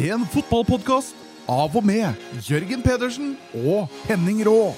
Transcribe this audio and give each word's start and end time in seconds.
En 0.00 0.22
fotballpodkast 0.32 1.12
av 1.50 1.74
og 1.76 1.84
med 1.84 2.16
Jørgen 2.46 2.80
Pedersen 2.80 3.34
og 3.52 3.90
Henning 4.08 4.38
Raa. 4.48 4.70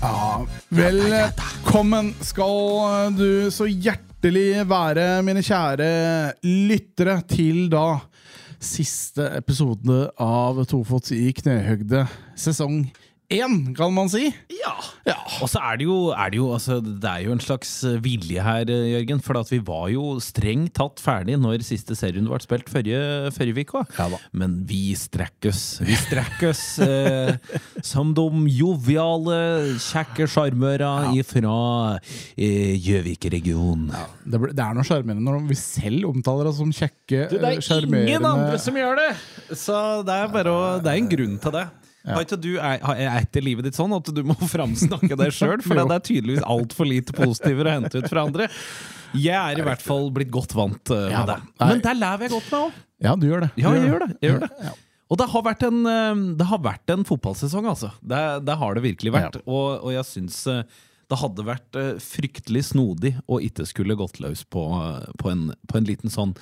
Ja, 0.00 0.40
velkommen 0.72 2.14
skal 2.24 3.12
du 3.18 3.52
så 3.52 3.68
hjertelig 3.68 4.64
være, 4.72 5.10
mine 5.26 5.44
kjære 5.44 5.92
lyttere, 6.48 7.20
til 7.28 7.66
da 7.68 7.98
siste 8.58 9.22
episode 9.38 10.08
av 10.18 10.58
Tofots 10.66 11.12
i 11.14 11.30
knehøgde 11.36 12.04
sesong 12.38 12.88
én, 13.28 13.74
kan 13.76 13.92
man 13.92 14.08
si. 14.08 14.30
Ja. 14.52 14.74
Og 15.42 15.48
så 15.52 15.60
er 15.60 15.78
det 15.80 15.86
jo, 15.86 15.96
er 16.14 16.32
det, 16.32 16.38
jo 16.40 16.48
altså, 16.54 16.78
det 16.80 17.08
er 17.08 17.24
jo 17.26 17.34
en 17.34 17.42
slags 17.42 17.70
vilje 18.02 18.42
her, 18.42 18.68
Jørgen. 18.68 19.20
For 19.24 19.38
at 19.40 19.50
vi 19.52 19.60
var 19.64 19.88
jo 19.92 20.16
strengt 20.22 20.74
tatt 20.78 21.02
ferdig 21.02 21.36
når 21.40 21.64
siste 21.66 21.96
serierunde 21.98 22.32
ble 22.32 22.40
spilt 22.44 22.70
forrige, 22.72 23.32
forrige 23.36 23.66
uke. 23.68 23.84
Ja. 23.98 24.20
Men 24.32 24.58
vi 24.68 24.94
strekkes. 24.98 25.48
oss. 25.48 25.64
Vi 25.84 25.96
strekkes 25.98 26.48
oss 26.48 26.64
eh, 26.84 27.34
som 27.84 28.14
de 28.16 28.26
joviale, 28.56 29.38
kjekke 29.82 30.28
sjarmøra 30.30 30.92
ifra 31.18 31.58
eh, 32.36 32.74
Gjøvik-regionen. 32.84 33.90
Det, 34.24 34.40
ble, 34.40 34.54
det 34.56 34.64
er 34.64 34.78
noe 34.78 34.86
sjarmerende 34.88 35.24
når 35.28 35.44
vi 35.50 35.58
selv 35.58 36.08
omtaler 36.10 36.50
oss 36.50 36.60
som 36.62 36.72
kjekke, 36.74 37.26
Du, 37.28 37.36
det 37.36 37.52
eh, 37.58 37.60
er 37.60 37.88
ingen 37.88 38.28
andre 38.28 38.56
som 38.62 38.76
gjør 38.76 38.98
det! 39.00 39.10
Så 39.56 39.76
det 40.06 40.16
er 40.16 40.32
bare 40.32 40.52
å, 40.52 40.64
Det 40.82 40.92
er 40.92 41.02
en 41.02 41.12
grunn 41.12 41.36
til 41.42 41.54
det. 41.54 41.68
Har 42.06 42.24
ikke 42.24 42.38
du 42.40 42.52
er, 42.56 42.78
er 42.94 43.18
etter 43.18 43.44
livet 43.44 43.66
ditt 43.66 43.76
sånn 43.78 43.92
at 43.96 44.10
du 44.14 44.20
må 44.26 44.36
framsnakke 44.54 45.18
deg 45.18 45.34
sjøl? 45.34 45.58
For 45.64 45.76
det 45.78 45.86
er 45.98 46.04
tydeligvis 46.06 46.46
altfor 46.46 46.88
lite 46.88 47.16
positiver 47.16 47.68
å 47.68 47.76
hente 47.78 48.02
ut 48.02 48.10
fra 48.10 48.26
andre. 48.28 48.50
Jeg 49.18 49.36
er 49.36 49.60
i 49.60 49.64
hvert 49.64 49.82
fall 49.84 50.10
blitt 50.14 50.30
godt 50.32 50.52
vant 50.56 50.92
Ja 50.92 51.22
med 51.24 51.32
da. 51.32 51.38
det. 51.40 51.70
Men 51.72 51.80
der 51.84 51.96
lever 51.96 52.28
jeg 52.28 52.34
godt 52.36 52.52
med 52.52 52.60
òg. 52.60 52.84
Ja, 52.98 53.14
du 53.16 53.24
gjør 53.28 53.46
det. 53.46 53.50
Ja, 53.60 53.72
jeg 53.76 53.88
gjør 53.88 54.04
det. 54.04 54.10
Jeg 54.22 54.34
gjør 54.34 54.44
det. 54.44 54.74
Og 55.08 55.16
det 55.16 55.28
har 55.32 55.44
vært 55.46 55.62
en, 55.64 55.78
eh, 55.88 56.24
det 56.36 56.46
har 56.50 56.60
vært 56.60 56.92
en 56.92 57.06
fotballsesong, 57.08 57.68
altså. 57.70 57.92
Det, 58.04 58.20
det 58.44 58.56
har 58.60 58.76
det 58.76 58.84
virkelig 58.84 59.14
vært. 59.14 59.38
Og, 59.46 59.78
og 59.80 59.94
jeg 59.94 60.04
syns 60.04 60.42
eh, 60.52 60.64
det 61.08 61.18
hadde 61.22 61.46
vært 61.46 61.78
eh, 61.80 61.94
fryktelig 62.04 62.66
snodig 62.74 63.14
å 63.26 63.38
ikke 63.40 63.64
skulle 63.68 63.96
gått 63.96 64.20
løs 64.20 64.42
på, 64.44 64.66
eh, 64.76 65.06
på, 65.20 65.30
en, 65.32 65.46
på 65.70 65.78
en 65.80 65.88
liten 65.88 66.12
sånn 66.12 66.34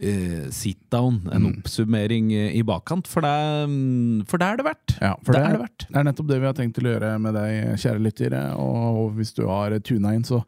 eh, 0.00 0.48
sit-down, 0.54 1.20
en 1.32 1.42
Mm. 1.42 1.58
oppsummering 1.58 2.32
eh, 2.32 2.56
i 2.58 2.62
bakkant. 2.62 3.06
For 3.10 3.20
det, 3.24 3.68
mm, 3.68 4.26
for 4.28 4.38
det 4.38 4.46
er 4.48 4.56
det 4.56 4.66
verdt. 4.66 4.96
Ja, 5.00 5.14
for 5.22 5.32
det, 5.32 5.40
det, 5.40 5.46
er 5.48 5.52
det 5.58 5.62
verdt. 5.66 5.86
det 5.88 5.96
er 5.96 6.04
nettopp 6.10 6.28
det 6.28 6.40
vi 6.40 6.46
har 6.46 6.54
tenkt 6.58 6.74
til 6.78 6.86
å 6.88 6.92
gjøre 6.94 7.12
med 7.20 7.34
deg, 7.34 7.74
kjære 7.82 8.02
lytter. 8.04 8.38
Og, 8.56 8.76
og 9.04 9.12
hvis 9.18 9.34
du 9.34 9.46
har 9.48 9.78
tuna 9.80 10.14
inn, 10.14 10.24
så 10.24 10.42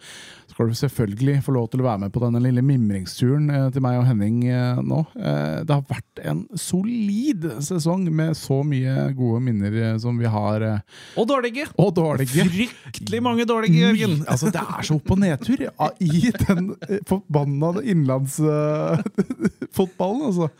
skal 0.61 0.69
du 0.69 0.77
selvfølgelig 0.77 1.41
få 1.47 1.55
lov 1.57 1.71
til 1.73 1.81
å 1.81 1.87
være 1.87 2.03
med 2.03 2.11
på 2.13 2.21
denne 2.21 2.37
lille 2.45 2.61
mimringsturen 2.61 3.47
eh, 3.49 3.73
til 3.73 3.81
meg 3.81 3.97
og 3.97 4.05
Henning 4.11 4.43
eh, 4.45 4.77
nå. 4.85 5.09
Eh, 5.17 5.65
det 5.65 5.73
har 5.73 5.81
vært 5.89 6.21
en 6.29 6.45
solid 6.53 7.65
sesong 7.65 8.05
med 8.13 8.37
så 8.37 8.61
mye 8.67 9.13
gode 9.17 9.41
minner 9.47 9.97
som 10.03 10.19
vi 10.21 10.27
har. 10.29 10.85
Og 11.17 11.29
dårlige! 11.31 11.65
og 11.81 11.95
dårlige. 11.97 12.45
Fryktelig 12.45 13.23
mange 13.25 13.49
dårlige, 13.49 13.81
Jørgen! 13.87 14.21
Altså, 14.29 14.53
det 14.53 14.61
er 14.61 14.85
så 14.85 14.95
opp 14.99 15.09
og 15.15 15.19
nedtur 15.23 15.65
i 15.65 15.69
den 16.43 16.77
forbanna 17.09 17.81
innlandsfotballen, 17.81 20.23
altså. 20.29 20.53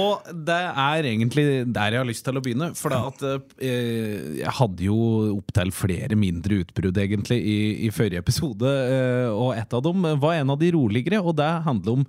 Og 0.00 0.14
det 0.34 0.62
er 0.82 1.06
egentlig 1.06 1.70
der 1.70 1.94
jeg 1.94 2.02
har 2.02 2.08
lyst 2.08 2.24
til 2.26 2.34
å 2.34 2.42
begynne. 2.42 2.74
For 2.74 2.90
da 2.90 3.06
at 3.12 3.22
jeg 3.62 4.50
hadde 4.58 4.82
jo 4.88 4.98
opptil 5.36 5.70
flere 5.74 6.16
mindre 6.18 6.54
utbrudd 6.64 6.98
egentlig 6.98 7.38
i, 7.38 7.86
i 7.86 7.90
forrige 7.94 8.18
episode, 8.24 8.66
eh, 8.66 9.28
og 9.44 9.52
et 9.58 9.76
av 9.76 9.84
dem 9.84 10.08
var 10.22 10.38
en 10.38 10.54
av 10.54 10.58
de 10.60 10.72
roligere, 10.74 11.20
og 11.20 11.36
det 11.40 11.50
handler 11.66 12.00
om 12.00 12.08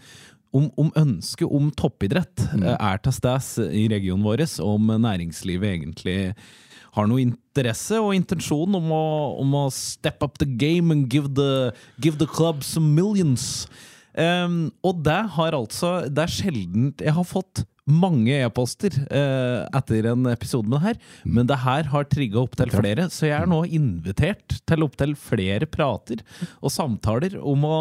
om, 0.56 0.70
om 0.80 0.92
ønsket 0.96 1.52
om 1.52 1.68
toppidrett 1.76 2.46
mm. 2.56 2.64
er 2.78 3.02
til 3.04 3.16
stede 3.18 3.66
i 3.76 3.90
regionen 3.92 4.24
vår, 4.24 4.46
om 4.64 4.94
næringslivet 5.04 5.74
egentlig 5.74 6.20
har 6.96 7.10
noe 7.12 7.24
interesse 7.26 8.00
og 8.00 8.16
intensjon 8.16 8.78
om 8.78 8.92
å, 8.96 9.06
om 9.42 9.58
å 9.60 9.66
step 9.74 10.24
up 10.24 10.40
the 10.40 10.48
game 10.48 10.94
and 10.96 11.10
give 11.12 11.34
the, 11.36 11.74
give 12.00 12.22
the 12.22 12.30
club 12.30 12.64
some 12.64 12.94
millions. 12.96 13.66
Um, 14.16 14.70
og 14.80 15.02
det 15.04 15.18
har 15.36 15.58
altså 15.58 16.06
Det 16.08 16.22
er 16.24 16.32
sjelden 16.32 16.94
jeg 17.04 17.12
har 17.18 17.26
fått 17.28 17.66
mange 17.86 18.34
e-poster 18.42 18.96
eh, 19.14 19.62
etter 19.78 20.08
en 20.10 20.26
episode 20.32 20.66
med 20.66 20.80
det 20.80 20.86
her, 20.88 20.98
men 21.38 21.50
det 21.50 21.58
her 21.62 21.90
har 21.92 22.08
trigga 22.10 22.42
opp 22.42 22.56
til 22.58 22.72
flere, 22.74 23.06
så 23.14 23.28
jeg 23.28 23.36
er 23.38 23.50
nå 23.50 23.62
invitert 23.78 24.58
til 24.66 24.86
opptil 24.86 25.14
flere 25.20 25.68
prater 25.70 26.24
og 26.62 26.74
samtaler 26.74 27.38
om 27.38 27.68
å, 27.70 27.78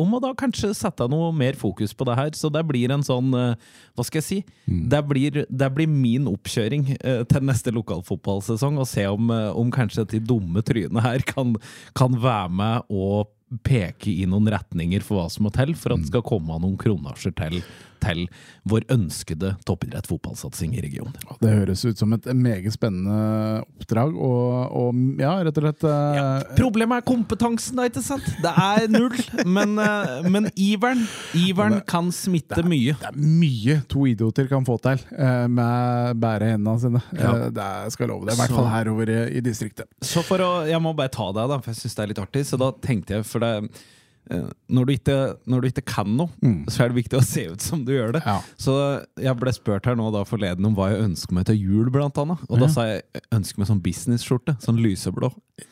om 0.00 0.16
å 0.16 0.22
da 0.24 0.32
kanskje 0.38 0.72
sette 0.76 1.08
noe 1.12 1.28
mer 1.36 1.58
fokus 1.60 1.92
på 1.92 2.08
det 2.08 2.16
her. 2.18 2.32
Så 2.38 2.48
det 2.52 2.64
blir 2.66 2.92
en 2.94 3.04
sånn 3.04 3.32
eh, 3.36 3.60
Hva 3.94 4.06
skal 4.06 4.20
jeg 4.22 4.26
si? 4.26 4.40
Det, 4.64 5.02
blir, 5.06 5.44
det 5.44 5.70
blir 5.76 5.90
min 5.90 6.26
oppkjøring 6.30 6.88
eh, 6.96 7.22
til 7.28 7.44
neste 7.44 7.74
lokalfotballsesong, 7.76 8.80
og 8.80 8.88
se 8.88 9.06
om, 9.12 9.28
eh, 9.34 9.52
om 9.52 9.72
kanskje 9.74 10.08
de 10.16 10.24
dumme 10.24 10.64
trynene 10.64 11.04
her 11.04 11.24
kan, 11.28 11.56
kan 11.96 12.16
være 12.16 12.52
med 12.62 12.92
og 12.92 13.28
peke 13.62 14.10
i 14.10 14.24
noen 14.26 14.48
retninger 14.50 15.04
for 15.04 15.20
hva 15.20 15.28
som 15.30 15.46
må 15.46 15.52
til 15.54 15.74
for 15.78 15.94
at 15.94 16.02
det 16.02 16.10
skal 16.10 16.24
komme 16.26 16.56
noen 16.58 16.78
kronasjer 16.80 17.34
til, 17.38 17.60
til 18.04 18.24
vår 18.68 18.86
ønskede 18.92 19.54
toppidrett 19.68 20.08
fotballsatsing 20.10 20.76
i 20.76 20.82
regionen. 20.84 21.16
Det 21.40 21.52
høres 21.52 21.84
ut 21.84 22.00
som 22.00 22.12
et 22.16 22.28
meget 22.36 22.72
spennende 22.74 23.62
oppdrag, 23.80 24.14
og, 24.14 24.76
og 24.76 25.20
ja, 25.20 25.34
rett 25.46 25.60
og 25.60 25.66
slett 25.66 25.86
eh, 25.88 26.18
Ja, 26.18 26.26
problemet 26.58 27.02
er 27.02 27.08
kompetansen, 27.08 27.78
da, 27.80 27.88
ikke 27.88 28.04
sant? 28.04 28.28
Det 28.44 28.52
er 28.52 28.88
null. 28.92 29.16
Men, 29.54 29.76
eh, 29.78 30.24
men 30.30 30.48
iveren, 30.58 31.04
iveren 31.36 31.80
kan 31.88 32.08
smitte 32.14 32.62
mye. 32.66 32.94
Det 33.00 33.10
er 33.10 33.18
mye 33.18 33.76
to 33.90 34.06
idioter 34.08 34.48
kan 34.50 34.64
få 34.66 34.76
til 34.82 35.02
eh, 35.12 35.44
med 35.52 36.20
bære 36.22 36.54
hendene 36.54 36.80
sine. 36.80 37.02
Ja. 37.18 37.34
Eh, 37.46 37.50
det 37.54 37.68
skal 37.94 38.06
jeg 38.06 38.12
love 38.12 38.28
deg. 38.28 38.36
I 38.36 38.40
hvert 38.42 38.56
fall 38.56 38.70
her 38.72 38.90
over 38.92 39.12
i, 39.12 39.18
i 39.38 39.42
distriktet. 39.44 39.90
Så 40.04 40.24
for 40.26 40.42
å, 40.42 40.52
Jeg 40.68 40.80
må 40.82 40.94
bare 40.96 41.12
ta 41.12 41.28
deg, 41.34 41.50
da, 41.50 41.60
for 41.60 41.72
jeg 41.74 41.82
syns 41.82 41.98
det 41.98 42.04
er 42.06 42.12
litt 42.14 42.22
artig. 42.24 42.46
Så 42.48 42.60
da 42.60 42.70
tenkte 42.84 43.18
jeg, 43.18 43.28
for 43.28 43.44
det 43.44 43.52
eh, 43.60 43.84
når 44.24 44.86
du, 44.88 44.92
ikke, 44.94 45.16
når 45.52 45.60
du 45.60 45.66
ikke 45.68 45.82
kan 45.84 46.08
noe, 46.16 46.30
så 46.72 46.84
er 46.84 46.88
det 46.92 46.96
viktig 47.02 47.18
å 47.18 47.24
se 47.24 47.42
ut 47.52 47.60
som 47.60 47.82
du 47.84 47.92
gjør 47.92 48.14
det. 48.16 48.22
Ja. 48.24 48.38
Så 48.56 48.72
jeg 49.20 49.36
ble 49.36 49.52
spurt 49.52 49.84
her 49.84 49.98
nå 50.00 50.06
da 50.14 50.22
forleden 50.24 50.64
om 50.64 50.74
hva 50.78 50.86
jeg 50.94 51.02
ønsker 51.10 51.36
meg 51.36 51.44
til 51.50 51.58
jul, 51.60 51.90
blant 51.92 52.16
annet. 52.22 52.40
Og 52.48 52.62
da 52.62 52.68
sa 52.72 52.86
jeg 52.88 53.02
jeg 53.14 53.22
ønsker 53.36 53.60
meg 53.60 53.68
sånn 53.68 53.82
businessskjorte. 53.84 54.56
Sånn 54.64 54.80
lyseblå. 54.80 55.28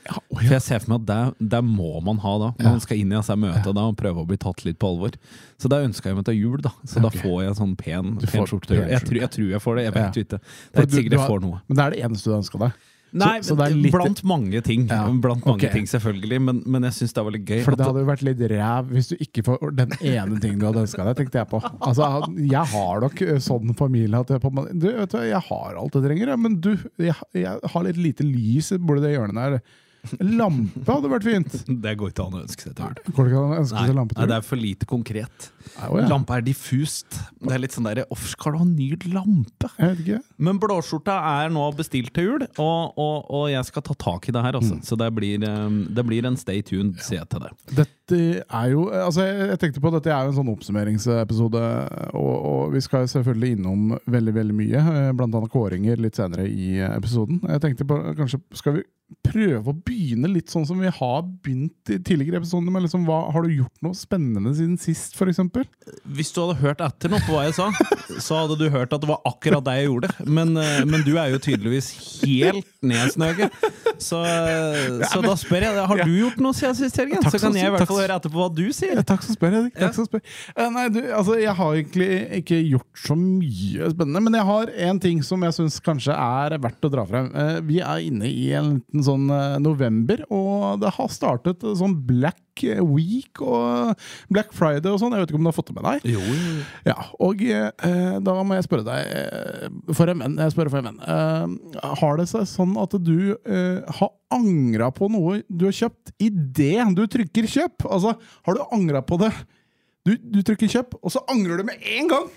Ja, 0.07 0.19
å 0.21 0.37
For 0.39 0.53
jeg 0.53 0.63
ser 0.63 0.83
for 0.85 0.93
meg 0.93 1.01
at 1.03 1.09
det, 1.09 1.49
det 1.57 1.63
må 1.65 1.95
man 2.05 2.21
ha 2.23 2.35
da, 2.39 2.51
når 2.59 2.67
Ja. 2.69 2.75
man 2.77 2.85
skal 2.85 3.01
inn 3.01 3.11
i 3.13 3.17
disse 3.17 3.35
møtene 3.41 3.75
da, 3.75 3.87
og 3.89 3.97
prøve 3.99 4.23
å 4.23 4.29
bli 4.29 4.37
tatt 4.45 4.65
litt 4.69 4.79
på 4.79 4.93
alvor. 4.93 5.17
Så 5.59 5.71
da 5.73 5.81
ønska 5.83 6.13
jeg 6.13 6.21
meg 6.21 6.29
til 6.29 6.39
jul, 6.39 6.61
da. 6.63 6.71
Så 6.85 7.01
okay. 7.01 7.09
da 7.09 7.25
får 7.25 7.37
jeg 7.43 7.49
en 7.55 7.61
sånn 7.63 7.77
pen, 7.81 8.15
pen 8.21 8.47
skjorte. 8.47 8.77
Jeg, 8.79 9.01
tror- 9.09 9.21
jeg 9.25 9.31
tror 9.39 9.49
jeg 9.57 9.63
får 9.65 9.77
det, 9.81 9.85
jeg 9.89 9.95
vet 9.97 10.03
Ja. 10.03 10.13
jo 10.13 10.27
ikke. 10.29 10.41
Det 10.43 10.77
er 10.77 10.87
ikke 10.87 10.99
sikkert 11.01 11.19
jeg 11.19 11.29
får 11.33 11.41
noe. 11.49 11.63
Men 11.69 11.77
det 11.77 11.85
er 11.87 11.91
det 11.97 12.03
eneste 12.05 12.25
du 12.31 12.37
ønsker 12.37 12.59
deg? 12.67 12.73
Nei, 13.13 13.43
så 13.45 13.55
det 13.59 13.67
er 13.67 13.75
litt- 13.77 13.93
blant 13.93 14.23
mange 14.25 14.63
ting. 14.65 14.87
Ja, 14.89 15.05
Blant 15.11 15.45
mange 15.45 15.59
okay. 15.61 15.73
ting, 15.75 15.89
selvfølgelig. 15.91 16.39
Men, 16.41 16.63
men 16.65 16.87
jeg 16.89 16.97
syns 16.97 17.13
det 17.17 17.25
var 17.27 17.35
litt 17.35 17.45
gøy. 17.45 17.61
For 17.67 17.77
det 17.77 17.87
hadde 17.87 18.05
jo 18.05 18.09
vært 18.09 18.25
litt 18.25 18.41
ræv 18.55 18.89
hvis 18.93 19.11
du 19.13 19.17
ikke 19.21 19.45
får 19.51 19.75
den 19.77 19.93
ene 20.01 20.41
tingen 20.41 20.63
du 20.63 20.67
hadde 20.71 20.85
ønska 20.87 21.05
deg, 21.09 21.19
tenkte 21.21 21.43
jeg 21.43 21.51
på. 21.53 21.61
Altså, 21.83 22.09
jeg 22.41 22.65
har 22.73 23.05
nok 23.05 23.23
eh, 23.27 23.39
sånn 23.43 23.75
familie 23.79 24.23
at 24.25 24.33
jeg, 24.33 24.43
på, 24.43 24.53
du, 24.73 24.89
vet 24.89 25.13
du, 25.13 25.21
jeg 25.29 25.45
har 25.51 25.79
alt 25.83 25.99
jeg 25.99 26.07
trenger, 26.09 26.35
men 26.41 26.57
du, 26.65 26.73
jeg, 27.03 27.17
jeg 27.37 27.73
har 27.75 27.87
litt 27.89 28.01
lite 28.01 28.27
lys 28.27 28.73
i 28.73 28.81
det 28.81 29.13
hjørnet 29.13 29.39
der. 29.39 29.61
Lampe 30.19 30.83
hadde 30.89 31.11
vært 31.13 31.27
fint. 31.27 31.53
det 31.85 31.93
går 32.01 32.11
ikke 32.11 32.25
an 32.27 32.35
å 32.35 32.43
ønske 32.43 32.67
seg 32.67 32.75
til 32.75 32.89
jul. 32.89 33.13
Går 33.15 33.29
det 33.29 33.33
ikke 33.33 33.43
an 33.43 33.53
å 33.55 33.59
ønske 33.61 33.79
Nei, 33.79 33.97
lampe 33.99 34.27
det 34.27 34.37
er 34.37 34.47
for 34.47 34.59
lite 34.59 34.89
konkret. 34.91 35.49
Nei, 35.77 35.89
å 35.89 36.01
ja. 36.01 36.09
Lampe 36.11 36.39
er 36.39 36.47
diffust. 36.47 37.21
Det 37.39 37.55
er 37.55 37.63
litt 37.63 37.77
sånn 37.77 37.87
der, 37.87 38.03
Hvorfor 38.11 38.33
skal 38.35 38.57
du 38.57 38.61
ha 38.61 38.67
ny 38.67 38.89
lampe? 39.15 39.71
Jeg 39.79 39.93
vet 39.93 40.03
ikke. 40.03 40.21
Men 40.43 40.59
blåskjorta 40.63 41.17
er 41.45 41.55
nå 41.55 41.69
bestilt 41.79 42.13
til 42.17 42.33
jul, 42.33 42.47
og, 42.59 42.99
og, 42.99 43.31
og 43.31 43.47
jeg 43.53 43.71
skal 43.71 43.87
ta 43.87 43.99
tak 44.09 44.27
i 44.29 44.35
det 44.35 44.43
her. 44.43 44.59
Mm. 44.59 44.61
Altså. 44.63 44.81
Så 44.91 44.99
det 44.99 45.11
blir, 45.15 45.47
um, 45.47 45.83
det 45.95 46.07
blir 46.09 46.27
en 46.29 46.39
stay 46.41 46.67
tuned, 46.67 46.99
sier 47.03 47.23
jeg 47.23 47.31
til 47.33 47.47
det. 47.47 47.53
Dette 47.85 48.02
er 48.43 48.71
jo 48.73 48.87
Altså, 48.93 49.25
jeg 49.27 49.49
jeg 49.53 49.59
tenkte 49.63 49.83
på 49.85 49.93
dette 49.95 50.11
er 50.13 50.25
jo 50.27 50.33
en 50.33 50.39
sånn 50.39 50.53
oppsummeringsepisode, 50.53 51.63
og, 52.15 52.33
og 52.53 52.73
vi 52.75 52.81
skal 52.85 53.09
selvfølgelig 53.11 53.57
innom 53.59 53.93
veldig, 54.11 54.35
veldig 54.41 54.57
mye. 54.59 54.83
eh, 54.95 55.13
Blant 55.19 55.35
annet 55.39 55.53
kåringer 55.53 56.01
litt 56.03 56.19
senere 56.19 56.49
i 56.49 56.75
eh, 56.81 56.97
episoden. 56.97 57.43
Jeg 57.49 57.65
tenkte 57.67 57.89
på 57.89 58.01
kanskje 58.19 58.43
skal 58.59 58.79
vi 58.81 58.85
prøve 59.29 59.69
å 59.69 59.75
begynne 59.77 60.31
litt 60.33 60.49
sånn 60.49 60.65
som 60.65 60.79
vi 60.81 60.89
har 60.89 61.19
begynt 61.45 61.91
i 61.93 61.99
tidligere 62.01 62.39
episoder. 62.41 62.73
Med 62.73 62.87
liksom, 62.87 63.03
hva, 63.05 63.27
har 63.35 63.45
du 63.45 63.51
gjort 63.59 63.83
noe 63.85 63.97
spennende 63.99 64.55
siden 64.57 64.79
sist, 64.81 65.19
f.eks.? 65.19 65.43
Hvis 66.17 66.33
du 66.33 66.41
hadde 66.41 66.57
hørt 66.63 66.81
etter 66.81 67.13
nå 67.13 67.21
på 67.27 67.35
hva 67.35 67.43
jeg 67.45 67.59
sa, 67.59 67.67
så 68.17 68.39
hadde 68.41 68.57
du 68.63 68.65
hørt 68.73 68.95
at 68.97 69.05
det 69.05 69.11
var 69.11 69.21
akkurat 69.29 69.67
det 69.69 69.75
jeg 69.83 69.91
gjorde. 69.91 70.13
Men, 70.25 70.55
eh, 70.57 70.81
men 70.89 71.05
du 71.05 71.13
er 71.21 71.29
jo 71.35 71.43
tydeligvis 71.45 71.91
helt 72.25 72.65
nedsnøget. 72.81 73.53
Så, 74.01 74.23
så 75.13 75.21
da 75.23 75.35
spør 75.39 75.67
jeg, 75.69 75.85
har 75.93 76.01
du 76.07 76.15
gjort 76.17 76.41
noe 76.43 76.57
siden 76.57 76.79
sist, 76.81 76.97
Jørgen? 76.99 77.21
Så 77.29 77.39
kan 77.43 77.59
jeg 77.61 77.69
i 77.69 77.75
hvert 77.77 77.93
fall 77.93 78.02
høre 78.03 78.19
etterpå 78.21 78.41
hva 78.43 78.49
du 78.55 78.65
sier. 78.75 78.95
Ja, 78.99 79.05
Takk 79.07 79.25
som 79.27 79.37
spør, 79.39 79.57
Edik. 79.63 79.77
Takk 79.81 79.97
som 79.97 80.07
spør. 80.09 80.23
Eh, 80.57 80.69
Nei, 80.75 80.87
du, 80.93 81.01
altså, 81.15 81.39
jeg 81.41 81.55
har 81.59 81.79
egentlig 81.79 82.11
ikke 82.43 82.61
gjort 82.75 83.03
så 83.07 83.17
mye 83.19 83.91
spennende, 83.95 84.23
men 84.27 84.39
jeg 84.39 84.49
har 84.51 84.73
en 84.91 85.03
ting 85.03 85.23
som 85.27 85.43
jeg 85.47 85.57
syns 85.59 85.81
kanskje 85.85 86.17
er 86.17 86.59
verdt 86.63 86.89
å 86.89 86.93
dra 86.93 87.07
frem. 87.09 87.31
Eh, 87.35 87.59
Vi 87.73 87.81
er 87.81 88.05
inne 88.09 88.29
i 88.29 88.51
en 88.59 88.75
liten 88.77 89.07
sånn 89.07 89.29
eh, 89.33 89.59
november, 89.63 90.25
og 90.33 90.81
det 90.83 90.93
har 90.99 91.13
startet 91.13 91.63
sånn 91.79 91.97
Black 92.07 92.39
Week 92.61 93.41
og 93.43 93.95
Black 94.33 94.53
Friday 94.57 94.91
og 94.93 95.01
sånn. 95.01 95.15
Jeg 95.17 95.25
vet 95.25 95.33
ikke 95.33 95.41
om 95.41 95.47
du 95.47 95.51
har 95.51 95.57
fått 95.57 95.71
det 95.73 95.77
med 95.79 95.87
deg? 95.89 96.07
Jo. 96.13 96.23
Ja, 96.89 96.97
og 97.23 97.43
eh, 97.47 98.19
da 98.23 98.35
må 98.45 98.59
jeg 98.59 98.67
spørre 98.69 98.87
deg, 98.87 99.15
eh, 99.23 99.95
for 99.97 100.13
en 100.13 100.23
venn, 100.25 100.37
jeg 100.43 100.55
spør 100.55 100.71
for 100.73 100.83
en 100.83 100.91
venn. 100.91 101.01
Eh, 101.07 101.87
har 102.03 102.21
det 102.21 102.29
seg 102.31 102.45
sånn 102.51 102.77
at 102.83 102.97
du 103.01 103.17
eh, 103.33 103.81
har 104.01 104.13
angra 104.33 104.91
på 104.95 105.09
noe 105.13 105.41
du 105.49 105.67
har 105.69 105.75
kjøpt 105.77 106.15
idet 106.23 106.87
du 106.97 107.03
trykker 107.11 107.49
kjøp? 107.51 107.89
Altså, 107.89 108.15
har 108.47 108.59
du 108.59 108.63
angra 108.73 109.03
på 109.05 109.19
det? 109.23 109.33
Du, 110.07 110.17
du 110.19 110.41
trykker 110.43 110.71
kjøp, 110.71 110.97
og 111.01 111.13
så 111.15 111.23
angrer 111.31 111.61
du 111.63 111.67
med 111.69 111.83
en 111.97 112.11
gang! 112.11 112.31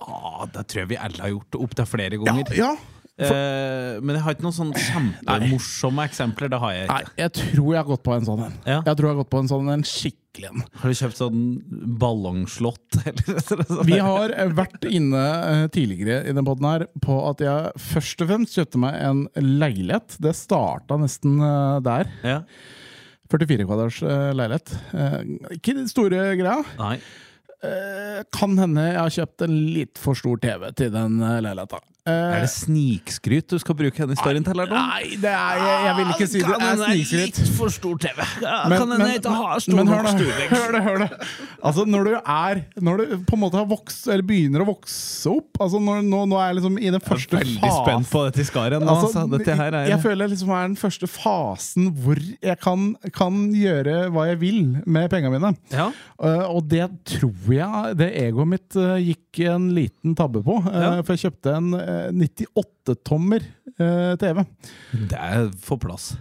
Ah, 0.00 0.46
det 0.48 0.64
tror 0.70 0.84
jeg 0.86 0.90
vi 0.94 0.98
alle 1.00 1.20
har 1.20 1.32
gjort 1.34 1.58
opp 1.60 1.74
til 1.76 1.88
flere 1.90 2.20
ganger. 2.22 2.54
ja. 2.56 2.72
Eh, 3.20 3.98
men 4.00 4.16
jeg 4.16 4.24
har 4.24 4.36
ikke 4.36 4.46
noen 4.46 4.56
sånn 4.56 4.72
kjempemorsomme 4.72 6.06
eksempler. 6.08 6.50
Det 6.52 6.60
har 6.62 6.72
jeg 6.74 6.86
ikke. 6.86 6.96
Nei, 6.96 7.20
jeg 7.20 7.34
tror 7.36 7.68
jeg 7.68 7.80
har 7.80 7.90
gått 7.90 8.04
på 8.06 8.16
en 8.16 8.26
sånn 8.28 8.42
en. 8.46 8.56
Ja. 8.64 8.80
Jeg 8.86 8.98
tror 8.98 9.08
jeg 9.08 9.12
har 9.12 9.20
gått 9.20 9.32
på 9.34 9.42
en 9.42 9.50
sånn 9.50 9.70
en 9.74 9.86
skikkelig 9.90 10.50
en. 10.50 10.64
Har 10.80 10.92
du 10.92 10.98
kjøpt 11.02 11.20
sånn 11.20 11.44
ballongslott? 12.00 13.00
Vi 13.90 14.00
har 14.00 14.34
eh, 14.34 14.52
vært 14.56 14.88
inne 14.88 15.24
eh, 15.52 15.64
tidligere 15.74 16.22
i 16.24 16.36
den 16.36 16.46
podden 16.48 16.68
her 16.70 16.86
på 17.04 17.20
at 17.28 17.44
jeg 17.44 17.86
først 17.92 18.24
og 18.24 18.32
fremst 18.32 18.58
kjøpte 18.58 18.84
meg 18.86 19.00
en 19.04 19.24
leilighet. 19.40 20.16
Det 20.22 20.36
starta 20.38 21.00
nesten 21.00 21.40
der. 21.84 22.12
Ja. 22.24 22.42
44 23.30 23.66
kvaders 23.68 24.00
eh, 24.02 24.30
leilighet. 24.34 24.72
Ikke 25.58 25.76
den 25.76 25.90
store 25.90 26.30
greia. 26.40 26.62
Nei. 26.80 26.96
Kan 28.32 28.54
hende 28.56 28.86
jeg 28.86 28.96
har 28.96 29.12
kjøpt 29.12 29.42
en 29.44 29.56
litt 29.74 30.00
for 30.00 30.16
stor 30.16 30.38
TV 30.40 30.70
til 30.80 30.94
den 30.94 31.18
uh, 31.20 31.34
leiligheta. 31.44 31.82
Eh, 32.10 32.36
Er 32.36 32.40
det 32.44 32.50
snikskryt 32.52 33.46
du 33.54 33.58
skal 33.62 33.76
bruke 33.78 33.96
denne 34.02 34.16
historien 34.16 34.44
til? 34.46 34.54
Eller? 34.58 34.74
Nei, 34.74 35.16
det 35.22 35.30
er, 35.30 35.60
jeg, 35.62 35.78
jeg 35.86 35.94
vil 36.00 36.10
ikke 36.14 36.28
si 36.30 36.42
det 36.42 36.56
er 36.56 36.80
snikskryt. 36.80 37.40
for 37.58 37.68
stor 37.74 37.98
TV. 38.02 38.18
Men- 38.40 38.88
men- 38.88 39.76
men 39.76 39.88
hør 39.92 40.08
stuevegg. 40.10 40.50
Hør 40.60 40.72
det, 40.74 40.82
hør 40.84 40.98
det. 41.04 41.10
Altså, 41.64 41.84
når 41.86 42.04
du 42.04 42.12
er 42.18 42.60
Når 42.80 42.96
du 42.98 43.04
på 43.28 43.34
en 43.36 43.40
måte 43.44 43.56
har 43.60 43.66
vokst, 43.70 44.08
eller 44.08 44.22
begynner 44.26 44.62
å 44.64 44.66
vokse 44.70 45.30
opp 45.30 45.60
altså 45.60 45.80
når, 45.80 46.02
nå, 46.04 46.20
nå 46.30 46.38
er 46.40 46.46
jeg 46.50 46.56
liksom 46.60 46.78
i 46.80 46.90
den 46.94 47.00
første 47.04 47.36
Veldig 47.38 47.60
fasen 47.60 47.84
spent 47.84 48.10
på 48.10 48.22
dette 48.28 48.46
skaren. 48.48 48.82
Altså, 48.88 49.08
Altså, 49.10 49.24
dette 49.38 49.56
her 49.56 49.74
er 49.74 49.88
Jeg 49.90 50.00
føler 50.02 50.28
liksom 50.32 50.50
er 50.54 50.66
den 50.68 50.76
første 50.80 51.08
fasen 51.10 51.90
hvor 52.00 52.16
jeg 52.42 52.58
kan, 52.62 52.94
kan 53.12 53.40
gjøre 53.54 53.96
hva 54.14 54.26
jeg 54.30 54.40
vil 54.40 54.60
med 54.86 55.10
pengene 55.12 55.36
mine. 55.38 55.54
ja. 55.72 55.90
Uh, 56.20 56.44
og 56.52 56.66
det 56.68 56.84
tror 57.08 57.48
jeg 57.54 57.96
det 57.96 58.10
egoet 58.20 58.48
mitt 58.50 58.76
uh, 58.76 58.98
gikk 59.00 59.40
en 59.48 59.70
liten 59.74 60.14
tabbe 60.18 60.42
på. 60.44 60.58
Uh, 60.66 60.80
Ja. 60.80 60.90
For 61.02 61.14
jeg 61.16 61.22
kjøpte 61.30 61.54
en 61.56 61.68
uh, 61.74 61.99
98-tommer 62.14 63.46
uh, 63.76 64.16
TV. 64.20 64.42
Det 65.10 65.20
er 65.20 65.48
for 65.64 65.80
plass. 65.82 66.12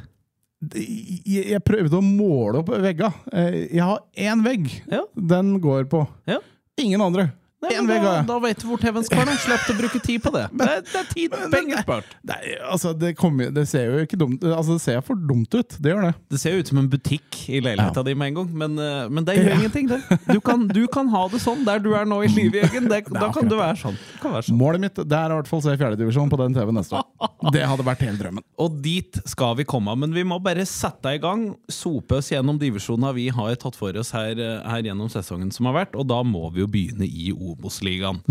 Jeg, 0.59 1.61
prøvde 1.63 2.01
å 2.01 2.03
måle 2.03 2.61
opp 2.61 2.73
vegga. 2.83 3.13
Uh, 3.31 3.55
jeg 3.71 3.83
har 3.83 4.01
én 4.29 4.43
vegg. 4.45 4.71
Ja. 4.91 5.05
Den 5.15 5.55
går 5.63 5.87
på. 5.91 6.03
Ja. 6.29 6.41
Ingen 6.79 7.03
andre. 7.03 7.29
Nei, 7.59 7.73
men 7.83 8.03
da, 8.03 8.11
da 8.23 8.37
vet 8.39 8.61
du 8.61 8.67
hvor 8.69 8.79
TV-en 8.79 9.03
skal. 9.03 9.25
da. 9.27 9.33
Slipp 9.43 9.65
å 9.73 9.73
bruke 9.75 9.99
tid 9.99 10.21
på 10.23 10.31
det. 10.31 10.45
Det, 10.55 10.67
er- 10.71 10.83
det 10.87 10.99
er 11.01 11.07
tid 11.11 11.33
penger 11.51 11.81
spart. 11.83 12.13
Nei, 12.29 12.37
altså, 12.71 12.93
det, 12.95 13.09
kommer, 13.19 13.49
det 13.51 13.65
ser 13.67 13.89
jo 13.91 14.05
ikke 14.05 14.19
dumt 14.21 14.45
Altså, 14.47 14.77
det 14.77 14.83
ser 14.85 15.01
for 15.03 15.19
dumt 15.19 15.51
ut. 15.57 15.75
Det 15.75 15.91
gjør 15.91 16.05
det. 16.07 16.13
Det 16.31 16.39
ser 16.39 16.55
jo 16.55 16.61
ut 16.63 16.71
som 16.71 16.79
en 16.79 16.87
butikk 16.91 17.41
i 17.51 17.59
leiligheta 17.65 18.03
di 18.07 18.13
med 18.15 18.31
en 18.31 18.37
gang, 18.39 18.53
men, 18.63 18.77
eh, 18.79 19.09
men 19.11 19.27
det 19.27 19.35
gjør 19.39 19.49
Ja. 19.51 19.57
ingenting, 19.59 19.89
det. 19.91 19.99
Du 20.29 20.39
kan, 20.39 20.63
du 20.71 20.85
kan 20.87 21.09
ha 21.11 21.25
det 21.27 21.41
sånn 21.43 21.65
der 21.67 21.79
du 21.83 21.91
er 21.99 22.05
nå 22.07 22.21
i 22.23 22.29
livet, 22.31 22.63
Jørgen. 22.69 22.87
Da 22.89 23.27
kan 23.35 23.47
du 23.51 23.57
være 23.59 23.75
sånn. 23.81 23.99
Kan 24.23 24.31
være 24.37 24.47
sånn. 24.47 24.57
Målet 24.61 24.79
mitt 24.85 24.95
det 25.03 25.19
er 25.19 25.33
i 25.35 25.39
hvert 25.41 25.51
fall 25.51 25.59
å 25.59 25.65
se 25.67 25.75
fjerdedivisjon 25.83 26.31
på 26.31 26.39
den 26.39 26.55
TV-en 26.55 26.79
neste 26.79 26.95
år. 26.95 27.51
Det 27.51 27.65
hadde 27.67 27.83
vært 27.87 28.05
hele 28.07 28.17
drømmen. 28.19 28.43
Og 28.59 28.79
dit 28.83 29.19
skal 29.27 29.55
vi 29.59 29.67
komme, 29.67 29.97
men 29.99 30.15
vi 30.15 30.23
må 30.27 30.39
bare 30.43 30.63
sette 30.69 31.11
i 31.15 31.19
gang. 31.19 31.49
Sope 31.71 32.19
oss 32.23 32.31
gjennom 32.31 32.57
divisjonene 32.61 33.11
vi 33.19 33.27
har 33.35 33.55
tatt 33.59 33.75
for 33.79 33.91
oss 33.99 34.11
her, 34.15 34.31
eh, 34.39 34.63
her 34.69 34.81
gjennom 34.87 35.11
sesongen 35.11 35.51
som 35.51 35.67
har 35.67 35.75
vært, 35.83 35.99
og 35.99 36.07
da 36.07 36.23
må 36.23 36.47
vi 36.55 36.63
jo 36.63 36.67
begynne 36.71 37.07
i 37.09 37.31
Obos-ligaen. 37.49 38.23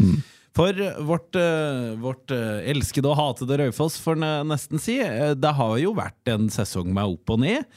For 0.58 1.02
vårt, 1.02 1.36
eh, 1.36 1.94
vårt 2.02 2.30
eh, 2.34 2.70
elskede 2.72 3.12
og 3.12 3.18
hatede 3.20 3.60
Raufoss, 3.60 3.98
får 4.02 4.18
en 4.18 4.50
nesten 4.50 4.82
si, 4.82 4.98
eh, 5.04 5.30
det 5.38 5.54
har 5.54 5.76
jo 5.78 5.94
vært 5.94 6.32
en 6.32 6.48
sesong 6.50 6.90
med 6.94 7.14
opp 7.14 7.34
og 7.34 7.44
ned. 7.44 7.68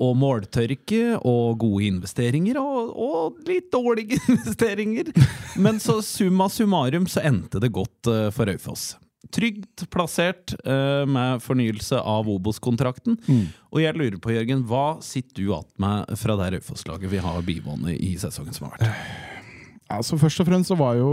Og 0.00 0.14
måltørke 0.16 1.18
og 1.18 1.58
gode 1.60 1.84
investeringer, 1.90 2.56
og, 2.56 2.94
og 2.96 3.42
litt 3.44 3.68
dårlige 3.74 4.16
investeringer. 4.32 5.12
Men 5.60 5.76
så 5.84 5.98
summa 6.00 6.48
summarum 6.48 7.04
så 7.04 7.20
endte 7.28 7.60
det 7.60 7.74
godt 7.76 8.08
for 8.32 8.48
Raufoss. 8.48 8.94
Trygt 9.30 9.84
plassert 9.92 10.54
med 10.64 11.44
fornyelse 11.44 12.00
av 12.00 12.30
Obos-kontrakten. 12.32 13.18
Og 13.68 13.82
jeg 13.84 13.98
lurer 14.00 14.16
på, 14.16 14.32
Jørgen, 14.32 14.64
hva 14.66 14.96
sitter 15.04 15.36
du 15.36 15.50
igjen 15.50 15.68
med 15.84 16.16
fra 16.18 16.38
det 16.40 16.54
Raufoss-laget 16.56 17.12
vi 17.12 17.20
har 17.20 17.44
bivånet 17.44 18.00
i 18.00 18.14
sesongen 18.18 18.56
som 18.56 18.70
har 18.70 18.80
vært? 18.80 19.29
Altså, 19.90 20.18
først 20.20 20.40
og 20.42 20.46
fremst 20.50 20.70
så 20.70 20.76
var 20.78 20.94
jo 21.00 21.12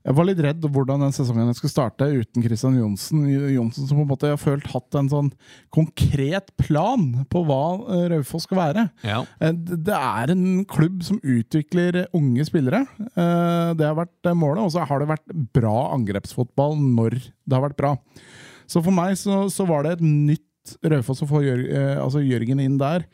Jeg 0.00 0.16
var 0.16 0.24
litt 0.24 0.38
redd 0.40 0.64
hvordan 0.64 1.02
den 1.04 1.12
sesongen 1.12 1.50
jeg 1.50 1.58
skulle 1.58 1.72
starte 1.74 2.06
uten 2.08 2.40
Christian 2.44 2.76
Johnsen. 2.78 3.26
Johnsen 3.52 3.84
som 3.88 3.98
på 3.98 4.04
en 4.06 4.08
måte 4.08 4.30
har 4.30 4.38
følt 4.40 4.64
hatt 4.72 4.96
en 4.96 5.10
sånn 5.12 5.28
konkret 5.76 6.48
plan 6.56 7.02
på 7.28 7.42
hva 7.44 7.58
eh, 7.84 8.06
Raufoss 8.14 8.46
skal 8.48 8.60
være. 8.62 8.86
Ja. 9.04 9.18
Eh, 9.44 9.52
Det 9.52 9.92
er 9.98 10.32
en 10.32 10.64
klubb 10.64 11.02
som 11.04 11.20
utvikler 11.20 12.06
unge 12.16 12.46
spillere. 12.48 12.86
Eh, 13.12 13.74
Det 13.76 13.84
har 13.90 13.98
vært 14.00 14.32
målet. 14.32 14.64
Og 14.64 14.72
så 14.72 14.86
har 14.88 15.04
det 15.04 15.10
vært 15.12 15.36
bra 15.52 15.90
angrepsfotball 15.98 16.78
når 16.80 17.18
det 17.20 17.58
har 17.58 17.66
vært 17.68 17.76
bra. 17.82 17.92
Så 18.70 18.80
for 18.80 18.96
meg 18.96 19.18
så, 19.20 19.50
så 19.52 19.68
var 19.68 19.84
det 19.84 19.98
et 19.98 20.06
nytt 20.06 20.46
Raufoss 20.86 21.20
å 21.24 21.28
få 21.28 21.40
Jør, 21.44 21.60
altså 22.00 22.20
Jørgen 22.24 22.60
inn 22.64 22.80
der. 22.80 23.04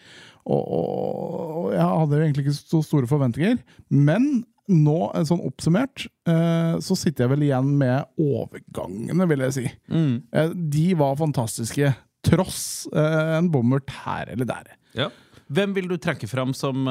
Og, 0.47 0.63
og, 0.63 1.37
og 1.67 1.69
jeg 1.75 1.83
hadde 1.83 2.19
egentlig 2.23 2.47
ikke 2.47 2.59
så 2.63 2.81
store 2.87 3.09
forventninger. 3.11 3.59
Men 3.91 4.45
nå, 4.69 4.97
eh, 5.15 5.25
sånn 5.29 5.43
oppsummert, 5.47 6.07
eh, 6.29 6.77
så 6.83 6.97
sitter 6.99 7.25
jeg 7.25 7.33
vel 7.35 7.45
igjen 7.49 7.69
med 7.79 8.05
overgangene, 8.19 9.29
vil 9.31 9.45
jeg 9.47 9.57
si. 9.57 9.67
Mm. 9.93 10.15
Eh, 10.33 10.49
De 10.77 10.87
var 10.99 11.17
fantastiske, 11.21 11.95
tross 12.27 12.89
en 12.91 13.47
bommert 13.55 13.91
her 14.03 14.33
eller 14.33 14.49
der. 14.49 14.73
Ja. 14.99 15.11
Hvem 15.53 15.77
vil 15.77 15.87
du 15.87 15.95
trekke 16.03 16.27
fram 16.27 16.51
som, 16.59 16.89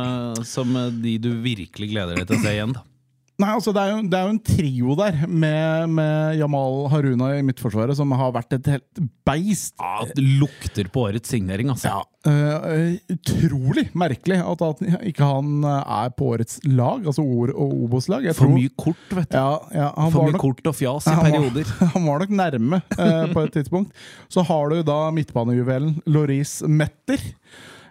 som 0.48 0.72
de 1.04 1.18
du 1.20 1.34
virkelig 1.44 1.90
gleder 1.92 2.16
deg 2.16 2.30
til 2.30 2.38
å 2.38 2.44
se 2.46 2.54
igjen? 2.54 2.76
da? 2.78 2.86
Nei, 3.36 3.50
altså 3.52 3.74
det 3.76 3.82
er, 3.84 3.90
jo, 3.92 4.04
det 4.08 4.16
er 4.16 4.28
jo 4.30 4.32
en 4.32 4.44
trio 4.48 4.94
der, 4.96 5.16
med, 5.28 5.90
med 5.92 6.38
Jamal 6.40 6.86
Haruna 6.94 7.34
i 7.36 7.42
midtforsvaret, 7.44 7.98
som 8.00 8.14
har 8.16 8.30
vært 8.32 8.56
et 8.56 8.70
helt 8.72 9.02
beist. 9.28 9.74
Ja, 9.76 10.06
det 10.08 10.24
lukter 10.40 10.88
på 10.94 11.04
årets 11.10 11.34
signering, 11.34 11.68
altså. 11.74 11.92
Ja, 11.92 12.00
uh, 12.32 12.96
Utrolig 13.12 13.90
merkelig 13.98 14.40
at, 14.40 14.64
at 14.70 14.86
ikke 15.12 15.28
han 15.28 15.68
eh, 15.68 15.92
er 16.06 16.14
på 16.16 16.30
årets 16.32 16.62
lag, 16.64 17.04
altså 17.12 17.26
Or- 17.28 17.52
og 17.52 17.76
Obos-lag. 17.90 18.24
For 18.32 18.46
tror- 18.48 18.56
mye 18.56 18.72
kort, 18.80 19.04
vet 19.20 19.28
du. 19.28 19.36
ja, 19.36 19.52
ja, 19.82 19.90
han, 19.98 20.16
For 20.16 20.22
var 20.22 20.32
mye 20.32 20.38
nok, 20.38 20.46
kort 20.48 20.72
og 20.72 20.80
fjas 20.80 21.12
i 21.12 21.18
han 21.18 21.24
var- 21.26 21.36
perioder. 21.36 21.76
han 21.98 22.08
var 22.08 22.24
nok 22.24 22.36
nærme 22.40 22.82
uh, 22.96 23.26
på 23.36 23.44
et 23.44 23.56
tidspunkt. 23.60 23.92
Så 24.32 24.48
har 24.48 24.72
du 24.72 24.80
da 24.88 25.00
midtbanejuvelen 25.16 25.98
Loris 26.08 26.62
Metter. 26.64 27.20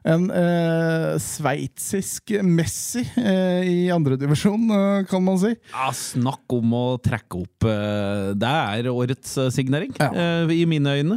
En 0.05 0.27
eh, 0.37 1.15
sveitsisk 1.23 2.35
Messi 2.45 3.01
eh, 3.17 3.63
i 3.65 3.77
andredivisjon, 3.95 4.67
eh, 4.77 5.05
kan 5.09 5.23
man 5.25 5.39
si. 5.41 5.55
Ja, 5.73 5.87
snakk 5.97 6.45
om 6.53 6.75
å 6.77 6.83
trekke 7.01 7.41
opp 7.41 7.65
eh, 7.71 8.35
Det 8.37 8.51
er 8.51 8.91
årets 8.93 9.33
eh, 9.41 9.49
signering, 9.55 9.95
Ja. 9.97 10.11
eh, 10.13 10.53
i 10.53 10.67
mine 10.69 10.93
øyne. 11.01 11.17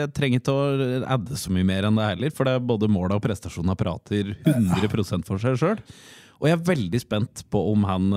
Jeg 0.00 0.10
trenger 0.18 0.42
ikke 0.42 0.56
å 0.56 1.06
adde 1.14 1.38
så 1.38 1.54
mye 1.54 1.68
mer 1.68 1.86
enn 1.86 2.00
det 2.00 2.08
heller, 2.10 2.34
for 2.34 2.48
det 2.50 2.56
er 2.58 2.66
både 2.74 2.90
måla 2.90 3.20
og 3.20 3.22
prestasjonene 3.22 3.78
prater 3.78 4.34
100% 4.42 5.30
for 5.30 5.38
seg 5.38 5.54
sjøl. 5.62 5.78
Og 6.42 6.48
jeg 6.50 6.58
er 6.58 6.64
veldig 6.66 6.98
spent 7.00 7.44
på 7.54 7.60
om 7.70 7.84
han 7.86 8.08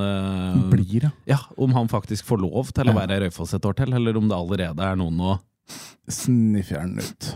Blir, 0.73 1.05
ja. 1.05 1.11
Ja, 1.29 1.37
om 1.61 1.71
han 1.77 1.87
faktisk 1.87 2.25
får 2.27 2.41
lov 2.41 2.73
til 2.75 2.89
å 2.89 2.95
være 2.97 3.19
i 3.19 3.27
Røyfoss 3.27 3.53
et 3.55 3.67
år 3.69 3.77
til, 3.77 3.93
eller 3.93 4.17
om 4.17 4.25
det 4.27 4.35
allerede 4.35 4.83
er 4.83 4.97
noen 4.99 5.21
å 5.21 5.37
Sniffer 6.07 6.79
den 6.79 7.01
ut. 7.03 7.31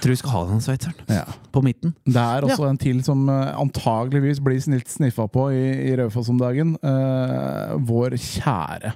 Tror 0.00 0.14
vi 0.14 0.16
skal 0.16 0.32
ha 0.32 0.44
den 0.48 0.62
sveitseren 0.64 0.94
Ja. 1.12 1.24
på 1.52 1.62
midten. 1.62 1.92
Det 2.08 2.22
er 2.22 2.46
også 2.46 2.68
en 2.68 2.78
til 2.80 3.02
som 3.04 3.28
eh, 3.28 3.50
antageligvis 3.60 4.40
blir 4.40 4.60
snilt 4.62 4.88
sniffa 4.88 5.28
på 5.28 5.50
i, 5.52 5.64
i 5.90 5.96
Raufoss 6.00 6.30
om 6.32 6.38
dagen. 6.40 6.76
Uh, 6.80 7.76
vår 7.84 8.16
kjære 8.16 8.94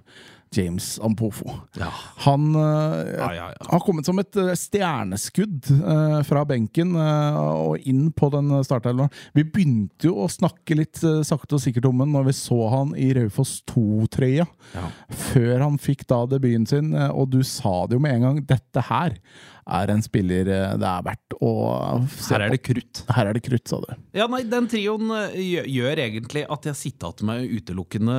James 0.55 0.99
Ampofo. 1.03 1.49
Ja. 1.79 1.91
Han 2.25 2.55
uh, 2.57 3.03
Ja, 3.35 3.53
har 3.69 3.83
kommet 3.85 4.07
som 4.07 4.19
et 4.23 4.37
uh, 4.39 4.53
stjerneskudd 4.59 5.71
uh, 5.83 6.21
fra 6.27 6.45
benken 6.49 6.95
uh, 6.97 7.39
og 7.71 7.89
inn 7.89 8.09
på 8.15 8.31
den 8.35 8.53
startelveren. 8.67 9.13
Vi 9.37 9.47
begynte 9.47 10.11
jo 10.11 10.25
å 10.25 10.31
snakke 10.31 10.79
litt 10.79 11.03
sakte 11.27 11.59
og 11.59 11.65
sikkert 11.65 11.89
om 11.91 12.03
den 12.03 12.15
når 12.15 12.29
vi 12.29 12.37
så 12.39 12.61
han 12.73 12.95
i 12.99 13.11
Raufoss 13.17 13.57
2-trøya. 13.71 14.47
Ja. 14.75 14.87
Før 15.31 15.67
han 15.67 15.81
fikk 15.83 16.07
da 16.11 16.25
debuten 16.31 16.69
sin, 16.69 16.93
og 16.95 17.33
du 17.35 17.41
sa 17.47 17.85
det 17.89 17.99
jo 17.99 18.05
med 18.05 18.19
en 18.19 18.29
gang. 18.29 18.41
Dette 18.49 18.85
her 18.89 19.19
er 19.65 19.93
en 19.95 20.03
spiller 20.05 20.49
uh, 20.51 20.75
det 20.81 20.89
er 20.89 21.05
verdt 21.07 21.37
å 21.41 21.53
se 22.13 22.35
Her 22.35 22.47
er 22.47 22.55
det 22.55 22.61
krutt. 22.65 23.05
Her 23.17 23.31
er 23.31 23.39
det 23.39 23.45
krutt, 23.47 23.67
sa 23.71 23.81
du. 23.83 23.89
Ja, 24.17 24.27
nei, 24.31 24.43
Den 24.49 24.69
trioen 24.71 25.13
eh, 25.17 25.39
gjør, 25.71 26.03
egentlig 26.05 26.45
at 26.51 26.69
jeg 26.71 26.81
sitter 26.81 27.15
igjen 27.15 27.31
med 27.31 27.55
utelukkende 27.59 28.19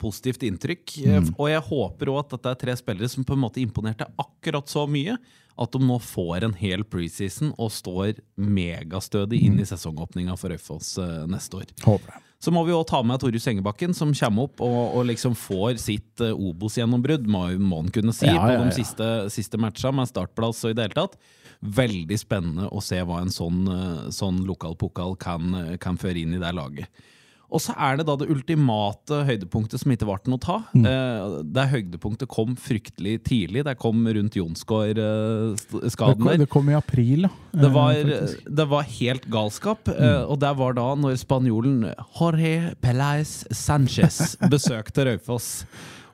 positivt 0.00 0.44
inntrykk. 0.46 0.98
Mm. 1.04 1.32
Og 1.36 1.48
jeg 1.50 1.64
håper 1.70 2.12
òg 2.12 2.20
at 2.24 2.36
dette 2.36 2.52
er 2.52 2.60
tre 2.64 2.76
spillere 2.80 3.10
som 3.10 3.26
på 3.26 3.36
en 3.36 3.44
måte 3.44 3.62
imponerte 3.62 4.08
akkurat 4.20 4.70
så 4.70 4.86
mye 4.90 5.16
at 5.54 5.74
de 5.74 5.80
nå 5.86 5.98
får 6.02 6.48
en 6.48 6.56
hel 6.58 6.82
preseason 6.90 7.52
og 7.54 7.70
står 7.72 8.18
megastødig 8.34 9.44
inn 9.46 9.60
i 9.62 9.68
sesongåpninga 9.68 10.36
for 10.40 10.54
Raufoss 10.54 10.96
eh, 10.98 11.24
neste 11.30 11.62
år. 11.62 11.74
Håper 11.86 12.16
det. 12.16 12.23
Så 12.42 12.52
må 12.52 12.64
vi 12.66 12.74
også 12.74 12.90
ta 12.90 13.00
med 13.06 13.20
Torjus 13.22 13.46
Engebakken, 13.48 13.94
som 13.96 14.12
kommer 14.16 14.48
opp 14.48 14.60
og, 14.64 14.80
og 14.98 15.06
liksom 15.08 15.36
får 15.38 15.78
sitt 15.80 16.20
uh, 16.20 16.34
Obos-gjennombrudd, 16.34 17.28
må, 17.30 17.46
må 17.56 17.80
han 17.84 17.94
kunne 17.94 18.12
si, 18.16 18.28
Ja, 18.28 18.36
ja, 18.36 18.58
på 18.60 18.68
de 18.68 18.76
siste, 18.76 19.08
siste 19.32 19.60
matchene 19.60 20.00
med 20.00 20.10
startplass 20.10 20.64
og 20.66 20.74
i 20.74 20.76
det 20.76 20.88
hele 20.88 20.98
tatt. 20.98 21.16
Veldig 21.64 22.18
spennende 22.20 22.68
å 22.68 22.82
se 22.84 22.98
hva 23.00 23.22
en 23.24 23.32
sånn, 23.32 23.64
uh, 23.70 24.06
sånn 24.12 24.42
lokalpokal 24.48 25.16
kan, 25.20 25.56
uh, 25.56 25.74
kan 25.80 26.00
føre 26.00 26.20
inn 26.20 26.36
i 26.36 26.42
det 26.42 26.52
laget. 26.56 27.04
Og 27.54 27.62
så 27.62 27.74
er 27.78 28.00
det 28.00 28.06
da 28.08 28.16
det 28.18 28.28
ultimate 28.32 29.20
høydepunktet 29.28 29.82
som 29.82 29.92
ikke 29.94 30.08
ble 30.08 30.18
noe 30.32 30.40
å 30.40 30.42
ta. 30.42 30.56
Mm. 30.74 30.86
Eh, 30.90 31.36
det 31.54 31.66
høydepunktet 31.70 32.30
kom 32.32 32.56
fryktelig 32.58 33.20
tidlig. 33.28 33.64
Det 33.68 33.76
kom 33.78 34.02
rundt 34.06 34.34
Jonsgaard-skaden 34.38 36.24
der. 36.26 36.42
det 36.42 36.50
kom 36.50 36.70
i 36.72 36.76
april, 36.78 37.28
ja. 37.28 37.32
Det 37.54 37.70
var, 37.70 37.92
Eh, 37.94 38.34
det 38.50 38.66
var 38.68 38.82
helt 38.82 39.26
galskap, 39.30 39.88
eh, 39.88 40.22
og 40.26 40.40
det 40.42 40.50
var 40.58 40.74
da 40.74 40.86
når 40.98 41.16
spanjolen 41.20 41.84
Jorge 42.18 42.74
Pelais 42.82 43.44
Sanchez 43.54 44.34
besøkte 44.52 45.06
Raufoss. 45.08 45.64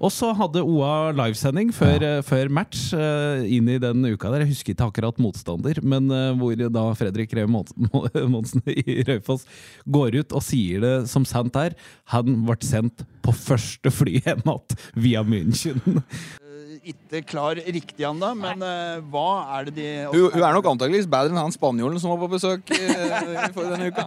Og 0.00 0.12
så 0.14 0.30
hadde 0.36 0.62
OA 0.64 1.12
livesending 1.12 1.70
før, 1.76 2.00
ja. 2.00 2.22
før 2.24 2.48
match 2.56 2.88
eh, 2.96 3.44
inn 3.52 3.68
i 3.68 3.76
den 3.82 4.06
uka 4.08 4.30
der. 4.32 4.46
Jeg 4.46 4.54
husker 4.54 4.72
ikke 4.72 4.88
akkurat 4.88 5.20
motstander, 5.20 5.82
men 5.84 6.08
eh, 6.14 6.30
hvor 6.40 6.56
da 6.72 6.86
Fredrik 6.96 7.34
Reve 7.36 7.52
Mon- 7.52 7.74
Mon- 7.90 8.08
Monsen 8.34 8.64
i 8.70 9.02
Raufoss 9.08 9.44
går 9.84 10.22
ut 10.22 10.36
og 10.36 10.44
sier 10.46 10.80
det 10.84 10.94
som 11.12 11.28
sant 11.28 11.56
er. 11.60 11.76
Han 12.14 12.40
ble 12.48 12.56
sendt 12.64 13.04
på 13.20 13.34
første 13.36 13.92
fly 13.92 14.22
hjem 14.24 14.40
igjen 14.46 14.78
via 15.04 15.24
München. 15.26 15.82
ikke 16.90 17.20
klar 17.28 17.58
riktig 17.60 18.04
ennå, 18.08 18.32
men 18.38 18.62
uh, 18.64 19.00
hva 19.12 19.28
er 19.58 19.68
det 19.68 19.74
de 19.76 19.88
Hun, 20.08 20.30
hun 20.32 20.44
er 20.46 20.56
nok 20.56 20.68
antakeligvis 20.72 21.08
bedre 21.10 21.34
enn 21.34 21.40
han 21.42 21.52
spanjolen 21.54 22.00
som 22.00 22.14
var 22.14 22.22
på 22.22 22.30
besøk 22.38 22.72
uh, 22.72 23.48
for 23.52 23.68
denne 23.68 23.90
uka. 23.92 24.06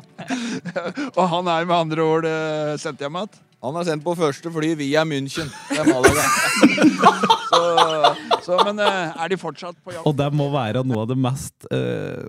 Og 1.19 1.25
han 1.35 1.51
er 1.53 1.67
med 1.69 1.77
andre 1.77 2.07
ord 2.07 2.25
uh, 2.29 2.73
sendt 2.81 3.03
hjem 3.03 3.21
igjen? 3.21 3.41
Han 3.63 3.77
er 3.79 3.85
sendt 3.87 4.03
på 4.03 4.13
første 4.19 4.51
fly 4.51 4.73
via 4.75 5.05
München. 5.07 5.47
Det 5.69 5.79
er 5.79 5.87
Malaga. 5.87 6.25
Så, 7.53 7.59
så, 8.41 8.55
men 8.65 8.79
eh, 8.81 9.11
er 9.23 9.29
de 9.29 9.37
fortsatt 9.37 9.75
på 9.85 9.93
jobb? 9.93 10.07
Og 10.09 10.15
det 10.17 10.25
må 10.33 10.47
være 10.49 10.81
noe 10.89 11.03
av 11.03 11.11
det 11.11 11.17
mest 11.21 11.67
eh, 11.69 12.23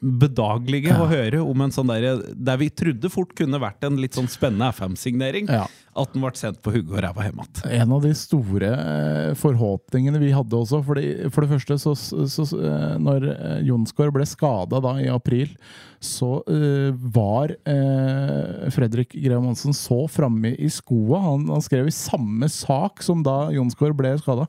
bedagelige 0.00 0.94
å 0.96 1.08
høre 1.10 1.42
om 1.44 1.60
en 1.64 1.72
sånn 1.74 1.90
der, 1.92 2.22
der 2.32 2.60
vi 2.60 2.70
trodde 2.72 3.10
fort 3.12 3.34
kunne 3.36 3.60
vært 3.60 3.84
en 3.84 3.98
litt 4.00 4.16
sånn 4.16 4.30
spennende 4.32 4.70
FM-signering. 4.72 5.50
Ja. 5.52 5.66
At 5.98 6.14
den 6.14 6.22
ble 6.22 6.32
sendt 6.38 6.60
på 6.64 6.72
hugget 6.72 6.94
og 6.94 7.02
ræva 7.04 7.26
hjem 7.26 7.42
igjen. 7.42 7.74
En 7.82 7.92
av 7.96 8.04
de 8.06 8.12
store 8.16 8.70
eh, 8.70 9.32
forhåpningene 9.36 10.22
vi 10.22 10.32
hadde 10.32 10.56
også. 10.56 10.80
Fordi, 10.86 11.06
for 11.34 11.44
det 11.44 11.52
første, 11.52 11.78
så, 11.82 11.94
så, 11.98 12.46
eh, 12.56 12.96
når 13.02 13.28
eh, 13.34 13.56
Jonsgaard 13.68 14.14
ble 14.16 14.28
skada 14.28 14.80
i 15.02 15.10
april, 15.12 15.52
så 16.00 16.38
uh, 16.48 16.96
var 17.12 17.52
uh, 17.68 18.68
Fredrik 18.72 19.12
Graham 19.20 19.50
Hansen 19.50 19.74
så 19.76 20.06
framme 20.08 20.54
i 20.56 20.70
skoa. 20.72 21.20
Han, 21.26 21.44
han 21.52 21.60
skrev 21.60 21.90
i 21.90 21.92
samme 21.92 22.48
sak 22.48 23.04
som 23.04 23.20
da 23.26 23.50
Jonsgaard 23.52 23.98
ble 23.98 24.14
skada. 24.22 24.48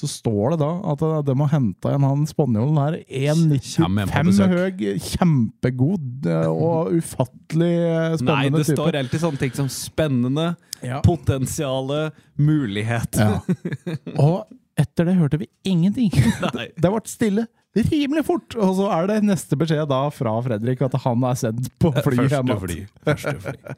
Så 0.00 0.08
står 0.08 0.54
det 0.54 0.58
da 0.62 0.70
at 0.94 1.02
eh, 1.04 1.16
de 1.28 1.34
har 1.42 1.50
henta 1.52 1.90
en 1.92 2.06
han 2.08 2.22
spanjolen 2.30 2.78
her. 2.80 2.94
Kjem 3.04 3.98
hjem 4.00 4.08
1,95 4.08 4.54
høy, 4.54 4.84
kjempegod 5.10 6.28
eh, 6.30 6.46
og 6.48 6.94
ufattelig 6.96 7.72
spennende 8.16 8.22
type. 8.22 8.30
Nei, 8.30 8.48
det 8.54 8.64
type. 8.64 8.76
står 8.78 8.98
alltid 9.02 9.24
sånne 9.26 9.42
ting 9.44 9.54
som 9.60 9.68
spennende, 9.72 10.48
Ja. 10.80 11.02
potensiale, 11.04 12.10
mulighet. 12.40 13.18
Ja. 13.20 13.42
Og 14.16 14.46
etter 14.80 15.10
det 15.10 15.18
hørte 15.18 15.40
vi 15.42 15.50
ingenting. 15.68 16.08
Nei. 16.56 16.70
Det 16.72 16.88
ble 16.94 17.02
stille 17.10 17.44
rimelig 17.76 18.24
fort. 18.26 18.56
Og 18.56 18.72
så 18.80 18.88
er 18.96 19.10
det 19.10 19.18
neste 19.28 19.58
beskjed 19.60 19.90
da 19.92 20.06
fra 20.14 20.32
Fredrik 20.46 20.80
at 20.86 20.96
han 21.04 21.26
er 21.28 21.36
sendt 21.38 21.68
på 21.82 21.92
fly 22.00 22.24
Første 22.24 22.56
fly. 22.64 22.78
Første 23.04 23.36
fly. 23.44 23.74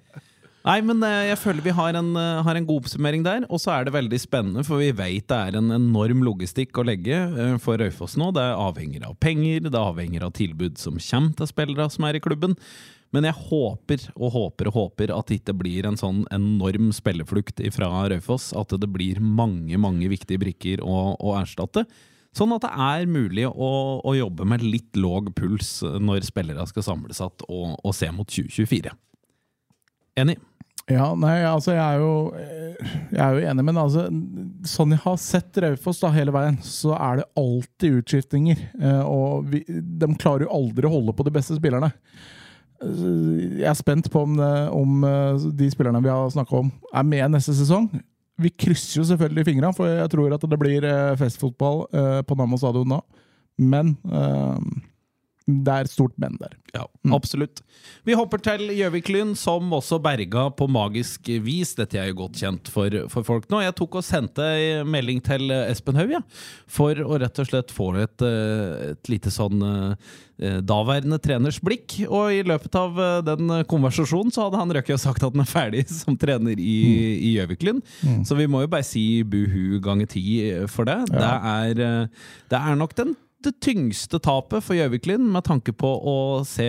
Nei, 0.62 0.76
men 0.86 1.02
eh, 1.02 1.32
jeg 1.32 1.40
føler 1.42 1.64
vi 1.64 1.74
har 1.74 1.96
en, 1.98 2.12
eh, 2.18 2.40
har 2.46 2.58
en 2.58 2.66
god 2.66 2.84
oppsummering 2.84 3.24
der. 3.26 3.46
Og 3.50 3.58
så 3.62 3.72
er 3.74 3.86
det 3.86 3.96
veldig 3.96 4.20
spennende, 4.22 4.62
for 4.66 4.78
vi 4.78 4.92
vet 4.94 5.26
det 5.30 5.38
er 5.38 5.58
en 5.58 5.74
enorm 5.74 6.22
logistikk 6.22 6.78
å 6.78 6.86
legge 6.86 7.18
eh, 7.18 7.56
for 7.62 7.82
Raufoss 7.82 8.14
nå. 8.20 8.30
Det 8.36 8.44
avhenger 8.54 9.08
av 9.08 9.16
penger, 9.22 9.66
det 9.66 9.80
avhenger 9.80 10.28
av 10.28 10.34
tilbud 10.38 10.78
som 10.78 11.00
kommer 11.02 11.34
til 11.38 11.50
spillere 11.50 11.88
som 11.90 12.06
er 12.06 12.18
i 12.18 12.22
klubben. 12.22 12.54
Men 13.12 13.26
jeg 13.28 13.36
håper 13.50 14.06
og 14.14 14.30
håper 14.32 14.70
og 14.70 14.78
håper 14.78 15.12
at 15.12 15.28
det 15.28 15.42
ikke 15.42 15.58
blir 15.58 15.84
en 15.84 15.98
sånn 16.00 16.22
enorm 16.32 16.94
spilleflukt 16.96 17.60
fra 17.74 17.90
Raufoss. 18.14 18.52
At 18.56 18.70
det 18.78 18.88
blir 18.94 19.18
mange, 19.20 19.74
mange 19.82 20.08
viktige 20.14 20.40
brikker 20.46 20.86
å, 20.86 21.18
å 21.18 21.36
erstatte. 21.42 21.88
Sånn 22.32 22.54
at 22.54 22.62
det 22.64 22.70
er 22.70 23.10
mulig 23.10 23.50
å, 23.50 23.72
å 24.00 24.14
jobbe 24.16 24.46
med 24.48 24.62
litt 24.64 24.96
låg 24.96 25.34
puls 25.36 25.80
når 25.82 26.24
spillere 26.24 26.64
skal 26.70 26.86
samles 26.86 27.20
igjen 27.20 27.48
og, 27.50 27.74
og 27.82 27.98
se 27.98 28.14
mot 28.14 28.30
2024. 28.30 28.94
Enig? 30.18 30.38
Ja, 30.90 31.12
nei, 31.14 31.36
altså 31.46 31.72
jeg 31.76 31.80
er 31.80 32.00
jo 32.02 32.14
eh, 32.34 32.88
Jeg 33.14 33.20
er 33.22 33.36
jo 33.36 33.42
enig, 33.52 33.64
men 33.68 33.78
altså 33.78 34.02
sånn 34.68 34.90
jeg 34.96 35.00
har 35.04 35.18
sett 35.22 35.60
Raufoss 35.62 36.00
da 36.02 36.10
hele 36.12 36.34
veien, 36.34 36.56
så 36.66 36.96
er 36.98 37.20
det 37.22 37.28
alltid 37.38 38.00
utskiftninger. 38.02 38.62
eh, 38.82 39.02
Og 39.06 39.46
vi, 39.52 39.62
de 39.68 40.08
klarer 40.18 40.48
jo 40.48 40.54
aldri 40.58 40.88
å 40.88 40.94
holde 40.96 41.14
på 41.16 41.24
de 41.28 41.34
beste 41.38 41.56
spillerne. 41.56 41.92
Eh, 42.82 43.60
Jeg 43.62 43.68
er 43.70 43.78
spent 43.78 44.10
på 44.12 44.24
om, 44.26 44.34
det, 44.40 44.52
om 44.74 45.04
eh, 45.06 45.46
de 45.62 45.70
spillerne 45.72 46.02
vi 46.02 46.10
har 46.12 46.32
snakka 46.34 46.64
om, 46.64 46.72
er 46.92 47.06
med 47.14 47.30
neste 47.38 47.54
sesong. 47.56 47.88
Vi 48.42 48.50
krysser 48.50 49.00
jo 49.02 49.06
selvfølgelig 49.06 49.46
fingra, 49.46 49.70
for 49.76 49.86
jeg 49.86 50.10
tror 50.10 50.34
at 50.34 50.48
det 50.50 50.58
blir 50.60 50.84
eh, 50.88 51.14
festfotball 51.20 51.84
eh, 51.94 52.20
på 52.26 52.36
Nammo 52.40 52.58
stadion 52.58 52.96
da. 52.98 53.00
Men 53.62 53.94
eh, 54.10 54.58
det 55.46 55.74
er 55.74 55.88
stort 55.90 56.14
men 56.22 56.36
der. 56.40 56.54
Ja, 56.72 56.84
absolutt. 57.12 57.60
Vi 58.06 58.14
hopper 58.16 58.40
til 58.42 58.70
Gjøvik-Lyn, 58.72 59.34
som 59.38 59.72
også 59.74 59.98
berga 60.02 60.46
på 60.56 60.68
magisk 60.70 61.28
vis. 61.44 61.74
Dette 61.78 61.98
er 62.00 62.10
jo 62.10 62.20
godt 62.22 62.38
kjent 62.40 62.70
for, 62.72 62.94
for 63.12 63.26
folk 63.26 63.48
nå. 63.52 63.62
Jeg 63.64 63.74
tok 63.78 63.98
og 63.98 64.06
sendte 64.06 64.46
en 64.46 64.90
melding 64.92 65.22
til 65.24 65.52
Espen 65.52 65.98
Haug, 65.98 66.14
ja, 66.14 66.22
for 66.70 66.98
å 67.02 67.18
rett 67.20 67.40
og 67.42 67.48
slett 67.50 67.74
få 67.74 67.90
et, 68.00 68.24
eh, 68.24 68.92
et 68.92 69.10
lite 69.12 69.32
sånn 69.34 69.64
eh, 69.66 70.60
daværende 70.64 71.18
treners 71.22 71.58
blikk. 71.64 71.98
Og 72.08 72.38
i 72.38 72.44
løpet 72.46 72.78
av 72.78 73.02
eh, 73.02 73.18
den 73.26 73.52
konversasjonen 73.70 74.32
så 74.34 74.46
hadde 74.46 74.62
han 74.62 74.76
røkket 74.78 74.96
og 74.96 75.02
sagt 75.02 75.26
at 75.26 75.34
han 75.34 75.44
er 75.44 75.50
ferdig 75.50 75.84
som 76.02 76.16
trener 76.20 76.54
i, 76.56 76.78
i 77.18 77.34
Gjøvik-Lyn. 77.34 77.82
Så 78.28 78.38
vi 78.38 78.48
må 78.50 78.62
jo 78.64 78.72
bare 78.72 78.86
si 78.86 79.04
buhu 79.26 79.82
ganger 79.82 80.08
ti 80.14 80.24
for 80.70 80.88
det. 80.88 81.00
Det, 81.12 81.34
er, 81.56 82.08
det 82.52 82.62
er 82.62 82.78
nok 82.78 82.96
den 82.98 83.16
det 83.44 83.58
tyngste 83.64 84.20
tapet 84.22 84.64
for 84.64 84.76
Gjøvik-Lyn 84.76 85.24
med 85.34 85.46
tanke 85.48 85.74
på 85.76 85.88
å 85.88 86.16
se 86.48 86.66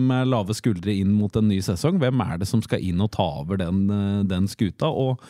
med 0.00 0.30
lave 0.30 0.56
skuldre 0.56 0.94
inn 0.94 1.12
mot 1.16 1.34
en 1.38 1.48
ny 1.50 1.60
sesong. 1.64 2.00
Hvem 2.02 2.20
er 2.24 2.40
det 2.40 2.48
som 2.50 2.62
skal 2.64 2.82
inn 2.84 3.00
og 3.02 3.12
ta 3.16 3.26
over 3.42 3.60
den, 3.60 3.86
eh, 3.90 4.20
den 4.28 4.48
skuta? 4.50 4.90
Og, 4.90 5.22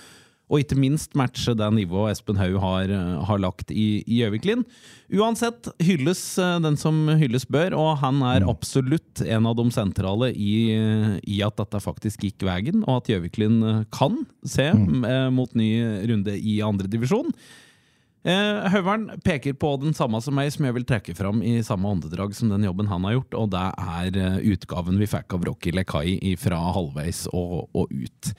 og 0.51 0.63
ikke 0.63 0.79
minst 0.81 1.15
matche 1.19 1.55
det 1.55 1.69
nivået 1.77 2.17
Espen 2.17 2.41
Haug 2.41 2.59
har, 2.63 2.91
eh, 2.91 3.25
har 3.29 3.43
lagt 3.43 3.71
i 3.71 4.03
Gjøvik-Lyn. 4.07 4.67
Uansett 5.15 5.71
hylles 5.83 6.23
eh, 6.39 6.59
den 6.67 6.77
som 6.81 7.07
hylles 7.21 7.47
bør, 7.47 7.79
og 7.79 8.03
han 8.03 8.23
er 8.27 8.49
absolutt 8.51 9.23
en 9.27 9.47
av 9.47 9.57
de 9.59 9.69
sentrale 9.75 10.33
i, 10.35 10.75
i 11.23 11.41
at 11.47 11.59
dette 11.63 11.83
faktisk 11.83 12.29
gikk 12.29 12.47
veien, 12.51 12.85
og 12.87 13.01
at 13.03 13.15
Gjøvik-Lyn 13.15 13.87
kan 13.95 14.23
se 14.45 14.71
mm. 14.75 15.35
mot 15.35 15.55
ny 15.59 15.73
runde 16.11 16.39
i 16.39 16.61
andredivisjon. 16.67 17.35
Eh, 18.21 18.67
Høveren 18.75 19.07
peker 19.25 19.55
på 19.57 19.71
den 19.81 19.95
samme 19.97 20.19
som 20.21 20.35
meg, 20.37 20.51
som 20.53 20.67
jeg 20.67 20.75
vil 20.77 20.85
trekke 20.89 21.15
fram 21.17 21.41
i 21.47 21.55
samme 21.65 21.89
åndedrag 21.89 22.35
som 22.37 22.51
den 22.53 22.67
jobben 22.67 22.91
han 22.91 23.07
har 23.09 23.15
gjort, 23.17 23.37
og 23.41 23.47
det 23.55 23.63
er 23.81 24.19
eh, 24.21 24.37
utgaven 24.53 25.01
vi 25.01 25.09
fikk 25.09 25.37
av 25.39 25.47
Rocky 25.49 25.73
Lekai 25.73 26.35
fra 26.41 26.59
halvveis 26.77 27.23
og, 27.33 27.71
og 27.73 27.95
ut. 27.95 28.33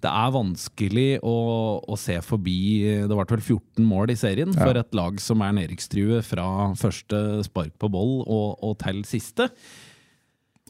Det 0.00 0.12
er 0.12 0.32
vanskelig 0.32 1.08
å, 1.20 1.36
å 1.84 1.98
se 2.00 2.16
forbi 2.24 2.56
Det 3.04 3.12
ble 3.12 3.26
vel 3.28 3.42
14 3.42 3.84
mål 3.84 4.14
i 4.14 4.18
serien 4.18 4.54
for 4.56 4.78
et 4.80 4.96
lag 4.96 5.20
som 5.20 5.44
er 5.44 5.56
nedrykkstrue 5.60 6.22
fra 6.24 6.48
første 6.78 7.44
spark 7.44 7.76
på 7.78 7.92
boll 7.92 8.22
og, 8.24 8.56
og 8.64 8.78
til 8.80 9.04
siste. 9.08 9.50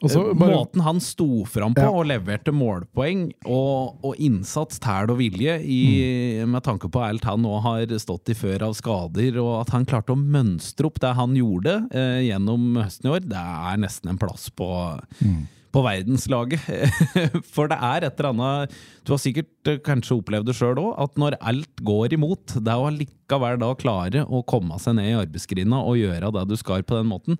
Og 0.03 0.11
så 0.13 0.21
Eh, 0.31 0.35
bare- 0.39 0.55
Måten 0.55 0.81
han 0.85 1.01
sto 1.01 1.45
fram 1.45 1.75
på 1.75 1.83
Ja. 1.83 1.91
og 1.91 2.07
leverte 2.07 2.53
målpoeng 2.55 3.33
og, 3.47 3.99
og 4.05 4.15
innsats, 4.17 4.79
tæl 4.79 5.11
og 5.11 5.19
vilje, 5.19 5.59
i, 5.65 6.43
Mm. 6.45 6.51
med 6.53 6.63
tanke 6.63 6.89
på 6.91 7.03
alt 7.03 7.25
han 7.25 7.43
nå 7.43 7.61
har 7.63 7.87
stått 7.99 8.29
i 8.31 8.35
før 8.35 8.63
av 8.69 8.75
skader, 8.75 9.37
og 9.43 9.61
at 9.67 9.71
han 9.71 9.85
klarte 9.87 10.15
å 10.15 10.17
mønstre 10.17 10.87
opp 10.87 11.01
det 11.01 11.15
han 11.15 11.35
gjorde 11.35 11.89
eh, 11.93 12.23
gjennom 12.31 12.77
høsten 12.77 13.07
i 13.07 13.15
år, 13.17 13.21
det 13.29 13.37
er 13.37 13.77
nesten 13.77 14.11
en 14.11 14.19
plass 14.19 14.49
på, 14.51 15.01
Mm. 15.23 15.49
på 15.73 15.83
verdenslaget. 15.85 16.61
For 17.55 17.69
det 17.69 17.77
er 17.81 18.05
et 18.07 18.19
eller 18.21 18.33
annet 18.33 18.71
Du 19.05 19.13
har 19.13 19.19
sikkert 19.19 19.47
eh, 19.67 19.79
kanskje 19.79 20.17
opplevd 20.23 20.47
det 20.47 20.55
sjøl 20.57 20.77
òg, 20.77 20.95
at 21.01 21.15
når 21.17 21.37
alt 21.41 21.77
går 21.83 22.13
imot, 22.13 22.47
det 22.63 22.73
å 22.75 22.87
allikevel 22.89 23.59
da 23.59 23.75
klare 23.75 24.25
å 24.29 24.45
komme 24.47 24.79
seg 24.79 24.95
ned 24.97 25.11
i 25.13 25.17
arbeidsgrinda 25.27 25.81
og 25.85 25.97
gjøre 25.97 26.33
det 26.33 26.47
du 26.49 26.57
skal 26.57 26.83
på 26.83 26.97
den 26.97 27.09
måten, 27.09 27.39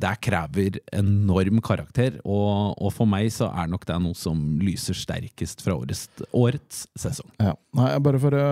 det 0.00 0.12
krever 0.24 0.78
enorm 0.96 1.60
karakter. 1.64 2.18
Og, 2.24 2.76
og 2.76 2.92
for 2.94 3.08
meg 3.10 3.30
så 3.34 3.50
er 3.50 3.70
nok 3.70 3.86
det 3.88 3.98
noe 4.02 4.18
som 4.18 4.40
lyser 4.62 4.96
sterkest 4.98 5.64
fra 5.64 5.76
årets, 5.78 6.06
årets 6.36 6.84
sesong. 6.98 7.30
Ja. 7.42 7.54
Nei, 7.78 7.90
bare 8.02 8.20
for 8.22 8.36
å 8.36 8.44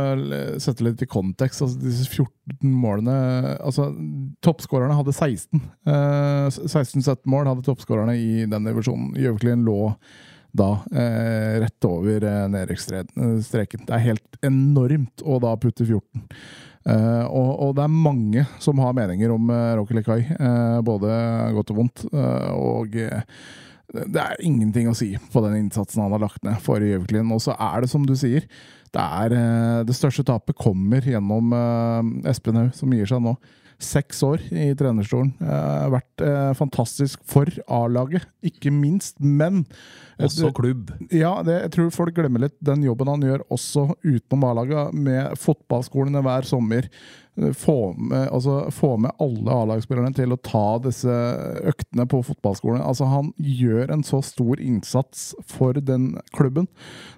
sette 0.62 0.86
litt 0.86 1.02
i 1.04 1.10
kontekst. 1.10 1.64
Altså, 1.64 1.80
disse 1.82 2.06
14 2.08 2.72
målene 2.72 3.18
altså, 3.58 3.90
Toppskårerne 4.44 4.96
hadde 4.98 5.14
16. 5.16 5.62
Eh, 5.88 6.48
16-17 6.48 7.22
mål 7.28 7.52
hadde 7.52 7.66
toppskårerne 7.66 8.16
i 8.18 8.48
den 8.48 8.68
divisjonen. 8.68 9.14
Gjøviklin 9.18 9.66
lå 9.66 9.92
da 10.58 10.70
eh, 10.92 11.58
rett 11.62 11.84
over 11.88 12.24
eh, 12.24 12.46
nedrykksstreken. 12.52 13.84
Det 13.86 13.94
er 13.94 14.06
helt 14.06 14.40
enormt 14.44 15.24
å 15.24 15.38
da 15.42 15.54
putte 15.60 15.86
14. 15.86 16.24
Eh, 16.88 17.24
og, 17.26 17.50
og 17.66 17.76
det 17.76 17.84
er 17.84 17.96
mange 18.08 18.44
som 18.62 18.80
har 18.80 18.96
meninger 18.96 19.32
om 19.34 19.50
uh, 19.52 19.76
Rocky 19.76 19.98
Lekai, 19.98 20.22
uh, 20.40 20.78
både 20.84 21.08
godt 21.56 21.72
og 21.74 21.82
vondt. 21.82 22.04
Uh, 22.12 22.52
og 22.56 22.96
eh, 22.96 23.24
det 23.88 24.20
er 24.20 24.42
ingenting 24.44 24.90
å 24.90 24.96
si 24.96 25.14
på 25.32 25.42
den 25.44 25.62
innsatsen 25.62 26.02
han 26.04 26.12
har 26.12 26.26
lagt 26.26 26.42
ned 26.44 26.58
for 26.64 26.82
Gjøviklin. 26.84 27.30
Og 27.32 27.40
så 27.44 27.56
er 27.56 27.84
det 27.84 27.92
som 27.92 28.04
du 28.08 28.14
sier, 28.18 28.44
det, 28.92 29.04
er, 29.04 29.34
eh, 29.36 29.78
det 29.88 29.96
største 29.96 30.24
tapet 30.28 30.58
kommer 30.58 31.04
gjennom 31.04 31.54
eh, 31.56 32.30
Espen 32.30 32.60
Haug, 32.60 32.74
som 32.76 32.92
gir 32.92 33.08
seg 33.08 33.24
nå. 33.24 33.34
Seks 33.78 34.24
år 34.26 34.42
i 34.50 34.72
trenerstolen. 34.74 35.30
Uh, 35.38 35.86
vært 35.94 36.22
uh, 36.24 36.50
fantastisk 36.58 37.20
for 37.30 37.46
A-laget, 37.70 38.24
ikke 38.42 38.72
minst. 38.74 39.20
Men 39.22 39.62
Også 40.18 40.50
klubb. 40.56 40.90
ja, 41.14 41.36
det, 41.46 41.60
jeg 41.62 41.72
tror 41.76 41.92
folk 41.94 42.16
glemmer 42.16 42.42
litt 42.42 42.56
den 42.58 42.82
jobben 42.82 43.10
han 43.12 43.22
gjør 43.22 43.44
også 43.54 43.84
utenom 44.02 44.48
A-laget, 44.48 44.96
med 44.98 45.38
fotballskolene 45.38 46.24
hver 46.26 46.48
sommer. 46.48 46.88
Få 47.54 47.92
med, 47.94 48.24
altså, 48.34 48.64
få 48.74 48.96
med 48.98 49.14
alle 49.22 49.54
A-lagsspillerne 49.54 50.10
til 50.16 50.34
å 50.34 50.40
ta 50.42 50.80
disse 50.82 51.18
øktene 51.70 52.08
på 52.10 52.18
fotballskolen. 52.26 52.82
Altså, 52.82 53.06
han 53.06 53.30
gjør 53.38 53.94
en 53.94 54.02
så 54.02 54.18
stor 54.26 54.58
innsats 54.58 55.28
for 55.46 55.78
den 55.78 56.16
klubben. 56.34 56.66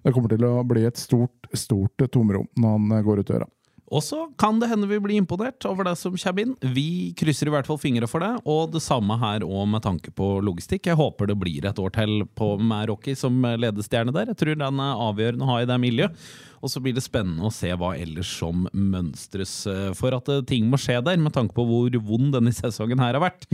Det 0.04 0.12
kommer 0.12 0.36
til 0.36 0.44
å 0.44 0.58
bli 0.68 0.84
et 0.84 1.00
stort, 1.00 1.48
stort 1.56 2.04
tomrom 2.12 2.50
når 2.60 2.76
han 2.76 3.08
går 3.08 3.24
ut 3.24 3.32
døra. 3.32 3.48
Og 3.90 4.04
så 4.06 4.20
kan 4.38 4.60
det 4.62 4.68
hende 4.70 4.86
vi 4.86 5.00
blir 5.02 5.18
imponert 5.18 5.64
over 5.66 5.88
det 5.88 5.96
som 5.98 6.14
kommer 6.14 6.44
inn. 6.44 6.52
Vi 6.76 7.10
krysser 7.18 7.50
i 7.50 7.54
hvert 7.54 7.66
fall 7.66 7.80
fingre 7.82 8.06
for 8.10 8.22
det, 8.22 8.30
og 8.46 8.70
det 8.74 8.84
samme 8.84 9.16
her 9.18 9.42
òg 9.42 9.66
med 9.72 9.82
tanke 9.82 10.12
på 10.14 10.36
logistikk. 10.46 10.86
Jeg 10.86 11.00
håper 11.00 11.30
det 11.30 11.38
blir 11.40 11.66
et 11.66 11.82
år 11.82 11.90
til 11.96 12.22
på 12.38 12.52
med 12.62 12.86
Rocky 12.92 13.16
som 13.18 13.42
ledestjerne 13.42 14.14
der. 14.14 14.30
Jeg 14.30 14.38
tror 14.38 14.62
den 14.62 14.84
er 14.84 15.02
avgjørende 15.08 15.46
å 15.46 15.50
ha 15.50 15.58
i 15.64 15.68
det 15.68 15.80
miljøet. 15.82 16.22
Og 16.60 16.68
så 16.68 16.80
blir 16.84 16.92
det 16.92 17.02
spennende 17.02 17.48
å 17.48 17.54
se 17.54 17.70
hva 17.72 17.94
ellers 17.96 18.30
som 18.36 18.66
mønstres 18.76 19.54
eh, 19.70 19.92
for 19.96 20.14
at 20.16 20.28
eh, 20.28 20.42
ting 20.46 20.66
må 20.68 20.78
skje 20.80 20.98
der, 21.06 21.16
med 21.20 21.32
tanke 21.34 21.56
på 21.56 21.64
hvor 21.66 21.96
vond 22.04 22.34
denne 22.36 22.52
sesongen 22.54 23.00
her 23.00 23.16
har 23.16 23.24
vært. 23.24 23.48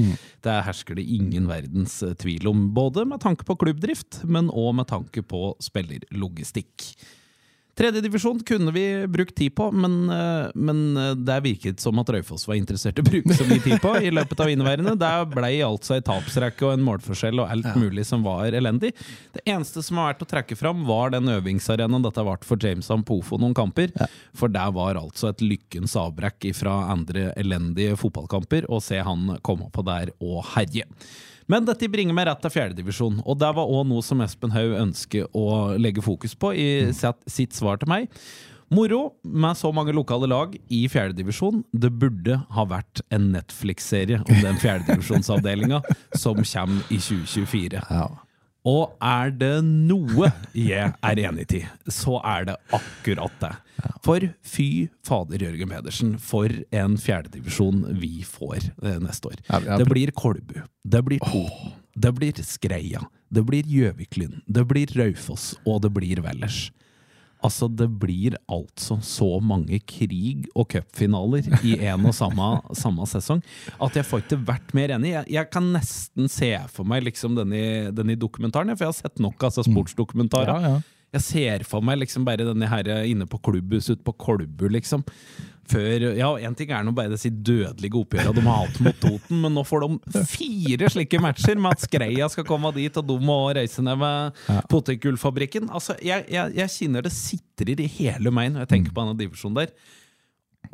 Det 0.44 0.56
hersker 0.66 0.98
det 0.98 1.06
ingen 1.16 1.46
verdens 1.50 2.00
eh, 2.02 2.16
tvil 2.18 2.50
om, 2.50 2.66
både 2.76 3.06
med 3.08 3.22
tanke 3.22 3.46
på 3.46 3.56
klubbdrift, 3.62 4.24
men 4.26 4.50
òg 4.50 4.74
med 4.80 4.90
tanke 4.90 5.22
på 5.22 5.52
spillerlogistikk. 5.62 6.90
Tredjedivisjon 7.76 8.38
kunne 8.40 8.72
vi 8.72 9.06
brukt 9.06 9.34
tid 9.36 9.54
på, 9.54 9.66
men, 9.72 10.10
eh, 10.10 10.46
men 10.54 10.96
eh, 10.96 11.10
det 11.14 11.40
virket 11.44 11.80
som 11.80 11.98
at 12.00 12.08
Raufoss 12.08 12.46
var 12.48 12.56
interessert 12.56 12.96
i 12.96 13.04
å 13.04 13.08
bruke 13.08 13.36
så 13.36 13.44
mye 13.44 13.60
tid 13.60 13.82
på 13.82 13.92
i 14.00 14.12
løpet 14.14 14.40
av 14.40 14.48
inneværende. 14.48 14.94
Der 14.96 15.26
ble 15.28 15.50
altså 15.66 15.98
ei 15.98 16.04
tapsrekke 16.06 16.64
og 16.64 16.72
en 16.72 16.86
målforskjell 16.86 17.44
og 17.44 17.52
alt 17.52 17.76
mulig 17.76 18.06
som 18.08 18.24
var 18.24 18.56
elendig. 18.56 18.94
Det 19.36 19.44
eneste 19.44 19.84
som 19.84 20.00
har 20.00 20.14
vært 20.14 20.24
å 20.24 20.30
trekke 20.32 20.56
fram, 20.56 20.86
var 20.88 21.12
den 21.12 21.28
øvingsarenaen 21.36 22.08
dette 22.08 22.24
ble 22.24 22.38
for 22.48 22.64
James 22.64 22.88
Ampofo 22.96 23.36
noen 23.42 23.56
kamper. 23.56 23.92
For 24.32 24.48
der 24.52 24.72
var 24.72 24.96
altså 24.96 25.34
et 25.34 25.44
lykkens 25.44 25.98
avbrekk 26.00 26.48
fra 26.56 26.78
andre 26.96 27.28
elendige 27.36 28.00
fotballkamper, 28.00 28.70
å 28.72 28.80
se 28.80 29.04
han 29.04 29.36
komme 29.44 29.68
på 29.72 29.84
der 29.84 30.16
og 30.16 30.46
herje. 30.54 30.88
Men 31.46 31.66
dette 31.66 31.86
bringer 31.90 32.16
meg 32.16 32.26
rett 32.26 32.42
til 32.42 32.52
fjerdedivisjon, 32.56 33.20
og 33.22 33.38
det 33.38 33.52
var 33.54 33.70
òg 33.70 33.86
noe 33.86 34.02
som 34.02 34.22
Espen 34.24 34.54
Haug 34.54 34.74
ønsker 34.80 35.28
å 35.30 35.76
legge 35.78 36.02
fokus 36.02 36.34
på 36.34 36.50
i 36.58 36.68
sitt, 36.96 37.22
sitt 37.30 37.54
svar 37.54 37.78
til 37.78 37.90
meg. 37.92 38.10
Moro 38.74 39.14
med 39.22 39.54
så 39.54 39.70
mange 39.70 39.94
lokale 39.94 40.26
lag 40.26 40.56
i 40.74 40.80
fjerdedivisjon. 40.90 41.62
Det 41.70 41.92
burde 41.94 42.40
ha 42.50 42.66
vært 42.66 43.04
en 43.14 43.30
Netflix-serie 43.36 44.24
om 44.24 44.40
den 44.42 44.58
fjerdedivisjonsavdelinga 44.58 45.84
som 46.22 46.42
kommer 46.42 46.90
i 46.90 46.98
2024. 46.98 47.86
Og 48.66 48.96
er 49.04 49.30
det 49.30 49.60
noe 49.62 50.32
jeg 50.56 50.90
er 50.90 51.20
enig 51.22 51.46
i, 51.54 51.62
så 51.92 52.18
er 52.26 52.48
det 52.48 52.56
akkurat 52.74 53.34
det. 53.42 53.52
For 54.02 54.26
fy 54.46 54.88
fader, 55.06 55.44
Jørgen 55.46 55.70
Pedersen, 55.70 56.14
for 56.18 56.50
en 56.74 56.96
fjerdedivisjon 56.98 57.84
vi 58.00 58.24
får 58.26 58.70
eh, 58.82 58.98
neste 59.02 59.30
år. 59.30 59.42
Det 59.78 59.86
blir 59.90 60.10
Kolbu, 60.16 60.64
det 60.82 61.04
blir 61.06 61.22
Toten, 61.22 61.76
det 61.94 62.12
blir 62.18 62.42
Skreia, 62.46 63.04
det 63.30 63.46
blir 63.46 63.68
Gjøviklyn, 63.70 64.40
det 64.46 64.66
blir 64.70 64.90
Raufoss, 64.98 65.52
og 65.66 65.84
det 65.86 65.92
blir 65.94 66.24
Vellers. 66.24 66.66
Altså, 67.46 67.68
det 67.70 67.86
blir 68.00 68.34
altså 68.50 68.96
så 69.04 69.28
mange 69.44 69.78
krig- 69.86 70.48
og 70.56 70.66
cupfinaler 70.72 71.46
i 71.62 71.76
en 71.86 72.08
og 72.08 72.14
samme, 72.16 72.48
samme 72.82 73.06
sesong 73.06 73.42
at 73.82 73.98
jeg 73.98 74.06
får 74.08 74.24
ikke 74.24 74.40
vært 74.48 74.74
mer 74.76 74.96
enig. 74.96 75.12
Jeg, 75.12 75.30
jeg 75.36 75.50
kan 75.52 75.70
nesten 75.76 76.30
se 76.32 76.50
for 76.72 76.88
meg 76.88 77.04
liksom 77.06 77.36
denne, 77.38 77.92
denne 77.94 78.18
dokumentaren, 78.18 78.72
for 78.74 78.86
jeg 78.88 78.94
har 78.94 79.00
sett 79.04 79.22
nok 79.22 79.46
altså 79.48 79.64
sportsdokumentarer. 79.66 80.52
Ja, 80.52 80.76
ja. 80.76 80.84
Jeg 81.16 81.22
ser 81.22 81.62
for 81.68 81.84
meg 81.86 82.00
liksom 82.02 82.26
bare 82.26 82.44
denne 82.44 82.66
her 82.68 82.88
inne 83.06 83.28
på 83.30 83.38
klubbhuset 83.46 83.96
ute 83.96 84.04
på 84.04 84.16
Kolbu, 84.26 84.66
liksom. 84.74 85.04
Før, 85.66 86.04
ja, 86.14 86.28
En 86.46 86.54
ting 86.54 86.70
er 86.70 86.84
nå 86.86 86.92
bare 86.94 87.10
disse 87.12 87.30
dødelige 87.30 87.98
oppgjørene 87.98 88.34
de 88.36 88.44
har 88.46 88.62
hatt 88.62 88.80
mot 88.86 88.98
Toten, 89.02 89.40
men 89.42 89.54
nå 89.56 89.64
får 89.66 89.84
de 89.86 90.22
fire 90.30 90.90
slike 90.94 91.20
matcher 91.22 91.58
med 91.58 91.74
at 91.74 91.84
Skreia 91.86 92.28
skal 92.32 92.46
komme 92.46 92.70
dit, 92.76 92.96
og 93.00 93.08
de 93.08 93.18
må 93.26 93.38
reise 93.56 93.82
ned 93.84 93.98
med 94.00 94.40
potetgullfabrikken. 94.70 95.70
Altså, 95.74 95.98
jeg, 96.04 96.26
jeg, 96.32 96.54
jeg 96.56 96.74
kjenner 96.76 97.06
det 97.06 97.14
sitrer 97.16 97.82
i 97.82 97.88
hele 97.98 98.32
meg 98.34 98.52
når 98.54 98.66
jeg 98.66 98.72
tenker 98.76 98.94
på 98.94 99.02
denne 99.04 99.18
divisjonen 99.18 99.60
der. 99.62 99.74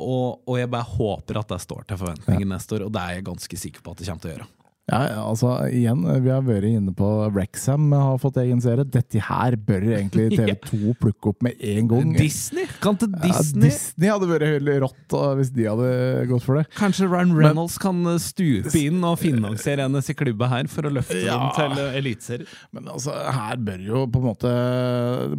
Og, 0.01 0.41
og 0.49 0.57
jeg 0.57 0.71
bare 0.73 0.89
håper 0.95 1.37
at 1.41 1.53
det 1.53 1.61
står 1.61 1.85
til 1.89 1.99
forventningen 2.01 2.49
neste 2.53 2.77
år, 2.77 2.87
og 2.87 2.93
det 2.95 3.01
er 3.03 3.17
jeg 3.19 3.27
ganske 3.29 3.59
sikker 3.65 3.83
på 3.85 3.93
at 3.93 4.01
det 4.01 4.09
kommer 4.09 4.23
til 4.25 4.31
å 4.31 4.35
gjøre. 4.37 4.49
Ja, 4.91 4.97
altså 5.23 5.53
igjen, 5.71 6.01
vi 6.25 6.27
har 6.27 6.41
vært 6.43 6.65
inne 6.67 6.91
på 6.91 7.07
Wrexham, 7.31 7.85
har 7.95 8.17
fått 8.19 8.35
egen 8.41 8.59
serie. 8.59 8.83
Dette 8.83 9.21
her 9.23 9.55
bør 9.55 9.85
egentlig 9.95 10.25
TV2 10.35 10.91
plukke 10.99 11.29
opp 11.31 11.45
med 11.47 11.61
en 11.63 11.87
gang. 11.87 12.09
Disney? 12.17 12.65
Kan 12.83 12.97
til 12.99 13.13
Ja, 13.15 13.21
Disney 13.29 13.69
Disney 13.69 14.11
hadde 14.11 14.27
vært 14.27 14.43
veldig 14.57 14.75
rått 14.83 15.15
hvis 15.39 15.53
de 15.55 15.69
hadde 15.69 15.87
gått 16.33 16.43
for 16.43 16.59
det. 16.59 16.65
Kanskje 16.75 17.07
Ryan 17.07 17.31
Reynolds 17.37 17.77
kan 17.79 18.01
uh, 18.09 18.17
stupe 18.19 18.75
inn 18.81 18.99
og 19.07 19.15
finansiere 19.23 19.85
hennes 19.87 20.11
i 20.11 20.17
klubba 20.19 20.51
her 20.51 20.67
for 20.71 20.89
å 20.89 20.93
løfte 20.97 21.21
Ja. 21.23 21.39
dem 21.39 21.55
til 21.55 21.79
uh, 21.79 21.97
eliteserie. 22.01 22.49
Men 22.75 22.91
altså, 22.91 23.15
her 23.39 23.63
bør 23.63 23.87
jo 23.87 24.03
på 24.11 24.19
en 24.19 24.27
måte 24.33 24.53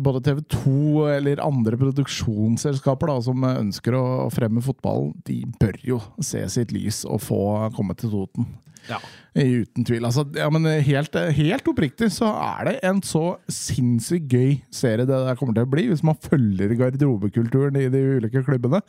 både 0.09 0.24
TV2 0.30 0.74
eller 1.18 1.44
andre 1.44 1.76
produksjonsselskaper 1.85 3.12
da, 3.12 3.20
som 3.28 3.44
ønsker 3.52 4.00
å 4.00 4.04
fremme 4.33 4.64
fotballen, 4.64 5.12
de 5.28 5.42
bør 5.61 5.76
jo 5.85 6.00
se 6.24 6.40
sitt 6.57 6.72
lys 6.72 7.04
og 7.04 7.20
få 7.28 7.42
komme 7.76 7.92
til 8.00 8.09
Toten. 8.16 8.48
Ja. 8.88 8.99
Uten 9.35 9.83
tvil. 9.87 10.05
Altså, 10.07 10.23
ja, 10.38 10.47
men 10.55 10.68
helt, 10.87 11.16
helt 11.35 11.68
oppriktig 11.70 12.11
så 12.14 12.29
er 12.38 12.68
det 12.68 12.75
en 12.87 13.01
så 13.03 13.25
sinnssykt 13.51 14.31
gøy 14.31 14.53
serie 14.75 15.09
det 15.09 15.11
der 15.27 15.38
kommer 15.40 15.57
til 15.57 15.66
å 15.66 15.70
bli, 15.73 15.88
hvis 15.90 16.05
man 16.07 16.18
følger 16.23 16.77
garderobekulturen 16.79 17.81
i 17.81 17.88
de 17.90 18.03
ulike 18.20 18.44
klubbene. 18.47 18.83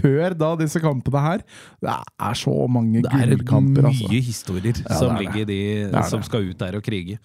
Før 0.00 0.34
da 0.38 0.52
disse 0.58 0.82
kampene 0.82 1.22
her. 1.22 1.46
Det 1.82 1.94
er 1.94 2.38
så 2.38 2.56
mange 2.66 3.04
gullkamper 3.06 3.82
Det 3.82 3.92
er 3.92 3.92
mye 3.92 4.08
altså. 4.08 4.24
historier 4.32 4.82
Ja, 4.82 4.98
som 4.98 5.12
det 5.12 5.14
er 5.14 5.22
ligger 5.26 5.44
i 5.44 5.50
de 5.52 5.60
Det 5.92 6.00
er 6.02 6.10
som 6.10 6.26
skal 6.26 6.50
ut 6.50 6.58
der 6.58 6.80
og 6.80 6.86
krige. 6.86 7.20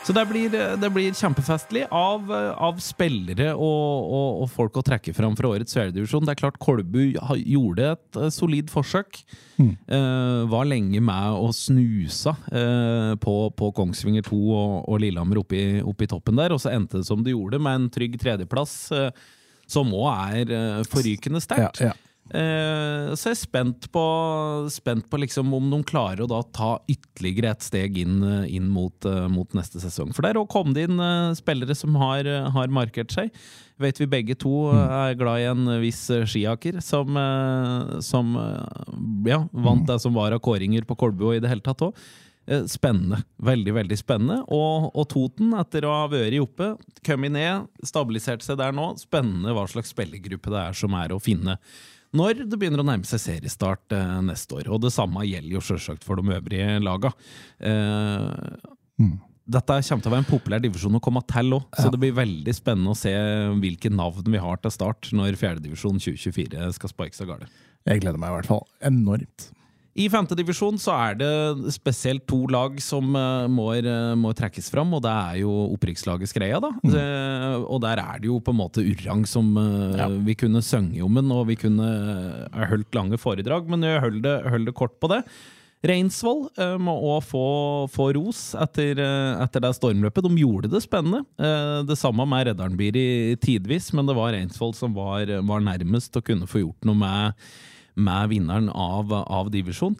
Så 0.00 0.14
det 0.16 0.22
blir, 0.30 0.54
det 0.80 0.88
blir 0.90 1.12
kjempefestlig 1.14 1.82
av, 1.92 2.30
av 2.32 2.78
spillere 2.82 3.50
og, 3.52 4.06
og, 4.08 4.40
og 4.42 4.48
folk 4.50 4.78
å 4.80 4.84
trekke 4.86 5.12
fram 5.14 5.36
fra 5.38 5.50
årets 5.52 5.76
fjerdedivisjon. 5.76 6.24
Det 6.24 6.32
er 6.34 6.40
klart 6.40 6.58
Kolbu 6.62 7.02
gjorde 7.12 7.90
et 7.92 8.18
eh, 8.18 8.30
solid 8.32 8.72
forsøk. 8.72 9.20
Eh, 9.60 10.40
var 10.50 10.70
lenge 10.70 11.02
med 11.04 11.36
og 11.36 11.52
snusa 11.52 12.32
uh, 12.32 13.12
på, 13.20 13.34
på 13.52 13.68
Kongsvinger 13.76 14.24
2 14.24 14.38
og, 14.40 14.76
og 14.88 15.02
Lillehammer 15.04 15.42
oppe 15.42 15.60
i, 15.60 16.08
toppen 16.08 16.40
der, 16.40 16.56
og 16.56 16.62
så 16.64 16.72
endte 16.72 17.02
det 17.02 17.08
som 17.10 17.20
det 17.26 17.36
gjorde, 17.36 17.60
med 17.60 17.82
en 17.82 17.90
trygg 17.92 18.16
tredjeplass. 18.22 18.76
Uh, 18.96 19.10
som 19.70 19.92
òg 19.94 20.40
er 20.40 20.80
forrykende 20.90 21.38
sterkt. 21.44 21.78
Ja, 21.78 21.92
ja. 21.92 22.09
Eh, 22.30 23.10
så 23.18 23.32
jeg 23.32 23.34
er 23.34 23.40
spent 23.40 23.86
på, 23.90 24.02
spent 24.70 25.08
på 25.10 25.18
liksom 25.18 25.50
om 25.56 25.66
de 25.72 25.80
klarer 25.86 26.22
å 26.22 26.28
da 26.30 26.38
ta 26.54 26.70
ytterligere 26.90 27.50
et 27.50 27.66
steg 27.66 27.98
inn, 27.98 28.20
eh, 28.22 28.54
inn 28.54 28.68
mot, 28.70 28.94
eh, 29.04 29.26
mot 29.32 29.50
neste 29.58 29.82
sesong. 29.82 30.14
For 30.14 30.22
der 30.22 30.38
òg 30.38 30.46
kom 30.52 30.70
det 30.76 30.86
inn 30.86 31.02
spillere 31.34 31.74
som 31.74 31.98
har, 31.98 32.28
har 32.54 32.70
markert 32.70 33.10
seg. 33.10 33.34
Vet 33.80 33.98
vi 33.98 34.06
begge 34.06 34.38
to 34.38 34.70
eh, 34.70 34.96
er 35.10 35.18
glad 35.18 35.42
i 35.42 35.50
en 35.50 35.74
viss 35.82 36.06
skiaker 36.06 36.80
som, 36.84 37.18
som 38.04 38.34
ja, 39.26 39.42
vant 39.50 39.86
det 39.88 40.00
som 40.00 40.14
var 40.14 40.36
av 40.36 40.44
kåringer 40.44 40.86
på 40.86 40.98
Kolbu 41.02 41.32
og 41.32 41.38
i 41.38 41.42
det 41.42 41.50
hele 41.50 41.66
tatt 41.66 41.82
òg. 41.90 41.96
Spennende. 42.66 43.20
Veldig, 43.46 43.72
veldig 43.76 43.96
spennende. 43.98 44.40
Og, 44.50 44.88
og 44.98 45.04
Toten, 45.12 45.52
etter 45.58 45.84
å 45.86 45.92
ha 45.94 46.06
vært 46.10 46.40
oppe, 46.42 46.72
kommet 47.06 47.34
ned, 47.34 47.68
stabilisert 47.86 48.42
seg 48.42 48.58
der 48.58 48.74
nå. 48.74 48.88
Spennende 48.98 49.54
hva 49.54 49.68
slags 49.70 49.92
spillergruppe 49.94 50.50
det 50.50 50.62
er 50.64 50.78
som 50.78 50.96
er 50.98 51.14
å 51.14 51.20
finne 51.22 51.58
når 52.16 52.42
det 52.42 52.58
begynner 52.58 52.82
å 52.82 52.86
nærme 52.86 53.06
seg 53.06 53.22
seriestart 53.22 53.94
eh, 53.94 54.14
neste 54.26 54.58
år. 54.58 54.70
Og 54.74 54.82
det 54.82 54.92
samme 54.94 55.22
gjelder 55.28 55.56
jo 55.56 55.64
selvsagt 55.64 56.06
for 56.06 56.18
de 56.18 56.34
øvrige 56.36 56.78
laga. 56.82 57.12
Eh, 57.62 59.04
Dette 59.50 59.76
kommer 59.82 60.04
til 60.04 60.10
å 60.10 60.14
være 60.14 60.22
en 60.22 60.28
populær 60.30 60.62
divisjon 60.62 60.98
å 60.98 61.02
komme 61.02 61.22
til 61.26 61.56
òg, 61.56 61.64
så 61.74 61.90
det 61.90 61.98
blir 62.02 62.12
veldig 62.14 62.52
spennende 62.54 62.92
å 62.92 62.98
se 62.98 63.10
hvilke 63.62 63.90
navn 63.90 64.28
vi 64.30 64.42
har 64.42 64.60
til 64.62 64.74
start 64.74 65.08
når 65.16 65.38
fjerdedivisjon 65.40 65.98
2024 65.98 66.68
skal 66.76 66.92
sparkes 66.92 67.24
av 67.24 67.32
gårde. 67.32 67.48
Jeg 67.88 68.02
gleder 68.04 68.20
meg 68.20 68.30
i 68.30 68.36
hvert 68.36 68.50
fall 68.50 68.62
enormt. 68.86 69.48
I 69.98 70.06
femtedivisjon 70.06 70.78
så 70.78 70.94
er 70.94 71.16
det 71.18 71.72
spesielt 71.74 72.22
to 72.30 72.44
lag 72.52 72.76
som 72.82 73.10
uh, 73.16 73.48
må, 73.50 73.72
eh, 73.74 74.12
må 74.14 74.30
trekkes 74.38 74.70
fram, 74.70 74.92
og 74.94 75.02
det 75.02 75.10
er 75.10 75.40
jo 75.42 75.50
opprykkslaget 75.74 76.30
Skreia. 76.30 76.60
da. 76.62 76.70
Eh, 76.86 77.56
og 77.58 77.80
der 77.82 77.98
er 77.98 78.20
det 78.22 78.30
jo 78.30 78.38
på 78.38 78.54
en 78.54 78.60
måte 78.60 78.84
Urrang 78.86 79.24
som 79.26 79.50
eh, 79.58 80.04
vi 80.26 80.36
kunne 80.38 80.62
sunget 80.62 81.02
om 81.02 81.18
den, 81.18 81.32
og 81.34 81.48
vi 81.50 81.58
kunne 81.58 81.86
uh, 81.86 82.66
holdt 82.70 82.94
lange 82.94 83.18
foredrag, 83.18 83.66
men 83.70 83.82
jeg 83.86 84.02
holder 84.04 84.22
det, 84.28 84.36
holder 84.52 84.70
det 84.70 84.78
kort 84.78 84.94
på 85.02 85.10
det. 85.10 85.24
Reinsvoll 85.90 86.44
uh, 86.60 86.76
må 86.78 86.92
òg 87.14 87.24
få, 87.24 87.44
få 87.90 88.10
ros 88.14 88.50
etter, 88.60 89.00
uh, 89.00 89.40
etter 89.40 89.64
det 89.64 89.72
stormløpet. 89.78 90.26
De 90.26 90.42
gjorde 90.44 90.70
det 90.70 90.82
spennende. 90.84 91.24
Uh, 91.40 91.80
det 91.88 91.96
samme 91.98 92.26
med 92.28 92.50
Reddarnbyri 92.50 93.38
tidvis, 93.40 93.90
men 93.96 94.06
det 94.06 94.16
var 94.18 94.34
Reinsvoll 94.36 94.76
som 94.76 94.94
var, 94.94 95.32
var 95.48 95.64
nærmest 95.64 96.14
å 96.14 96.24
kunne 96.24 96.48
få 96.50 96.62
gjort 96.66 96.88
noe 96.88 97.00
med, 97.00 97.50
med 97.96 98.28
vinneren 98.34 98.68
av, 98.70 99.12
av 99.12 99.50
divisjon. 99.54 99.96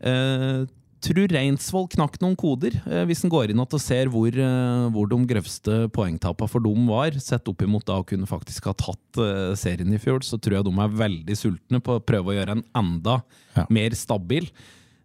Eh, 0.00 0.66
tror 1.00 1.30
Reinsvoll 1.32 1.86
knakk 1.94 2.18
noen 2.20 2.34
koder, 2.36 2.74
eh, 2.84 3.04
hvis 3.08 3.22
en 3.24 3.30
går 3.32 3.54
inn 3.54 3.62
og 3.62 3.72
ser 3.80 4.10
hvor, 4.12 4.28
eh, 4.28 4.88
hvor 4.92 5.08
de 5.08 5.16
grøvste 5.30 5.78
poengtapene 5.96 6.50
for 6.52 6.60
dem 6.60 6.86
var, 6.90 7.16
sett 7.16 7.48
opp 7.48 7.62
imot 7.64 7.86
da 7.88 7.96
å 8.02 8.04
kunne 8.06 8.28
faktisk 8.28 8.68
ha 8.68 8.74
tatt 8.76 9.16
eh, 9.24 9.54
serien 9.56 9.94
i 9.96 10.02
fjor, 10.02 10.20
så 10.20 10.36
tror 10.36 10.58
jeg 10.58 10.68
de 10.68 10.74
er 10.84 10.98
veldig 11.00 11.38
sultne 11.40 11.80
på 11.80 11.96
å 11.96 12.04
prøve 12.04 12.34
å 12.34 12.36
gjøre 12.36 12.58
en 12.58 12.66
enda 12.76 13.22
Ja. 13.56 13.64
mer 13.72 13.96
stabil 13.96 14.44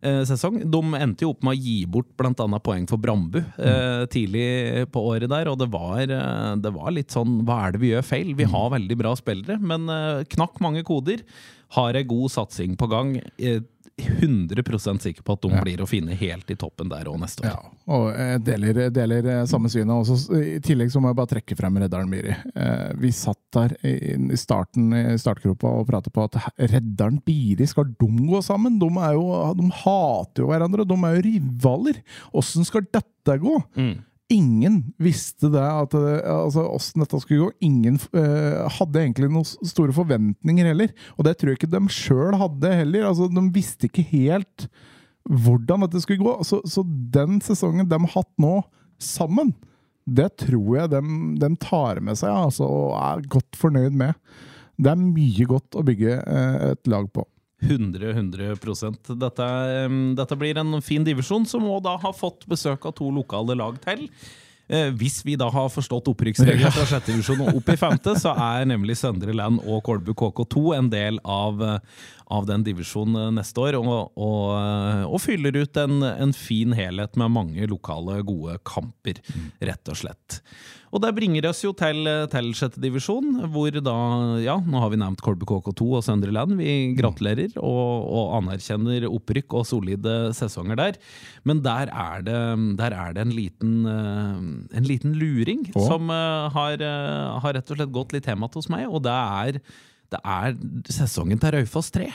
eh, 0.03 0.21
sesong. 0.27 0.59
De 0.69 0.81
endte 0.99 1.23
jo 1.23 1.31
opp 1.31 1.41
med 1.47 1.55
å 1.55 1.63
gi 1.63 1.79
bort 1.89 2.11
bl.a. 2.19 2.59
poeng 2.59 2.83
for 2.91 2.99
Brambu 3.01 3.39
eh, 3.39 4.03
tidlig 4.11 4.85
på 4.91 4.99
året 5.01 5.31
der, 5.31 5.47
og 5.49 5.57
det 5.63 5.71
var, 5.71 6.03
eh, 6.03 6.55
det 6.59 6.75
var 6.75 6.91
litt 6.91 7.15
sånn 7.15 7.39
Hva 7.47 7.61
er 7.69 7.71
det 7.71 7.81
vi 7.81 7.93
gjør 7.95 8.03
feil? 8.05 8.35
Vi 8.35 8.43
har 8.51 8.69
veldig 8.75 8.99
bra 8.99 9.15
spillere, 9.15 9.57
men 9.63 9.87
knakk 10.27 10.59
mange 10.61 10.83
koder. 10.85 11.23
Har 11.69 11.93
ei 11.95 12.03
god 12.03 12.29
satsing 12.31 12.75
på 12.77 12.87
gang. 12.89 13.15
Eh, 13.37 13.61
100% 13.97 14.99
sikker 15.01 15.23
på 15.23 15.33
at 15.37 15.41
de 15.41 15.49
Ja. 15.53 15.61
blir 15.63 15.77
å 15.77 15.87
finne 15.87 16.13
helt 16.19 16.49
i 16.51 16.55
toppen 16.55 16.89
der 16.89 17.05
òg 17.05 17.17
neste 17.19 17.43
år. 17.43 17.45
Ja, 17.45 17.93
og 17.95 18.13
jeg 18.17 18.43
deler, 18.43 18.89
deler 18.91 19.25
eh, 19.25 19.45
samme 19.45 19.69
synet. 19.71 19.87
Også, 19.95 20.35
I 20.35 20.59
tillegg 20.59 20.91
så 20.91 20.99
må 20.99 21.07
jeg 21.09 21.15
bare 21.15 21.31
trekke 21.31 21.55
frem 21.55 21.77
Reddaren 21.77 22.09
Biri. 22.11 22.35
Eh, 22.55 22.91
vi 22.99 23.11
satt 23.15 23.39
der 23.53 23.75
i, 23.87 24.35
starten 24.35 24.91
i 24.93 25.15
startgropa 25.17 25.63
og 25.79 25.87
pratet 25.87 26.11
på 26.11 26.25
at 26.27 26.35
Reddaren 26.59 27.21
Biri, 27.23 27.65
skal 27.65 27.85
de 27.85 28.07
gå 28.27 28.43
sammen? 28.43 28.77
De, 28.79 28.85
er 28.99 29.13
jo, 29.15 29.53
de 29.55 29.69
hater 29.71 30.43
jo 30.43 30.47
hverandre, 30.51 30.85
de 30.85 30.93
er 30.99 31.15
jo 31.15 31.25
rivaler! 31.29 32.01
Åssen 32.33 32.65
skal 32.67 32.81
dette 32.91 33.39
gå? 33.39 33.55
Mm. 33.77 33.95
Ingen 34.33 34.79
visste 34.97 35.51
det, 35.53 35.61
at 35.61 35.93
altså 35.93 36.63
åssen 36.73 37.03
dette 37.03 37.19
skulle 37.21 37.43
gå. 37.43 37.51
Ingen 37.67 37.99
uh, 38.15 38.65
hadde 38.73 39.03
egentlig 39.03 39.29
noen 39.29 39.45
store 39.45 39.93
forventninger 39.93 40.65
heller. 40.71 40.95
Og 41.13 41.27
det 41.27 41.35
tror 41.37 41.51
jeg 41.51 41.59
ikke 41.59 41.69
de 41.75 41.81
sjøl 41.93 42.37
hadde 42.41 42.71
heller. 42.81 43.05
Altså, 43.11 43.29
de 43.29 43.43
visste 43.53 43.85
ikke 43.89 44.05
helt 44.09 44.65
hvordan 45.29 45.85
dette 45.85 46.01
skulle 46.01 46.25
gå. 46.25 46.33
Så, 46.47 46.61
så 46.69 46.81
den 46.85 47.37
sesongen 47.45 47.85
de 47.89 48.01
har 48.01 48.13
hatt 48.15 48.33
nå, 48.41 48.57
sammen, 49.01 49.51
det 50.07 50.29
tror 50.39 50.69
jeg 50.77 50.91
de, 50.93 50.99
de 51.41 51.49
tar 51.59 51.99
med 51.99 52.15
seg 52.15 52.31
altså, 52.31 52.63
og 52.63 52.93
er 52.95 53.25
godt 53.27 53.57
fornøyd 53.59 53.97
med. 53.97 54.13
Det 54.79 54.91
er 54.91 55.01
mye 55.01 55.47
godt 55.49 55.75
å 55.75 55.83
bygge 55.85 56.17
uh, 56.21 56.71
et 56.71 56.91
lag 56.91 57.09
på. 57.13 57.25
100, 57.65 58.09
100 58.13 59.15
dette, 59.19 59.51
dette 60.17 60.39
blir 60.39 60.57
en 60.61 60.79
fin 60.85 61.03
divisjon, 61.05 61.45
som 61.49 61.65
må 61.65 61.79
da 61.83 61.97
ha 62.01 62.13
fått 62.15 62.47
besøk 62.49 62.85
av 62.85 62.95
to 62.97 63.11
lokale 63.13 63.57
lag 63.57 63.79
til. 63.83 64.07
Eh, 64.67 64.89
hvis 64.97 65.19
vi 65.25 65.35
da 65.37 65.45
har 65.53 65.67
forstått 65.69 66.07
opprykksreglene 66.09 66.71
fra 66.73 66.87
sjette 66.89 67.13
divisjon 67.13 67.43
og 67.43 67.59
opp 67.59 67.67
i 67.69 67.77
femte, 67.77 68.15
så 68.17 68.31
er 68.33 68.65
nemlig 68.65 68.95
Søndre 68.97 69.35
Land 69.35 69.61
og 69.61 69.83
Kolbu 69.85 70.15
KK2 70.17 70.63
en 70.79 70.89
del 70.89 71.19
av, 71.21 71.61
eh, 71.61 71.99
av 72.33 72.47
den 72.49 72.65
divisjonen 72.65 73.19
eh, 73.27 73.33
neste 73.37 73.61
år, 73.61 73.77
og, 73.77 74.17
og, 74.17 74.47
og 75.05 75.21
fyller 75.21 75.61
ut 75.61 75.77
en, 75.77 76.01
en 76.09 76.33
fin 76.33 76.73
helhet 76.73 77.13
med 77.21 77.35
mange 77.35 77.69
lokale, 77.69 78.23
gode 78.25 78.57
kamper, 78.65 79.21
rett 79.61 79.93
og 79.93 80.01
slett. 80.01 80.41
Og 80.95 81.01
det 81.03 81.11
bringer 81.17 81.49
oss 81.49 81.59
jo 81.59 81.73
til, 81.75 82.07
til 82.31 82.53
sjette 82.55 82.79
divisjon, 82.79 83.41
hvor 83.51 83.75
da, 83.83 83.95
ja, 84.39 84.55
nå 84.63 84.79
har 84.79 84.93
vi 84.93 84.99
nevnt 85.01 85.19
Kolbu 85.23 85.43
KK2 85.49 85.87
og 85.97 86.03
Søndre 86.05 86.31
Land. 86.31 86.55
Vi 86.55 86.95
gratulerer 86.95 87.57
og, 87.59 88.05
og 88.07 88.37
anerkjenner 88.37 89.03
opprykk 89.09 89.57
og 89.59 89.67
solide 89.67 90.13
sesonger 90.37 90.79
der. 90.79 90.99
Men 91.43 91.59
der 91.65 91.91
er 91.91 92.23
det, 92.23 92.37
der 92.79 92.95
er 92.95 93.17
det 93.17 93.25
en, 93.25 93.35
liten, 93.35 93.73
eh, 93.91 94.39
en 94.79 94.87
liten 94.87 95.17
luring 95.19 95.67
Å? 95.73 95.83
som 95.83 96.07
eh, 96.15 96.47
har, 96.55 96.79
eh, 96.79 97.35
har 97.43 97.59
rett 97.59 97.75
og 97.75 97.81
slett 97.81 97.91
gått 97.99 98.15
litt 98.15 98.31
hjem 98.31 98.47
hos 98.47 98.71
meg, 98.71 98.87
og 98.87 99.03
det 99.03 99.17
er, 99.19 99.59
det 100.15 100.23
er 100.23 100.55
sesongen 100.95 101.43
til 101.43 101.57
Raufoss 101.57 101.91
3. 101.91 102.07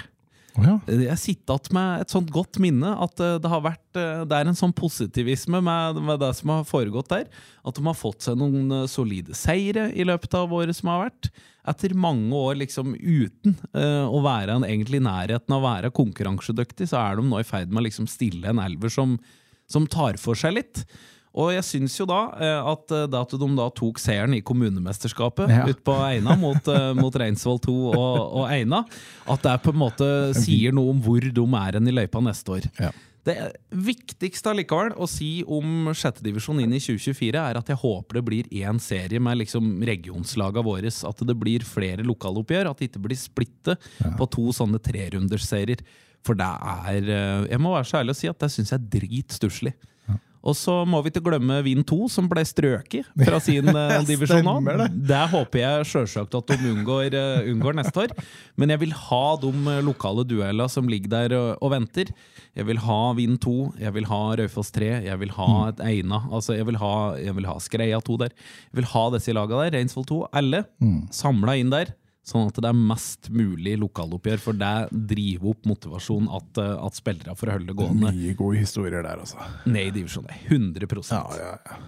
Å 0.58 0.64
ja. 0.64 0.74
Jeg 0.88 1.18
sitter 1.20 1.58
igjen 1.60 1.76
med 1.76 2.02
et 2.02 2.12
sånt 2.12 2.30
godt 2.34 2.58
minne 2.62 2.90
at 3.04 3.22
eh, 3.22 3.36
det 3.42 3.50
har 3.52 3.62
vært 3.62 3.98
eh, 3.98 4.22
Det 4.28 4.36
er 4.36 4.50
en 4.50 4.58
sånn 4.58 4.74
positivisme 4.74 5.60
med, 5.62 6.00
med 6.02 6.18
det 6.22 6.32
som 6.38 6.52
har 6.54 6.66
foregått 6.68 7.12
der. 7.12 7.28
At 7.66 7.78
de 7.78 7.84
har 7.86 7.98
fått 7.98 8.26
seg 8.26 8.38
noen 8.40 8.80
eh, 8.80 8.88
solide 8.90 9.36
seire 9.38 9.88
i 9.94 10.06
løpet 10.06 10.34
av 10.38 10.52
året 10.56 10.76
som 10.76 10.90
har 10.92 11.06
vært. 11.06 11.30
Etter 11.70 11.94
mange 11.94 12.34
år 12.34 12.56
liksom 12.62 12.94
uten 12.96 13.54
uh, 13.76 14.08
å 14.08 14.22
være 14.24 14.54
en, 14.56 14.64
egentlig 14.64 14.96
i 14.96 15.04
nærheten 15.04 15.52
av 15.52 15.60
å 15.60 15.66
være 15.66 15.90
konkurransedyktig, 15.94 16.88
så 16.88 16.96
er 17.02 17.18
de 17.18 17.26
nå 17.28 17.36
i 17.36 17.46
ferd 17.46 17.68
med 17.68 17.82
å 17.82 17.84
liksom 17.84 18.08
stille 18.08 18.48
en 18.48 18.62
elver 18.64 18.90
som, 18.90 19.18
som 19.70 19.84
tar 19.84 20.16
for 20.18 20.40
seg 20.40 20.56
litt. 20.56 20.80
Og 21.38 21.52
jeg 21.54 21.62
syns 21.66 21.94
jo 22.00 22.06
da 22.10 22.20
eh, 22.42 22.70
at 22.72 22.94
eh, 22.94 23.04
det 23.10 23.18
at 23.20 23.34
de 23.38 23.48
da 23.58 23.68
tok 23.74 24.00
seieren 24.02 24.34
i 24.34 24.42
kommunemesterskapet 24.42 25.52
Ja. 25.52 25.66
ut 25.68 25.82
på 25.86 25.94
Eina 26.02 26.34
mot, 26.38 26.66
eh, 26.68 26.90
mot 26.98 27.14
Reinsvoll 27.14 27.60
2 27.62 27.74
og, 27.92 28.16
og 28.40 28.48
Eina, 28.50 28.82
at 29.30 29.44
det 29.46 29.60
på 29.62 29.70
en 29.74 29.78
måte 29.84 30.08
sier 30.34 30.74
noe 30.74 30.90
om 30.90 31.04
hvor 31.04 31.22
de 31.22 31.46
er 31.60 31.78
hen 31.78 31.86
i 31.90 31.94
løypa 31.94 32.22
neste 32.24 32.56
år. 32.58 32.66
Ja. 32.80 32.90
Det 33.22 33.36
viktigste 33.70 34.48
allikevel 34.50 34.94
å 34.96 35.06
si 35.06 35.44
om 35.44 35.90
sjettedivisjon 35.94 36.62
inn 36.64 36.72
i 36.72 36.80
2024, 36.80 37.36
er 37.36 37.58
at 37.60 37.68
jeg 37.68 37.78
håper 37.78 38.16
det 38.18 38.24
blir 38.26 38.48
én 38.64 38.80
serie 38.82 39.20
med 39.22 39.42
liksom 39.42 39.68
regionslagene 39.86 40.64
våre. 40.64 40.88
At 40.88 41.20
det 41.28 41.36
blir 41.38 41.66
flere 41.68 42.06
lokaloppgjør. 42.08 42.70
At 42.72 42.80
det 42.80 42.88
ikke 42.88 43.04
blir 43.04 43.20
splittet 43.20 43.90
på 44.16 44.30
to 44.32 44.48
sånne 44.56 44.80
trerundersserier. 44.80 45.84
For 46.24 46.32
det 46.36 46.48
er 46.48 47.12
Jeg 47.52 47.60
må 47.60 47.76
være 47.76 47.92
så 47.92 48.00
ærlig 48.00 48.16
å 48.16 48.20
si 48.22 48.32
at 48.32 48.40
det 48.40 48.50
syns 48.56 48.72
jeg 48.72 48.80
er 48.80 48.90
dritstusslig. 48.96 49.76
Og 50.40 50.56
så 50.56 50.74
må 50.88 51.02
vi 51.04 51.12
ikke 51.12 51.22
glemme 51.26 51.58
Vind 51.66 51.84
2, 51.88 52.08
som 52.12 52.28
ble 52.30 52.42
strøket 52.48 53.08
fra 53.26 53.40
sin 53.44 53.68
uh, 53.76 53.98
divisjon 54.08 54.44
nå. 54.46 54.56
Det. 54.64 54.88
Det 55.10 55.22
håper 55.34 55.62
jeg 55.62 55.88
sjølsagt 55.90 56.36
at 56.38 56.52
de 56.54 56.72
unngår, 56.72 57.16
uh, 57.16 57.50
unngår 57.52 57.76
neste 57.76 58.06
år. 58.06 58.14
Men 58.60 58.72
jeg 58.74 58.82
vil 58.84 58.94
ha 58.96 59.24
de 59.42 59.50
eh, 59.50 59.82
lokale 59.84 60.24
duellene 60.28 60.68
som 60.72 60.88
ligger 60.90 61.12
der 61.12 61.36
og, 61.36 61.50
og 61.60 61.74
venter. 61.74 62.12
Jeg 62.56 62.68
vil 62.68 62.80
ha 62.86 63.00
Vind 63.18 63.40
2, 63.44 63.56
jeg 63.80 63.94
vil 63.96 64.08
ha 64.10 64.20
Raufoss 64.40 64.72
3, 64.76 64.90
jeg 65.06 65.20
vil 65.20 65.34
ha 65.36 65.50
et 65.68 65.84
Eina. 65.84 66.22
Altså 66.32 66.56
jeg 66.56 66.68
vil 66.70 66.80
ha, 66.80 66.94
jeg 67.20 67.36
vil 67.36 67.48
ha 67.50 67.56
Skreia 67.62 68.00
2 68.04 68.20
der. 68.24 68.36
Jeg 68.70 68.80
vil 68.80 68.90
ha 68.94 69.06
disse 69.14 69.36
lagene 69.36 69.66
der, 69.66 69.76
Reinsvoll 69.78 70.08
2. 70.08 70.20
Alle 70.40 70.64
samla 71.14 71.58
inn 71.60 71.72
der. 71.72 71.92
Sånn 72.26 72.50
at 72.50 72.58
det 72.60 72.68
er 72.68 72.76
mest 72.76 73.30
mulig 73.32 73.78
lokaloppgjør, 73.80 74.42
for 74.42 74.58
det 74.60 74.90
driver 75.08 75.54
opp 75.54 75.68
motivasjonen 75.70 76.28
at, 76.36 76.60
eh, 76.60 76.74
at 76.84 76.98
spillere 76.98 77.36
får 77.38 77.54
holde 77.54 77.72
det 77.72 77.78
gående 77.78 78.12
Mye 78.12 78.34
gode 78.36 78.60
historier 78.60 79.00
der, 79.06 79.22
altså. 79.24 79.40
ned 79.64 79.88
i 79.88 79.94
divisjon 80.02 80.28
100 80.28 80.90
Ja, 81.10 81.24
ja, 81.38 81.54
ja. 81.64 81.80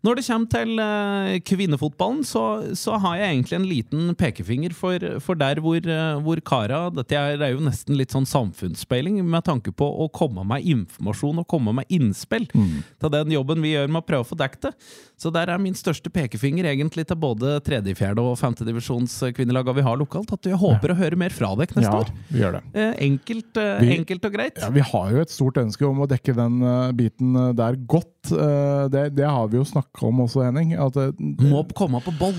Når 0.00 0.16
det 0.16 0.22
kommer 0.24 0.48
til 0.48 0.78
eh, 0.80 1.34
kvinnefotballen, 1.44 2.22
så, 2.24 2.42
så 2.78 2.94
har 3.02 3.18
jeg 3.20 3.34
egentlig 3.34 3.56
en 3.58 3.66
liten 3.68 4.14
pekefinger 4.16 4.72
for, 4.72 5.02
for 5.20 5.36
der 5.36 5.60
hvor, 5.60 5.76
eh, 5.76 6.20
hvor 6.24 6.40
kara 6.40 6.78
Dette 6.96 7.18
er, 7.20 7.42
jo 7.52 7.60
nesten 7.66 7.98
litt 7.98 8.14
sånn 8.14 8.24
samfunnsspeiling 8.24 9.18
med 9.28 9.44
tanke 9.44 9.74
på 9.76 9.84
å 9.84 10.06
komme 10.08 10.40
med 10.48 10.64
informasjon 10.72 11.42
og 11.42 11.48
komme 11.52 11.74
med 11.76 11.92
innspill 11.92 12.46
til 12.50 13.12
den 13.12 13.34
jobben 13.34 13.60
vi 13.60 13.74
gjør 13.74 13.90
med 13.92 14.00
å 14.00 14.06
prøve 14.08 14.24
å 14.24 14.30
få 14.30 14.38
dekket 14.40 14.70
det. 14.70 14.72
Så 15.20 15.28
der 15.34 15.52
er 15.52 15.60
min 15.60 15.76
største 15.76 16.08
pekefinger 16.08 16.64
egentlig 16.70 17.04
til 17.10 17.18
både 17.20 17.58
tredje, 17.66 17.92
fjerde 17.98 18.24
og 18.24 18.38
femte 18.40 18.64
divisjons 18.64 19.18
kvinnelaga 19.36 19.74
vi 19.76 19.84
har 19.84 20.00
lokalt, 20.00 20.32
at 20.32 20.48
jeg 20.48 20.56
håper 20.60 20.94
å 20.94 20.98
høre 21.02 21.18
mer 21.20 21.34
fra 21.36 21.52
dere 21.60 21.76
neste 21.76 21.90
Ja, 21.92 22.00
år. 22.00 22.14
vi 22.32 22.40
gjør 22.40 22.56
det. 22.56 22.62
Eh, 22.72 22.94
enkelt, 23.10 23.60
eh, 23.60 23.80
Vi- 23.84 23.98
enkelt 23.98 24.24
og 24.24 24.32
greit. 24.32 24.56
Ja, 24.64 24.70
Vi 24.72 24.80
har 24.80 25.10
jo 25.12 25.20
et 25.20 25.28
stort 25.36 25.60
ønske 25.60 25.84
om 25.86 26.00
å 26.00 26.08
dekke 26.08 26.32
den 26.40 26.62
eh, 26.64 26.92
biten 26.96 27.36
eh, 27.36 27.52
der 27.52 27.76
godt. 27.76 28.16
Eh, 28.28 28.88
det, 28.92 29.10
det 29.16 29.28
har 29.28 29.48
vi 29.48 29.60
jo 29.60 29.68
snakka 29.68 30.08
om 30.08 30.26
også, 30.26 30.44
Henning. 30.48 30.74
At, 30.78 30.98
eh, 31.00 31.14
Må 31.48 31.64
komme 31.76 32.02
på 32.04 32.14
boll. 32.20 32.36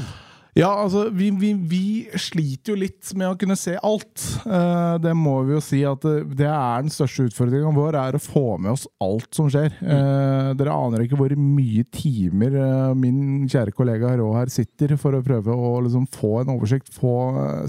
Ja, 0.52 0.68
altså, 0.82 1.06
vi, 1.16 1.30
vi, 1.40 1.54
vi 1.56 1.84
sliter 2.20 2.74
jo 2.74 2.82
litt 2.82 3.14
med 3.16 3.30
å 3.30 3.38
kunne 3.40 3.56
se 3.56 3.78
alt. 3.80 4.20
Uh, 4.44 4.98
det 5.00 5.14
må 5.16 5.38
vi 5.48 5.56
jo 5.56 5.62
si 5.64 5.80
at 5.88 6.04
det, 6.04 6.26
det 6.42 6.50
er 6.50 6.84
den 6.84 6.92
største 6.92 7.30
utfordringen 7.30 7.78
vår, 7.78 7.96
er 7.96 8.18
å 8.18 8.24
få 8.24 8.58
med 8.60 8.74
oss 8.74 8.84
alt 9.04 9.30
som 9.38 9.48
skjer. 9.52 9.72
Uh, 9.80 10.52
dere 10.60 10.76
aner 10.76 11.06
ikke 11.06 11.22
hvor 11.22 11.32
mye 11.40 11.86
timer 11.96 12.58
uh, 12.60 12.92
min 13.00 13.48
kjære 13.48 13.72
kollega 13.78 14.12
Rå 14.20 14.34
her 14.36 14.52
sitter 14.52 14.98
for 15.00 15.16
å 15.16 15.24
prøve 15.24 15.56
å 15.56 15.78
liksom 15.86 16.10
få 16.12 16.42
en 16.42 16.52
oversikt, 16.58 16.92
få 17.00 17.16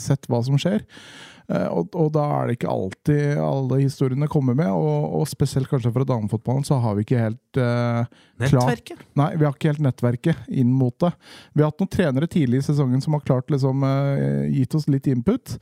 sett 0.02 0.26
hva 0.26 0.42
som 0.42 0.58
skjer. 0.58 0.82
Eh, 1.48 1.66
og, 1.68 1.94
og 1.98 2.12
da 2.14 2.26
er 2.38 2.50
det 2.50 2.58
ikke 2.58 2.70
alltid 2.72 3.38
alle 3.42 3.80
historiene 3.82 4.28
kommer 4.30 4.54
med, 4.58 4.70
og, 4.70 5.16
og 5.20 5.24
spesielt 5.30 5.70
kanskje 5.70 5.92
fra 5.94 6.06
damefotballen 6.08 6.66
så 6.66 6.78
har 6.82 6.98
vi 6.98 7.06
ikke 7.06 7.22
helt 7.22 7.40
klart 7.56 8.20
Nettverket. 8.42 9.02
Nei, 9.18 9.30
vi 9.38 9.46
har 9.46 9.54
ikke 9.54 9.70
helt 9.72 9.84
nettverket 9.86 10.46
inn 10.50 10.70
mot 10.74 10.96
det. 11.02 11.12
Vi 11.54 11.62
har 11.62 11.70
hatt 11.70 11.82
noen 11.82 11.92
trenere 11.92 12.26
tidlig 12.30 12.62
i 12.62 12.68
sesongen 12.72 13.02
som 13.04 13.14
har 13.14 13.22
klart 13.26 13.50
liksom 13.52 13.84
uh, 13.86 14.46
gitt 14.50 14.74
oss 14.74 14.88
litt 14.90 15.06
input. 15.10 15.56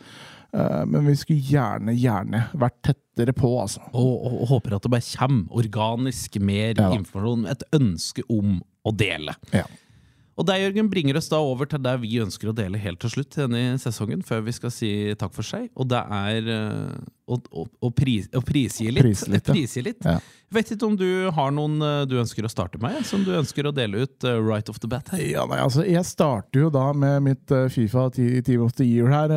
Eh, 0.53 0.87
men 0.87 1.07
vi 1.07 1.15
skulle 1.19 1.45
gjerne, 1.47 1.93
gjerne 1.95 2.45
vært 2.59 2.81
tettere 2.89 3.35
på, 3.37 3.51
altså. 3.61 3.83
Og, 3.93 4.09
og, 4.27 4.39
og 4.43 4.49
håper 4.55 4.79
at 4.79 4.87
det 4.87 4.93
bare 4.95 5.07
kommer 5.19 5.61
organisk 5.61 6.41
mer 6.43 6.75
Ja. 6.81 6.89
informasjon. 6.97 7.47
Et 7.53 7.63
ønske 7.77 8.25
om 8.33 8.59
å 8.87 8.95
dele. 8.97 9.35
Ja. 9.55 9.67
Og 10.39 10.47
det, 10.49 10.57
Jørgen, 10.63 10.89
bringer 10.89 11.17
oss 11.19 11.29
da 11.29 11.37
over 11.43 11.67
til 11.69 11.83
det 11.85 11.97
vi 12.01 12.15
ønsker 12.23 12.49
å 12.49 12.57
dele 12.57 12.79
helt 12.81 13.01
til 13.03 13.11
slutt 13.13 13.35
denne 13.37 13.75
sesongen, 13.83 14.23
før 14.25 14.41
vi 14.47 14.53
skal 14.57 14.71
si 14.73 14.91
takk 15.21 15.35
for 15.37 15.45
seg. 15.45 15.67
Og 15.77 15.89
det 15.91 16.01
er 16.01 16.47
eh, 16.49 17.01
å, 17.31 17.37
å, 17.53 17.65
å, 17.85 17.91
pris, 17.93 18.29
å 18.35 18.41
prisgi 18.45 18.87
litt. 18.91 19.05
Prise 19.05 19.29
litt, 19.29 19.49
ja. 19.51 19.53
Prisgi 19.57 19.83
litt. 19.85 20.07
Ja. 20.07 20.15
Vet 20.51 20.73
ikke 20.75 20.87
om 20.89 20.97
du 20.99 21.07
har 21.37 21.53
noen 21.55 21.77
eh, 21.85 22.05
du 22.11 22.17
ønsker 22.23 22.47
å 22.47 22.51
starte 22.51 22.81
med, 22.83 23.03
som 23.07 23.23
du 23.27 23.35
ønsker 23.37 23.69
å 23.69 23.73
dele 23.77 24.07
ut 24.07 24.25
eh, 24.27 24.39
right 24.43 24.71
off 24.73 24.81
the 24.83 24.89
bat 24.91 25.13
her? 25.13 25.21
Ja, 25.29 25.45
nei, 25.51 25.61
altså, 25.63 25.85
jeg 25.87 26.03
starter 26.09 26.65
jo 26.65 26.71
da 26.75 26.87
med 26.97 27.21
mitt 27.29 27.55
Fifa 27.75 28.07
Team 28.17 28.65
of 28.65 28.73
the 28.81 28.87
Year 28.89 29.11
her, 29.13 29.35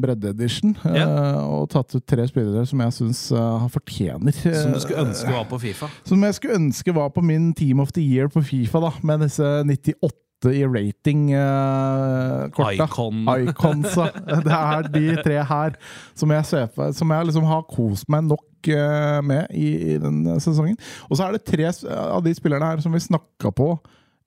bredde-edition. 0.00 0.76
eh, 0.86 1.00
Ja. 1.02 1.08
og 1.42 1.66
tatt 1.74 1.92
ut 1.98 2.06
tre 2.08 2.24
spillere 2.30 2.62
som 2.70 2.80
jeg 2.86 2.94
syns 3.00 3.24
har 3.34 3.66
fortjener. 3.72 4.36
Som 4.62 4.76
du 4.76 4.80
skulle 4.84 5.08
ønske 5.08 5.32
var 5.34 5.48
på 5.50 5.58
Fifa? 5.66 5.90
Som 6.06 6.22
jeg 6.24 6.38
skulle 6.38 6.60
ønske 6.62 6.94
var 6.96 7.10
på 7.16 7.24
min 7.26 7.50
Team 7.58 7.82
of 7.82 7.90
the 7.96 8.04
Year 8.06 8.30
på 8.32 8.44
Fifa, 8.46 8.80
da, 8.86 8.94
med 9.02 9.26
disse 9.26 9.50
98 9.66 10.22
i 10.44 10.66
rating-korta. 10.68 12.84
Icon. 12.84 13.24
Iconsa. 13.48 14.10
Det 14.46 14.52
er 14.52 14.82
de 14.92 15.16
tre 15.24 15.38
her 15.48 15.70
som 16.14 16.30
jeg, 16.34 16.44
ser 16.46 16.68
som 16.92 17.10
jeg 17.10 17.26
liksom 17.30 17.44
har 17.48 17.62
kost 17.70 18.08
meg 18.12 18.22
nok 18.28 18.68
eh, 18.68 19.22
med 19.24 19.46
i, 19.56 19.94
i 19.94 19.98
den 20.02 20.40
sesongen. 20.42 20.76
Og 21.08 21.16
så 21.16 21.22
er 21.26 21.32
det 21.36 21.48
tre 21.48 21.66
av 21.96 22.22
de 22.24 22.34
spillerne 22.36 22.66
her 22.74 22.80
som 22.84 22.92
vi 22.92 23.00
snakka 23.02 23.50
på 23.56 23.78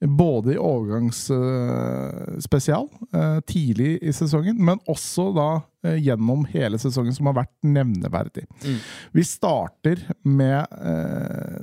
både 0.08 0.54
i 0.54 0.58
overgangsspesial 0.58 2.88
eh, 3.14 3.40
tidlig 3.48 4.00
i 4.02 4.14
sesongen, 4.16 4.66
men 4.66 4.80
også 4.88 5.34
da 5.36 5.62
eh, 5.84 5.96
gjennom 6.00 6.46
hele 6.54 6.78
sesongen, 6.80 7.14
som 7.16 7.26
har 7.28 7.36
vært 7.42 7.64
nevneverdig. 7.68 8.46
Mm. 8.64 8.80
Vi 9.18 9.24
starter 9.28 9.98
med 10.24 10.66
eh, 10.80 11.60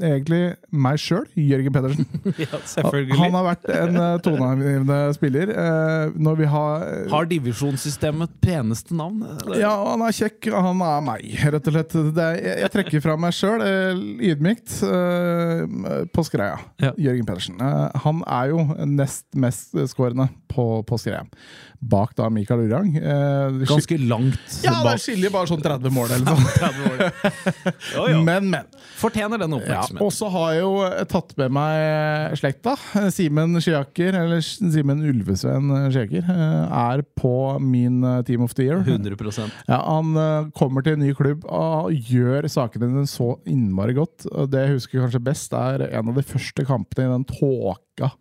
egentlig 0.00 0.40
meg 0.70 1.00
sjøl, 1.00 1.24
Jørgen 1.38 1.74
Pedersen. 1.74 2.08
ja, 2.44 2.60
selvfølgelig. 2.72 3.18
Han 3.20 3.36
har 3.38 3.46
vært 3.46 3.68
en 3.74 3.98
uh, 4.00 4.06
toneangivende 4.24 4.98
spiller. 5.16 5.52
eh, 5.52 6.16
når 6.16 6.38
vi 6.40 6.48
har 6.52 6.86
Har 7.12 7.28
divisjonssystemet 7.30 8.36
peneste 8.44 8.96
navn? 8.96 9.22
Eller? 9.36 9.60
Ja, 9.62 9.72
han 9.92 10.04
er 10.06 10.16
kjekk. 10.16 10.50
Han 10.54 10.82
er 10.84 11.04
meg, 11.06 11.26
rett 11.54 11.70
og 11.70 11.76
slett. 11.76 11.96
Det 12.16 12.26
er, 12.26 12.40
jeg, 12.64 12.72
trekker 12.76 13.04
fra 13.04 13.16
meg 13.20 13.36
sjøl, 13.36 13.64
ydmykt, 14.30 14.78
eh, 14.86 16.02
på 16.12 16.26
skreia. 16.26 16.60
Ja. 16.82 16.92
Jørgen 17.00 17.28
Pedersen. 17.28 17.60
Eh, 17.60 18.00
han 18.06 18.24
er 18.26 18.52
jo 18.52 18.66
nest 18.86 19.26
mest 19.36 19.74
skårende 19.90 20.28
på, 20.56 20.66
på 20.88 20.98
skreia. 21.00 21.22
Bak 21.86 22.14
da 22.16 22.30
Mikael 22.32 22.62
Urang. 22.64 22.94
Eh, 22.96 23.58
Ganske 23.68 23.98
langt 24.00 24.54
ja, 24.64 24.78
det 24.86 24.94
skiller 25.02 25.30
bare 25.34 25.50
sånn 25.50 25.60
30 25.62 25.92
mål 25.92 26.14
eller 26.16 26.32
noe 26.32 26.56
sånt. 26.56 28.24
Men, 28.24 28.48
men. 28.50 28.64
Fortjener 28.96 29.38
den 29.42 29.52
Ja, 29.52 29.58
oppmerksomheten. 29.58 30.00
og 30.06 30.12
så 30.16 30.28
har 30.32 30.54
jeg 30.54 30.62
jo 30.62 31.04
tatt 31.12 31.34
med 31.40 31.52
meg 31.56 32.36
slekta. 32.40 32.74
Simen 33.12 33.58
Skiaker, 33.60 34.16
eller 34.22 34.40
Simen 34.44 35.02
Ulvesveen 35.04 35.68
Skiaker, 35.92 36.24
eh, 36.32 36.78
er 36.80 37.04
på 37.20 37.34
min 37.62 38.00
eh, 38.06 38.22
Team 38.28 38.46
of 38.46 38.56
the 38.56 38.66
Year. 38.70 38.80
100 38.86 39.16
Ja, 39.68 39.80
han 39.84 40.16
eh, 40.16 40.48
kommer 40.56 40.84
til 40.86 40.96
en 40.96 41.04
ny 41.04 41.12
klubb 41.18 41.44
og 41.46 41.92
gjør 41.92 42.48
sakene 42.52 42.88
dine 42.88 43.06
så 43.10 43.34
innmari 43.48 43.96
godt. 43.96 44.24
Det 44.48 44.64
jeg 44.64 44.78
husker 44.78 45.04
kanskje 45.04 45.22
best, 45.28 45.52
er 45.56 45.86
en 45.92 46.08
av 46.12 46.16
de 46.16 46.24
første 46.26 46.64
kampene 46.66 47.06
i 47.06 47.12
den 47.18 47.28
tåka. 47.28 48.14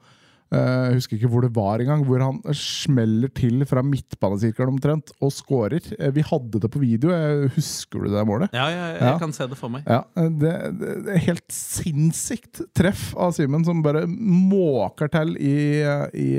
Eh, 0.54 0.86
Jeg 0.86 0.94
husker 1.00 1.18
ikke 1.18 1.30
hvor 1.34 1.42
det 1.42 1.54
var 1.56 1.80
engang, 1.82 2.04
hvor 2.06 2.22
han 2.22 2.38
smeller 2.54 3.32
til 3.34 3.64
fra 3.66 3.82
midtbanesirkelen 3.82 4.76
omtrent 4.76 5.10
og 5.20 5.32
scorer. 5.34 5.82
Eh, 6.00 6.12
Vi 6.14 6.22
hadde 6.22 6.60
det 6.62 6.70
på 6.72 6.80
video. 6.80 7.10
Jeg- 7.10 7.50
Husker 7.56 8.04
du 8.06 8.10
det 8.14 8.26
målet? 8.28 8.50
Ja, 8.54 8.68
ja, 8.70 8.86
jeg 8.94 9.02
Ja. 9.02 9.18
kan 9.20 9.34
se 9.34 9.48
det 9.48 9.58
for 9.58 9.70
meg. 9.70 9.84
Ja, 9.88 10.04
det, 10.16 10.54
det, 10.80 10.92
det 11.06 11.14
er 11.16 11.26
helt 11.26 11.50
sinnssykt 11.52 12.62
treff 12.78 13.16
av 13.18 13.34
Simen, 13.34 13.66
som 13.66 13.82
bare 13.82 14.06
måker 14.08 15.10
til 15.12 15.36
i, 15.38 15.82
i 16.14 16.30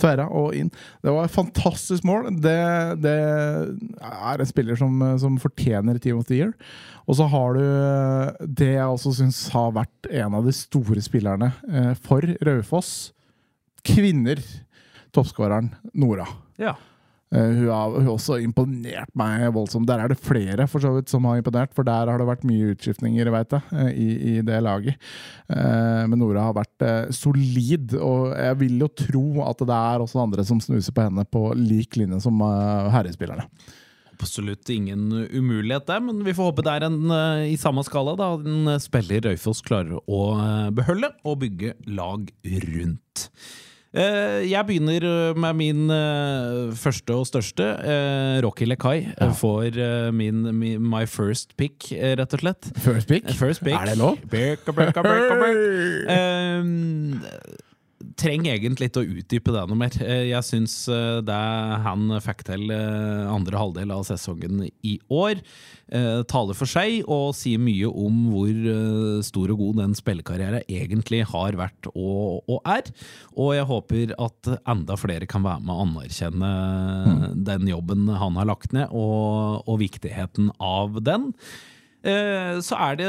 tverra 0.00 0.26
og 0.30 0.54
inn. 0.54 0.70
Det 1.02 1.10
var 1.14 1.24
et 1.24 1.34
fantastisk 1.34 2.04
mål. 2.04 2.30
Det, 2.40 2.56
det 3.00 3.14
er 4.00 4.40
en 4.42 4.46
spiller 4.50 4.76
som, 4.76 4.98
som 5.22 5.38
fortjener 5.38 6.00
Team 6.02 6.18
of 6.18 6.26
the 6.26 6.34
Year. 6.42 6.52
Og 7.08 7.16
så 7.18 7.26
har 7.30 7.54
du 7.54 7.64
det 8.46 8.74
jeg 8.74 8.86
også 8.86 9.14
syns 9.16 9.48
har 9.54 9.72
vært 9.74 10.10
en 10.10 10.34
av 10.34 10.44
de 10.46 10.52
store 10.54 11.00
spillerne 11.02 11.52
eh, 11.70 11.94
for 11.94 12.22
Raufoss. 12.46 13.12
Kvinner. 13.86 14.42
Toppskåreren 15.14 15.72
Nora. 15.98 16.26
Ja. 16.60 16.76
Uh, 17.30 17.46
hun, 17.46 17.66
har, 17.70 17.92
hun 17.94 18.06
har 18.08 18.16
også 18.16 18.40
imponert 18.42 19.10
meg 19.18 19.44
voldsomt. 19.54 19.86
Der 19.86 20.02
er 20.02 20.10
det 20.10 20.18
flere 20.18 20.66
for 20.70 20.82
så 20.82 20.90
vidt 20.96 21.12
som 21.12 21.28
har 21.30 21.38
imponert, 21.38 21.70
for 21.76 21.86
der 21.86 22.10
har 22.10 22.18
det 22.18 22.26
vært 22.26 22.46
mye 22.48 22.72
utskiftninger 22.72 23.30
vet 23.30 23.54
jeg, 23.54 23.66
eh, 23.70 23.90
i, 23.94 24.08
i 24.32 24.32
det 24.46 24.58
laget. 24.66 24.98
Uh, 25.46 26.08
men 26.10 26.18
Nora 26.18 26.48
har 26.48 26.56
vært 26.58 26.86
solid, 27.14 27.94
og 28.02 28.32
jeg 28.34 28.58
vil 28.64 28.82
jo 28.82 28.90
tro 29.04 29.24
at 29.46 29.62
det 29.62 29.78
er 29.78 30.02
også 30.02 30.24
andre 30.24 30.46
som 30.46 30.62
snuser 30.62 30.96
på 30.96 31.06
henne 31.06 31.26
på 31.30 31.44
lik 31.58 32.00
linje 32.00 32.18
som 32.26 32.42
herrespillerne. 32.90 33.46
Absolutt 34.20 34.68
ingen 34.68 35.06
umulighet 35.30 35.86
der, 35.88 36.02
men 36.04 36.18
vi 36.26 36.34
får 36.36 36.50
håpe 36.50 36.66
det 36.66 36.74
er 36.74 36.90
en 36.90 37.14
i 37.46 37.54
samme 37.56 37.80
skala. 37.86 38.18
da 38.18 38.34
En 38.36 38.74
spiller 38.82 39.22
Raufoss 39.24 39.62
klarer 39.64 39.96
å 40.02 40.20
eh, 40.34 40.68
beholde 40.76 41.14
og 41.24 41.38
bygge 41.46 41.72
lag 41.94 42.26
rundt. 42.66 43.30
Eh, 43.90 44.46
Jeg 44.46 44.66
begynner 44.68 45.02
eh, 45.02 45.38
med 45.38 45.56
min 45.58 45.90
eh, 45.90 46.70
første 46.78 47.14
og 47.14 47.26
største. 47.26 47.66
Rocky 48.44 48.68
Lekai 48.68 49.08
ja. 49.08 49.30
får 49.34 49.80
min, 50.14 50.44
my 50.54 51.04
first 51.10 51.56
pick, 51.58 51.90
rett 51.90 52.34
og 52.36 52.44
slett. 52.44 52.70
First 52.84 53.08
pick. 53.08 53.26
First 53.34 53.64
pick. 53.66 53.74
Er 53.74 53.90
det 53.90 53.98
lov? 53.98 54.16
Birka, 54.30 54.72
birka, 54.72 55.02
birka, 55.02 55.40
birka. 55.42 55.58
Ehm, 56.20 57.20
trenger 58.20 58.54
egentlig 58.56 58.88
ikke 58.90 59.02
å 59.02 59.18
utdype 59.20 59.52
det 59.54 59.62
noe 59.68 59.78
mer. 59.78 59.96
Eh, 60.04 60.30
Jeg 60.30 60.46
syns 60.46 60.74
eh, 60.92 61.20
det 61.26 61.38
han 61.84 62.14
fikk 62.24 62.44
til 62.48 62.72
eh, 62.74 63.28
andre 63.30 63.60
halvdel 63.60 63.92
av 63.94 64.06
sesongen 64.08 64.64
i 64.66 64.96
år, 65.12 65.42
taler 66.30 66.54
for 66.54 66.70
seg 66.70 67.00
og 67.10 67.32
sier 67.34 67.58
mye 67.58 67.88
om 67.88 68.18
hvor 68.30 69.22
stor 69.26 69.50
og 69.50 69.58
god 69.58 69.80
den 69.80 69.96
spillekarrieren 69.98 70.62
egentlig 70.70 71.24
har 71.26 71.58
vært 71.58 71.88
og, 71.90 72.46
og 72.46 72.60
er. 72.70 72.92
Og 73.34 73.56
jeg 73.56 73.66
håper 73.66 74.12
at 74.14 74.52
enda 74.70 74.94
flere 75.00 75.26
kan 75.26 75.42
være 75.42 75.64
med 75.66 75.74
å 75.74 75.88
anerkjenne 75.88 76.52
den 77.42 77.66
jobben 77.72 78.06
han 78.06 78.38
har 78.38 78.46
lagt 78.52 78.70
ned, 78.76 78.94
og, 78.94 79.66
og 79.66 79.82
viktigheten 79.82 80.52
av 80.62 81.02
den. 81.02 81.32
Eh, 82.06 82.58
så 82.64 82.76
er 82.80 82.98
det, 83.00 83.08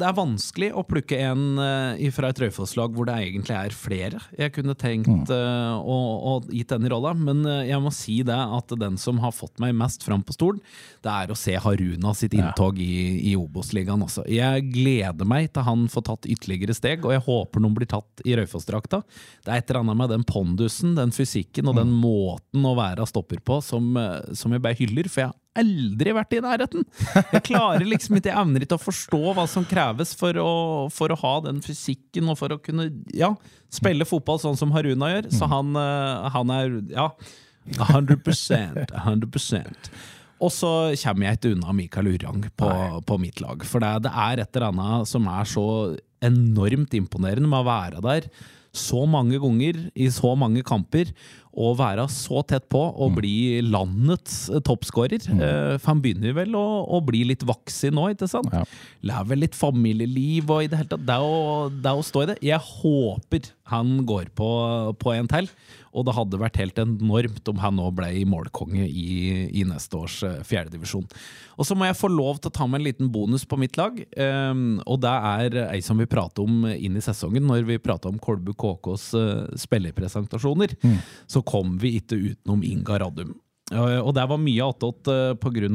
det 0.00 0.06
er 0.06 0.16
vanskelig 0.16 0.70
å 0.76 0.84
plukke 0.86 1.18
en 1.26 1.60
eh, 1.60 2.06
fra 2.14 2.30
et 2.30 2.40
Raufoss-lag 2.42 2.94
hvor 2.96 3.08
det 3.08 3.16
egentlig 3.20 3.56
er 3.56 3.76
flere 3.76 4.20
jeg 4.38 4.54
kunne 4.54 4.76
tenkt 4.78 5.32
eh, 5.34 5.74
å, 5.76 5.96
å 6.30 6.34
gitt 6.48 6.72
den 6.72 6.86
i 6.88 6.92
rolla. 6.92 7.12
Men 7.16 7.42
jeg 7.66 7.80
må 7.82 7.92
si 7.94 8.20
det 8.26 8.36
at 8.36 8.72
den 8.80 8.98
som 9.00 9.20
har 9.22 9.34
fått 9.36 9.60
meg 9.62 9.76
mest 9.76 10.04
fram 10.06 10.24
på 10.26 10.36
stolen, 10.36 10.62
det 11.04 11.12
er 11.12 11.32
å 11.32 11.38
se 11.38 11.56
Haruna 11.60 12.14
sitt 12.16 12.36
inntog 12.36 12.80
i, 12.82 13.30
i 13.30 13.34
Obos-ligaen 13.38 14.06
også. 14.06 14.26
Jeg 14.30 14.66
gleder 14.70 15.28
meg 15.28 15.50
til 15.54 15.66
han 15.66 15.86
får 15.92 16.06
tatt 16.10 16.30
ytterligere 16.30 16.76
steg, 16.76 17.04
og 17.06 17.14
jeg 17.14 17.24
håper 17.26 17.64
noen 17.64 17.76
blir 17.76 17.90
tatt 17.90 18.24
i 18.26 18.36
Raufoss-drakta. 18.38 19.02
Det 19.44 19.52
er 19.52 19.60
et 19.62 19.70
eller 19.70 19.82
annet 19.84 20.00
med 20.00 20.14
den 20.14 20.26
pondusen, 20.28 20.96
den 20.98 21.14
fysikken 21.14 21.70
og 21.70 21.78
den 21.80 21.92
måten 21.92 22.66
å 22.66 22.76
være 22.78 23.08
stopper 23.10 23.42
på 23.44 23.60
som, 23.64 23.92
som 24.36 24.54
jeg 24.54 24.64
bare 24.64 24.78
hyller. 24.80 25.10
For 25.10 25.26
jeg 25.26 25.34
aldri 25.58 26.14
vært 26.14 26.36
i 26.36 26.42
nærheten! 26.44 26.84
Jeg 27.34 27.42
klarer 27.48 27.86
liksom 27.86 28.18
ikke, 28.18 28.30
jeg 28.30 28.38
evner 28.38 28.64
ikke 28.66 28.78
å 28.78 28.82
forstå 28.82 29.20
hva 29.36 29.46
som 29.50 29.66
kreves 29.68 30.14
for 30.18 30.38
å, 30.40 30.50
for 30.94 31.12
å 31.12 31.18
ha 31.22 31.34
den 31.48 31.58
fysikken 31.64 32.30
og 32.30 32.38
for 32.40 32.54
å 32.54 32.60
kunne 32.62 32.90
ja, 33.16 33.32
spille 33.72 34.06
fotball 34.08 34.40
sånn 34.42 34.58
som 34.60 34.74
Haruna 34.76 35.10
gjør. 35.14 35.30
Så 35.34 35.50
han, 35.50 35.74
eh, 35.78 36.30
han 36.36 36.54
er 36.54 36.78
ja, 36.94 37.10
100 37.80 38.20
100 38.22 39.30
og 40.40 40.48
så 40.54 40.68
kommer 41.02 41.26
jeg 41.26 41.36
ikke 41.36 41.50
unna 41.52 41.74
Mikael 41.76 42.14
Urang 42.14 42.46
på, 42.56 42.70
på 43.04 43.18
mitt 43.20 43.42
lag. 43.44 43.60
For 43.68 43.82
det, 43.82 44.06
det 44.06 44.12
er 44.22 44.40
et 44.40 44.56
eller 44.56 44.70
annet 44.70 45.10
som 45.10 45.28
er 45.28 45.48
så 45.48 45.66
enormt 46.24 46.96
imponerende 46.96 47.48
med 47.48 47.60
å 47.60 47.68
være 47.68 48.00
der 48.04 48.30
så 48.76 49.02
mange 49.10 49.38
ganger 49.42 49.78
i 49.98 50.06
så 50.14 50.32
mange 50.38 50.62
kamper. 50.66 51.10
Og 51.58 51.74
være 51.80 52.04
så 52.12 52.44
tett 52.46 52.68
på 52.70 52.78
og 52.78 53.16
bli 53.16 53.58
landets 53.66 54.44
eh, 54.54 54.60
toppskårer. 54.62 55.24
Eh, 55.34 55.72
For 55.80 55.90
han 55.90 56.02
begynner 56.04 56.36
vel 56.36 56.54
å, 56.54 56.64
å 56.86 57.00
bli 57.02 57.24
litt 57.26 57.42
voksen 57.42 57.96
nå, 57.98 58.04
ikke 58.14 58.28
sant? 58.30 58.52
Ja. 58.54 58.62
Lever 59.10 59.40
litt 59.42 59.58
familieliv 59.58 60.52
og 60.54 60.62
i 60.62 60.70
det 60.70 60.78
hele 60.78 60.92
tatt. 60.92 61.06
Det 61.08 61.18
å, 61.18 61.66
det 61.74 61.94
å 61.98 62.04
stå 62.06 62.22
i 62.22 62.30
det. 62.30 62.38
Jeg 62.52 62.62
håper 62.62 63.50
han 63.74 63.96
går 64.06 64.30
på, 64.38 64.50
på 65.02 65.14
en 65.14 65.30
til. 65.30 65.50
Og 65.90 66.06
det 66.06 66.14
hadde 66.14 66.38
vært 66.38 66.58
helt 66.60 66.78
enormt 66.78 67.48
om 67.50 67.60
han 67.62 67.76
nå 67.78 67.88
ble 67.96 68.12
målkonge 68.30 68.86
i, 68.86 69.48
i 69.50 69.64
neste 69.66 69.98
års 69.98 70.20
eh, 70.26 70.38
fjerdedivisjon. 70.46 71.08
Og 71.58 71.66
så 71.66 71.76
må 71.76 71.88
jeg 71.88 71.98
få 71.98 72.10
lov 72.12 72.38
til 72.38 72.52
å 72.52 72.56
ta 72.60 72.68
med 72.70 72.80
en 72.80 72.86
liten 72.86 73.10
bonus 73.12 73.44
på 73.48 73.58
mitt 73.60 73.76
lag. 73.80 73.98
Um, 74.14 74.78
og 74.86 75.02
det 75.02 75.12
er 75.12 75.58
ei 75.66 75.82
som 75.84 75.98
vi 76.00 76.08
prater 76.10 76.46
om 76.46 76.64
inn 76.70 76.98
i 76.98 77.04
sesongen, 77.04 77.46
når 77.48 77.66
vi 77.68 77.82
prata 77.82 78.10
om 78.10 78.20
Kolbu 78.22 78.54
KKs 78.54 79.10
uh, 79.18 79.44
spillerpresentasjoner. 79.58 80.76
Så 81.30 81.42
kom 81.46 81.76
vi 81.82 81.96
ikke 81.98 82.20
utenom 82.20 82.64
Inga 82.66 83.02
Radum. 83.02 83.34
Uh, 83.70 84.00
og 84.00 84.14
det 84.16 84.24
var 84.30 84.40
mye 84.42 84.70
attåt 84.70 85.10
pga. 85.42 85.68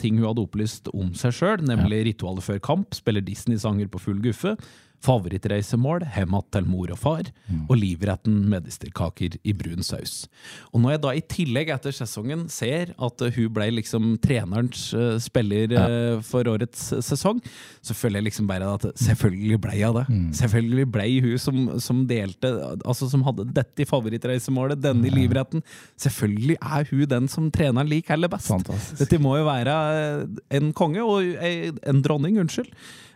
ting 0.00 0.20
hun 0.20 0.28
hadde 0.28 0.44
opplyst 0.44 0.92
om 0.92 1.12
seg 1.16 1.34
sjøl, 1.36 1.64
nemlig 1.64 2.04
ritualet 2.12 2.44
før 2.44 2.60
kamp, 2.72 2.96
spiller 2.96 3.24
Disney-sanger 3.24 3.88
på 3.88 4.00
full 4.10 4.20
guffe, 4.24 4.58
favorittreisemål, 5.04 6.06
hjem 6.16 6.36
til 6.54 6.68
mor 6.68 6.92
og 6.94 7.00
far, 7.00 7.30
og 7.68 7.76
livretten 7.78 8.42
medisterkaker 8.50 9.36
i 9.44 9.54
brun 9.56 9.84
saus. 9.84 10.24
Og 10.72 10.82
når 10.82 10.96
jeg 10.96 11.02
da 11.04 11.14
i 11.14 11.24
tillegg 11.34 11.72
etter 11.74 11.94
sesongen 11.94 12.46
ser 12.52 12.94
at 12.96 13.24
uh, 13.24 13.30
hun 13.34 13.52
ble 13.54 13.70
liksom 13.78 14.14
trenerens 14.24 14.86
uh, 14.96 15.16
spiller 15.22 15.74
uh, 15.76 16.22
for 16.24 16.48
årets 16.50 16.90
sesong, 17.04 17.42
så 17.84 17.96
føler 17.96 18.20
jeg 18.20 18.30
liksom 18.30 18.48
bare 18.50 18.72
at 18.78 18.88
selvfølgelig 19.00 19.60
ble 19.64 19.76
jeg 19.78 19.98
det. 19.98 20.04
Selvfølgelig 20.40 20.88
ble 20.94 21.08
hun 21.24 21.38
som, 21.40 21.64
som 21.82 22.04
delte 22.08 22.52
Altså 22.84 23.08
som 23.10 23.22
hadde 23.26 23.46
dette 23.54 23.84
i 23.84 23.88
favorittreisemålet, 23.88 24.80
denne 24.82 25.08
i 25.08 25.12
livretten. 25.12 25.62
Selvfølgelig 26.00 26.56
er 26.60 26.88
hun 26.90 27.04
den 27.10 27.28
som 27.30 27.50
treneren 27.54 27.90
liker 27.90 28.16
aller 28.16 28.30
best. 28.32 28.50
Fantastisk. 28.52 28.98
Dette 29.00 29.20
må 29.22 29.36
jo 29.38 29.46
være 29.48 29.76
eh, 29.98 30.42
en 30.58 30.72
konge, 30.76 31.04
og 31.04 31.24
eh, 31.34 31.70
en 31.88 32.02
dronning, 32.04 32.38
unnskyld. 32.42 32.70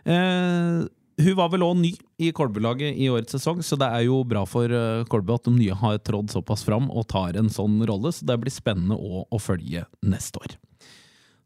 Eh, 0.09 0.87
hun 1.19 1.35
var 1.37 1.51
vel 1.53 1.65
òg 1.65 1.77
ny 1.79 1.91
i 2.21 2.31
Kolbu-laget 2.35 2.95
i 2.95 3.09
årets 3.11 3.35
sesong, 3.35 3.61
så 3.65 3.77
det 3.79 3.89
er 3.91 4.05
jo 4.07 4.21
bra 4.27 4.45
for 4.47 4.71
eh, 4.71 5.05
Kolbu 5.11 5.35
at 5.35 5.47
de 5.47 5.55
nye 5.55 5.75
har 5.81 5.99
trådd 6.05 6.31
såpass 6.33 6.63
fram 6.67 6.89
og 6.89 7.07
tar 7.11 7.37
en 7.39 7.51
sånn 7.51 7.79
rolle, 7.89 8.13
så 8.15 8.27
det 8.27 8.39
blir 8.41 8.53
spennende 8.53 8.97
å, 8.97 9.25
å 9.27 9.41
følge 9.41 9.85
neste 10.05 10.41
år. 10.41 10.55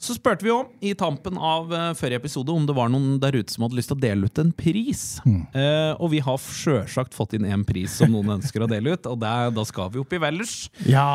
Så 0.04 0.18
spurte 0.18 0.44
vi 0.44 0.52
om 0.52 0.68
i 0.84 0.92
tampen 1.00 1.38
av 1.40 1.70
uh, 1.72 1.94
forrige 1.96 2.20
episode 2.20 2.52
om 2.52 2.66
det 2.68 2.74
var 2.76 2.90
noen 2.92 3.16
der 3.24 3.38
ute 3.38 3.54
som 3.54 3.64
hadde 3.64 3.78
lyst 3.78 3.88
til 3.88 3.96
å 3.96 4.04
dele 4.04 4.28
ut 4.28 4.42
en 4.42 4.50
pris. 4.52 5.04
Eh, 5.24 5.94
og 5.96 6.12
vi 6.12 6.20
har 6.24 6.42
sjølsagt 6.44 7.16
fått 7.16 7.38
inn 7.38 7.46
en 7.48 7.64
pris 7.64 7.94
som 8.02 8.12
noen 8.12 8.34
ønsker 8.36 8.66
å 8.66 8.68
dele 8.68 8.98
ut, 8.98 9.08
og 9.08 9.22
der, 9.22 9.54
da 9.56 9.64
skal 9.68 9.94
vi 9.94 10.02
opp 10.02 10.12
i 10.12 10.20
Vellers. 10.20 10.56
Ja! 10.90 11.06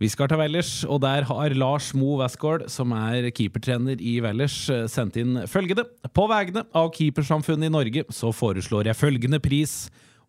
Vi 0.00 0.08
skal 0.08 0.30
til 0.32 0.40
Vellers, 0.40 0.72
og 0.88 1.02
der 1.04 1.28
har 1.28 1.56
Lars 1.58 1.90
Mo 1.92 2.14
Westgård, 2.22 2.64
som 2.72 2.96
er 2.96 3.28
keepertrener 3.28 4.00
i 4.00 4.16
Vellers, 4.24 4.56
eh, 4.72 4.86
sendt 4.88 5.20
inn 5.20 5.42
følgende. 5.50 5.84
På 6.16 6.24
vegne 6.32 6.64
av 6.72 6.94
keepersamfunnet 6.96 7.68
i 7.68 7.74
Norge 7.76 8.08
så 8.14 8.32
foreslår 8.32 8.88
jeg 8.88 9.00
følgende 9.02 9.42
pris. 9.44 9.82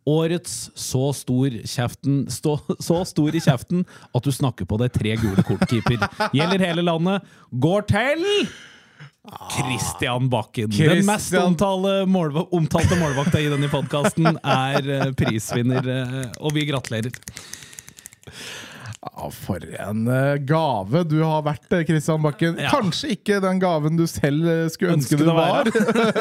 Årets 0.05 0.69
så 0.77 1.09
stor, 1.17 1.49
kjeften, 1.65 2.25
stå, 2.29 2.59
så 2.79 2.99
stor 3.09 3.35
i 3.35 3.41
kjeften 3.41 3.81
at 4.13 4.27
du 4.27 4.31
snakker 4.33 4.67
på 4.69 4.77
deg 4.81 4.93
tre 4.93 5.15
gule 5.17 5.45
kort-keeper. 5.47 6.05
Gjelder 6.35 6.61
hele 6.67 6.85
landet. 6.85 7.25
Går 7.49 7.87
til 7.89 8.21
Christian 9.55 10.29
Bakken. 10.29 10.69
Den 10.69 11.05
mest 11.07 11.33
omtale 11.39 12.03
målva 12.09 12.45
omtalte 12.53 12.97
målvakta 12.99 13.41
i 13.41 13.49
denne 13.49 13.69
podkasten 13.71 14.37
er 14.37 14.91
eh, 14.99 15.09
prisvinner, 15.17 15.89
eh, 15.89 16.21
og 16.37 16.53
vi 16.53 16.67
gratulerer. 16.69 17.09
Ja, 19.05 19.29
for 19.31 19.61
en 19.79 20.07
eh, 20.09 20.35
gave 20.49 21.03
du 21.05 21.19
har 21.21 21.43
vært, 21.45 21.67
Kristian 21.87 22.23
Bakken. 22.25 22.57
Ja. 22.59 22.71
Kanskje 22.73 23.13
ikke 23.13 23.37
den 23.43 23.59
gaven 23.61 23.99
du 23.99 24.05
selv 24.09 24.47
eh, 24.49 24.65
skulle 24.73 24.95
ønske, 24.97 25.19
Ønske 25.19 25.27
du 25.27 25.31
var, 25.37 25.69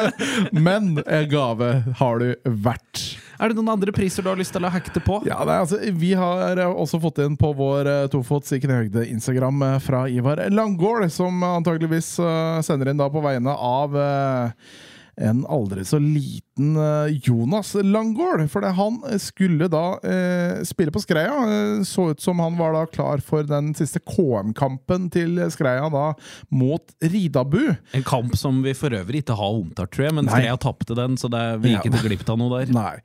men 0.67 0.99
en 1.01 1.29
gave 1.31 1.71
har 1.99 2.21
du 2.21 2.51
vært. 2.67 3.03
Er 3.41 3.51
det 3.51 3.57
noen 3.57 3.73
andre 3.73 3.91
priser 3.95 4.23
du 4.23 4.29
har 4.31 4.39
lyst 4.39 4.53
til 4.55 4.63
å 4.63 4.71
hekte 4.71 5.01
på? 5.03 5.19
Ja, 5.27 5.41
nei, 5.47 5.57
altså, 5.65 5.81
Vi 5.97 6.13
har 6.15 6.61
eh, 6.61 6.71
også 6.71 7.01
fått 7.03 7.19
inn 7.25 7.35
på 7.39 7.51
vår 7.57 7.89
eh, 7.91 8.07
tofots 8.13 8.53
i 8.55 8.61
knehøgde 8.63 9.07
Instagram 9.11 9.65
eh, 9.65 9.77
fra 9.83 10.05
Ivar 10.11 10.45
Langgaard, 10.53 11.09
som 11.11 11.43
antageligvis 11.43 12.13
eh, 12.21 12.59
sender 12.65 12.93
inn 12.93 13.01
da 13.01 13.09
på 13.11 13.23
vegne 13.25 13.55
av 13.55 13.97
eh, 13.99 14.75
en 15.17 15.45
aldri 15.47 15.85
så 15.87 15.99
liten 15.99 16.75
eh, 16.75 17.19
Jonas 17.23 17.73
Langgaard. 17.79 18.45
For 18.51 18.65
han 18.77 18.99
skulle 19.21 19.69
da 19.71 19.83
eh, 20.03 20.63
spille 20.67 20.93
på 20.93 21.01
Skreia. 21.03 21.35
Eh, 21.45 21.83
så 21.87 22.09
ut 22.11 22.21
som 22.21 22.39
han 22.43 22.57
var 22.59 22.75
da 22.75 22.85
klar 22.89 23.23
for 23.23 23.47
den 23.47 23.73
siste 23.77 24.01
KM-kampen 24.03 25.09
til 25.13 25.39
Skreia 25.53 25.87
da 25.93 26.05
mot 26.53 26.95
Ridabu. 27.03 27.75
En 27.95 28.05
kamp 28.07 28.35
som 28.39 28.61
vi 28.65 28.75
for 28.77 28.93
øvrig 28.95 29.23
ikke 29.23 29.37
har 29.39 29.59
omtalt, 29.61 29.93
tror 29.95 30.09
jeg, 30.09 30.17
men 30.17 30.27
Nei. 30.27 30.35
Skreia 30.37 30.59
tapte 30.61 30.97
den, 30.97 31.17
så 31.19 31.31
det, 31.31 31.43
vi 31.63 31.75
gikk 31.75 31.89
ikke 31.91 32.05
glipp 32.09 32.29
av 32.29 32.39
noe 32.41 32.59
der. 32.59 32.75
Nei. 32.81 32.95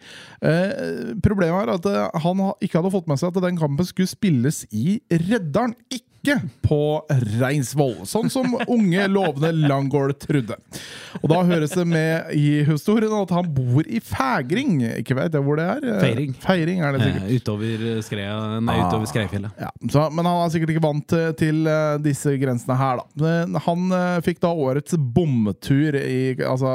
Eh, 0.43 1.17
problemet 1.23 1.65
er 1.67 1.75
at 1.79 1.91
eh, 1.91 2.23
han 2.27 2.47
ikke 2.59 2.81
hadde 2.81 2.95
fått 2.95 3.11
med 3.11 3.21
seg 3.21 3.33
at 3.33 3.45
den 3.47 3.61
kampen 3.61 3.89
skulle 3.89 4.11
spilles 4.11 4.65
i 4.71 4.99
Reddaren, 5.11 5.77
ikke 5.93 6.09
på 6.67 6.79
Reinsvoll, 7.41 8.03
sånn 8.09 8.29
som 8.33 8.53
unge, 8.69 9.07
lovende 9.09 9.51
Langgaard 9.57 10.19
trodde. 10.21 10.57
Og 11.23 11.27
da 11.33 11.41
høres 11.49 11.73
det 11.75 11.87
med 11.89 12.31
i 12.37 12.61
historien 12.69 13.13
at 13.17 13.33
han 13.35 13.49
bor 13.57 13.87
i 13.89 14.01
Fægring. 14.05 14.77
Ikke 15.01 15.17
vet 15.17 15.33
jeg 15.35 15.43
hvor 15.47 15.57
det 15.59 15.65
er. 15.67 15.87
Feiring. 16.03 16.35
Feiring 16.43 16.83
er 16.85 16.93
det 16.97 17.01
sikkert. 17.07 17.25
Eh, 17.25 17.39
utover 17.41 17.87
Skreia, 18.05 18.37
nei, 18.61 18.77
Ah. 18.81 18.89
utover 18.91 19.09
Skreifjellet. 19.11 19.51
Ja, 19.61 19.71
så, 19.91 20.05
men 20.13 20.29
han 20.29 20.43
er 20.45 20.53
sikkert 20.55 20.75
ikke 20.75 20.85
vant 20.85 21.17
til, 21.41 21.63
eh, 21.67 21.97
disse 22.05 22.37
grensene 22.41 22.77
her, 22.79 23.01
da. 23.17 23.61
Han 23.67 23.91
eh, 23.97 24.21
fikk 24.27 24.41
da 24.45 24.53
årets 24.53 24.95
bomtur 25.01 25.97
i 26.01 26.37
Altså 26.41 26.71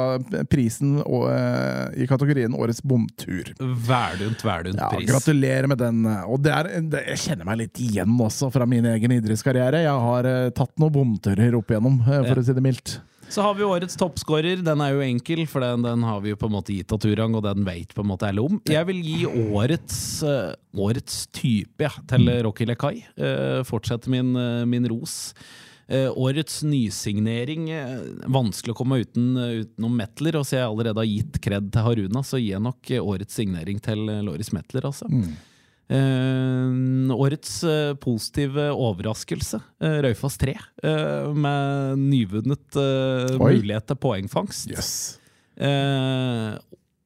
prisen 0.50 0.96
eh, 1.00 2.02
i 2.02 2.06
kategorien 2.10 2.54
Årets 2.56 2.82
bomtur. 2.82 3.52
Verdunt, 3.60 4.42
verdunt 4.44 4.80
pris. 4.90 5.06
Ja, 5.06 5.12
gratulerer 5.14 5.66
med 5.70 5.78
den. 5.80 6.02
Og 6.26 6.40
det 6.44 6.52
er, 6.54 6.70
det, 6.82 7.02
jeg 7.12 7.22
kjenner 7.24 7.48
meg 7.48 7.60
litt 7.62 7.80
igjen 7.82 8.14
også 8.20 8.50
fra 8.54 8.66
min 8.68 8.86
egen 8.90 9.12
idrettskarriere. 9.36 9.84
Jeg 9.84 10.00
har 10.06 10.26
eh, 10.26 10.50
tatt 10.56 10.78
noen 10.80 10.94
bomturer 10.94 11.56
opp 11.56 11.70
igjennom, 11.70 12.00
eh, 12.00 12.24
for 12.24 12.36
Ja. 12.36 12.40
å 12.40 12.44
si 12.44 12.52
det 12.52 12.62
mildt. 12.62 13.00
Så 13.28 13.42
har 13.42 13.54
vi 13.54 13.64
årets 13.64 13.96
toppskårer. 13.96 14.62
Den 14.62 14.80
er 14.80 14.92
jo 14.92 15.00
enkel, 15.00 15.46
for 15.48 15.60
den, 15.60 15.82
den 15.82 16.02
har 16.02 16.20
vi 16.20 16.30
jo 16.30 16.36
på 16.36 16.46
en 16.46 16.52
måte 16.52 16.70
gitt 16.72 16.92
av 16.92 17.00
Turang, 17.00 17.34
og 17.34 17.42
den 17.42 17.64
vet 17.64 17.92
på 17.92 18.02
en 18.02 18.06
måte 18.06 18.28
alle 18.28 18.40
om. 18.40 18.60
Jeg 18.64 18.86
vil 18.86 19.02
gi 19.02 19.26
årets, 19.26 20.22
eh, 20.22 20.54
årets 20.76 21.26
type 21.32 21.80
ja, 21.80 21.90
til 22.06 22.28
Rocky 22.44 22.64
Lekai. 22.64 23.04
Fortsette 23.64 24.08
min, 24.08 24.32
min 24.68 24.86
ros. 24.86 25.34
Uh, 25.88 26.10
årets 26.18 26.64
nysignering 26.66 27.68
uh, 27.70 28.00
Vanskelig 28.26 28.72
å 28.72 28.76
komme 28.76 28.96
uten, 29.04 29.36
uh, 29.38 29.62
utenom 29.62 29.94
Metler. 29.94 30.34
Og 30.34 30.42
så 30.42 30.56
jeg 30.58 30.66
allerede 30.66 30.98
har 30.98 31.06
gitt 31.06 31.38
kred 31.38 31.70
til 31.70 31.86
Haruna, 31.86 32.22
så 32.26 32.40
gir 32.40 32.56
jeg 32.56 32.64
nok 32.64 32.90
årets 33.02 33.38
signering 33.38 33.78
til 33.78 34.02
Loris 34.26 34.50
Metler. 34.50 34.86
Altså. 34.86 35.06
Eh, 35.88 37.14
årets 37.14 37.64
uh, 37.64 37.94
positive 37.94 38.70
overraskelse, 38.70 39.60
uh, 39.82 39.98
Raufoss 40.02 40.38
3, 40.38 40.56
eh, 40.82 41.28
med 41.34 41.98
nyvunnet 42.02 42.78
mulighet 43.38 43.86
til 43.86 44.00
poengfangst. 44.02 44.70
Yes. 44.70 44.90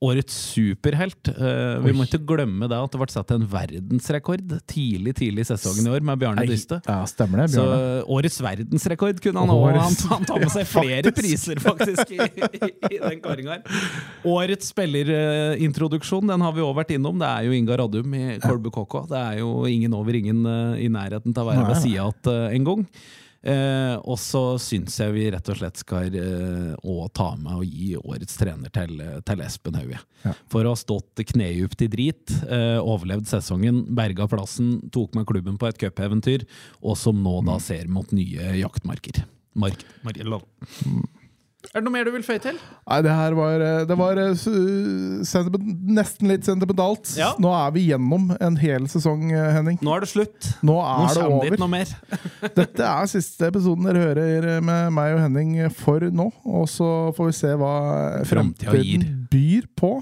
Eh, 0.00 0.06
Årets 0.06 0.34
superhelt. 0.54 1.28
Uh, 1.28 1.76
vi 1.84 1.92
må 1.92 2.06
ikke 2.06 2.22
glemme 2.24 2.68
det 2.70 2.76
at 2.76 2.92
det 2.92 3.00
ble 3.02 3.08
satt 3.12 3.32
en 3.34 3.44
verdensrekord 3.44 4.54
tidlig 4.70 5.12
tidlig 5.18 5.44
i 5.44 5.48
sesongen 5.50 5.86
i 5.86 5.92
år 5.92 6.00
med 6.00 6.22
Bjarne 6.22 6.46
Dyste. 6.48 6.80
Ja, 6.86 7.02
stemmer 7.08 7.42
det, 7.42 7.50
Bjarne. 7.52 7.58
Så 7.58 7.66
Bjørne. 7.68 8.06
årets 8.16 8.40
verdensrekord 8.46 9.20
kunne 9.20 9.44
han 9.44 9.52
òg. 9.52 9.76
Han, 9.76 9.98
han 10.14 10.26
tar 10.28 10.40
med 10.40 10.52
seg 10.54 10.68
flere 10.74 11.12
priser, 11.12 11.60
faktisk, 11.60 12.14
i, 12.16 12.16
i, 12.16 12.72
i 12.96 13.02
den 13.02 13.20
kåringa 13.20 13.58
her. 13.58 13.86
Årets 14.24 14.72
spillerintroduksjon 14.72 16.32
den 16.32 16.48
har 16.48 16.56
vi 16.56 16.64
òg 16.64 16.74
vært 16.80 16.96
innom. 16.96 17.20
Det 17.20 17.28
er 17.28 17.50
jo 17.50 17.56
Inga 17.60 17.80
Radum 17.82 18.16
i 18.16 18.26
Kolbu 18.40 18.72
KK. 18.72 19.00
Det 19.12 19.20
er 19.20 19.40
jo 19.42 19.52
ingen 19.68 19.96
over 20.00 20.16
ingen 20.16 20.46
uh, 20.48 20.80
i 20.80 20.88
nærheten 20.88 21.36
til 21.36 21.44
å 21.44 21.50
være 21.52 21.68
ved 21.68 21.82
sida 21.84 22.08
igjen 22.08 22.56
en 22.56 22.70
gang. 22.72 22.86
Eh, 23.40 23.94
og 24.05 24.18
så 24.20 24.42
syns 24.61 24.98
jeg 25.00 25.14
vi 25.14 25.22
rett 25.33 25.48
og 25.48 25.57
slett 25.57 25.81
skal 25.81 26.16
eh, 26.20 26.90
ta 27.16 27.29
med 27.40 27.62
og 27.62 27.64
gi 27.64 27.94
årets 27.96 28.37
trener 28.37 28.72
til, 28.74 29.00
til 29.26 29.44
Espen 29.44 29.79
Hauge. 29.81 30.00
Ja. 30.26 30.35
For 30.53 30.66
å 30.66 30.74
ha 30.74 30.81
stått 30.81 31.22
knedypt 31.33 31.87
i 31.87 31.90
drit, 31.92 32.35
eh, 32.44 32.79
overlevd 32.81 33.31
sesongen, 33.31 33.87
berga 33.96 34.29
plassen, 34.31 34.77
tok 34.92 35.17
med 35.17 35.29
klubben 35.31 35.56
på 35.60 35.71
et 35.71 35.81
cupeventyr, 35.81 36.44
og 36.85 36.98
som 37.00 37.23
nå 37.25 37.38
da 37.48 37.56
ser 37.62 37.88
mot 37.92 38.12
nye 38.12 38.52
jaktmarker. 38.60 39.25
Mark, 39.60 39.83
mark. 40.04 40.21
Er 41.71 41.79
det 41.79 41.85
noe 41.85 41.92
mer 41.92 42.08
du 42.08 42.11
vil 42.15 42.25
føye 42.25 42.40
til? 42.42 42.56
Nei, 42.88 42.98
det 43.04 43.13
her 43.15 43.35
var, 43.37 43.63
eh, 43.63 43.83
det 43.87 43.96
var 44.00 44.19
eh, 44.19 44.46
nesten 46.00 46.31
litt 46.31 46.46
sentimentalt. 46.48 47.13
Ja. 47.21 47.35
Nå 47.42 47.52
er 47.54 47.75
vi 47.75 47.85
gjennom 47.90 48.31
en 48.40 48.56
hel 48.58 48.88
sesong, 48.90 49.27
eh, 49.31 49.50
Henning. 49.54 49.79
Nå 49.85 49.92
er 49.94 50.06
det 50.06 50.11
slutt. 50.11 50.48
Nå 50.65 50.75
Nå 50.75 50.81
er 50.81 51.13
det 51.13 51.21
det 51.21 51.27
over. 51.37 51.58
noe 51.61 51.73
mer. 51.77 51.92
Dette 52.58 52.87
er 52.88 53.11
siste 53.13 53.50
episoden 53.52 53.87
dere 53.87 54.06
hører 54.08 54.65
med 54.65 54.94
meg 54.96 55.19
og 55.19 55.23
Henning 55.27 55.52
for 55.77 56.08
nå. 56.11 56.31
Og 56.48 56.67
så 56.73 56.90
får 57.17 57.31
vi 57.31 57.37
se 57.42 57.52
hva 57.61 57.75
fremtiden 58.31 59.06
byr 59.31 59.69
på. 59.79 59.98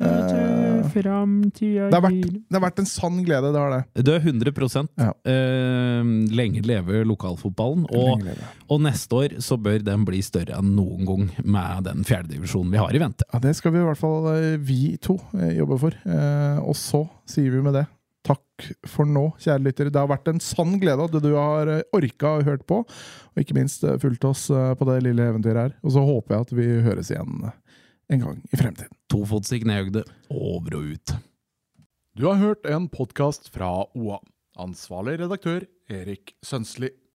Eh, 0.00 0.90
det, 0.94 1.94
har 1.94 2.02
vært, 2.02 2.26
det 2.50 2.54
har 2.56 2.62
vært 2.64 2.80
en 2.82 2.88
sann 2.88 3.20
glede, 3.24 3.50
det 3.54 3.60
har 3.60 3.72
det. 3.74 4.04
Du 4.04 4.10
er 4.14 4.20
100 4.20 4.88
Ja. 4.98 5.12
eh, 5.24 6.02
Lenge 6.34 6.62
leve 6.66 7.04
lokalfotballen. 7.06 7.86
Og, 7.94 8.22
leve. 8.24 8.48
og 8.68 8.80
neste 8.84 9.12
år 9.14 9.36
så 9.44 9.56
bør 9.60 9.82
den 9.86 10.04
bli 10.04 10.20
større 10.22 10.58
enn 10.58 10.74
noen 10.76 11.06
gang 11.08 11.28
med 11.44 11.84
den 11.88 12.04
fjerdedivisjonen 12.04 12.70
vi 12.74 12.78
har 12.82 12.94
i 12.94 12.98
vente. 13.02 13.24
Ja, 13.32 13.38
Det 13.38 13.54
skal 13.56 13.72
vi 13.72 13.78
i 13.82 13.86
hvert 13.88 14.00
fall 14.00 14.28
eh, 14.34 14.56
vi 14.58 14.96
to 14.98 15.18
eh, 15.38 15.56
jobbe 15.58 15.78
for. 15.78 15.94
Eh, 16.06 16.58
Og 16.64 16.74
så 16.78 17.04
sier 17.26 17.50
vi 17.50 17.62
med 17.62 17.74
det 17.74 17.86
takk 18.24 18.40
for 18.88 19.04
nå, 19.04 19.34
kjære 19.36 19.60
lyttere. 19.66 19.90
Det 19.92 20.00
har 20.00 20.08
vært 20.08 20.28
en 20.30 20.40
sann 20.40 20.78
glede 20.80 21.04
at 21.04 21.12
du 21.20 21.34
har 21.36 21.68
orka 21.92 22.38
og 22.38 22.44
hørt 22.46 22.62
på, 22.66 22.78
og 22.80 23.36
ikke 23.42 23.52
minst 23.52 23.84
fulgt 24.00 24.24
oss 24.24 24.46
på 24.48 24.86
det 24.88 25.02
lille 25.04 25.26
eventyret 25.28 25.60
her. 25.60 25.74
Og 25.84 25.92
så 25.92 26.00
håper 26.00 26.32
jeg 26.38 26.40
at 26.46 26.52
vi 26.56 26.68
høres 26.86 27.10
igjen 27.12 27.42
en 28.12 28.24
gang 28.24 28.42
i 28.52 28.58
fremtiden. 28.60 28.92
Tofotsig 29.10 29.62
knehøgde, 29.64 30.04
over 30.30 30.76
og 30.78 30.90
ut. 30.94 31.14
Du 32.14 32.26
har 32.28 32.38
hørt 32.38 32.66
en 32.70 32.88
podkast 32.92 33.48
fra 33.54 33.70
OA. 33.94 34.20
Ansvarlig 34.60 35.18
redaktør 35.24 35.64
Erik 35.90 36.36
Sønsli. 36.44 36.92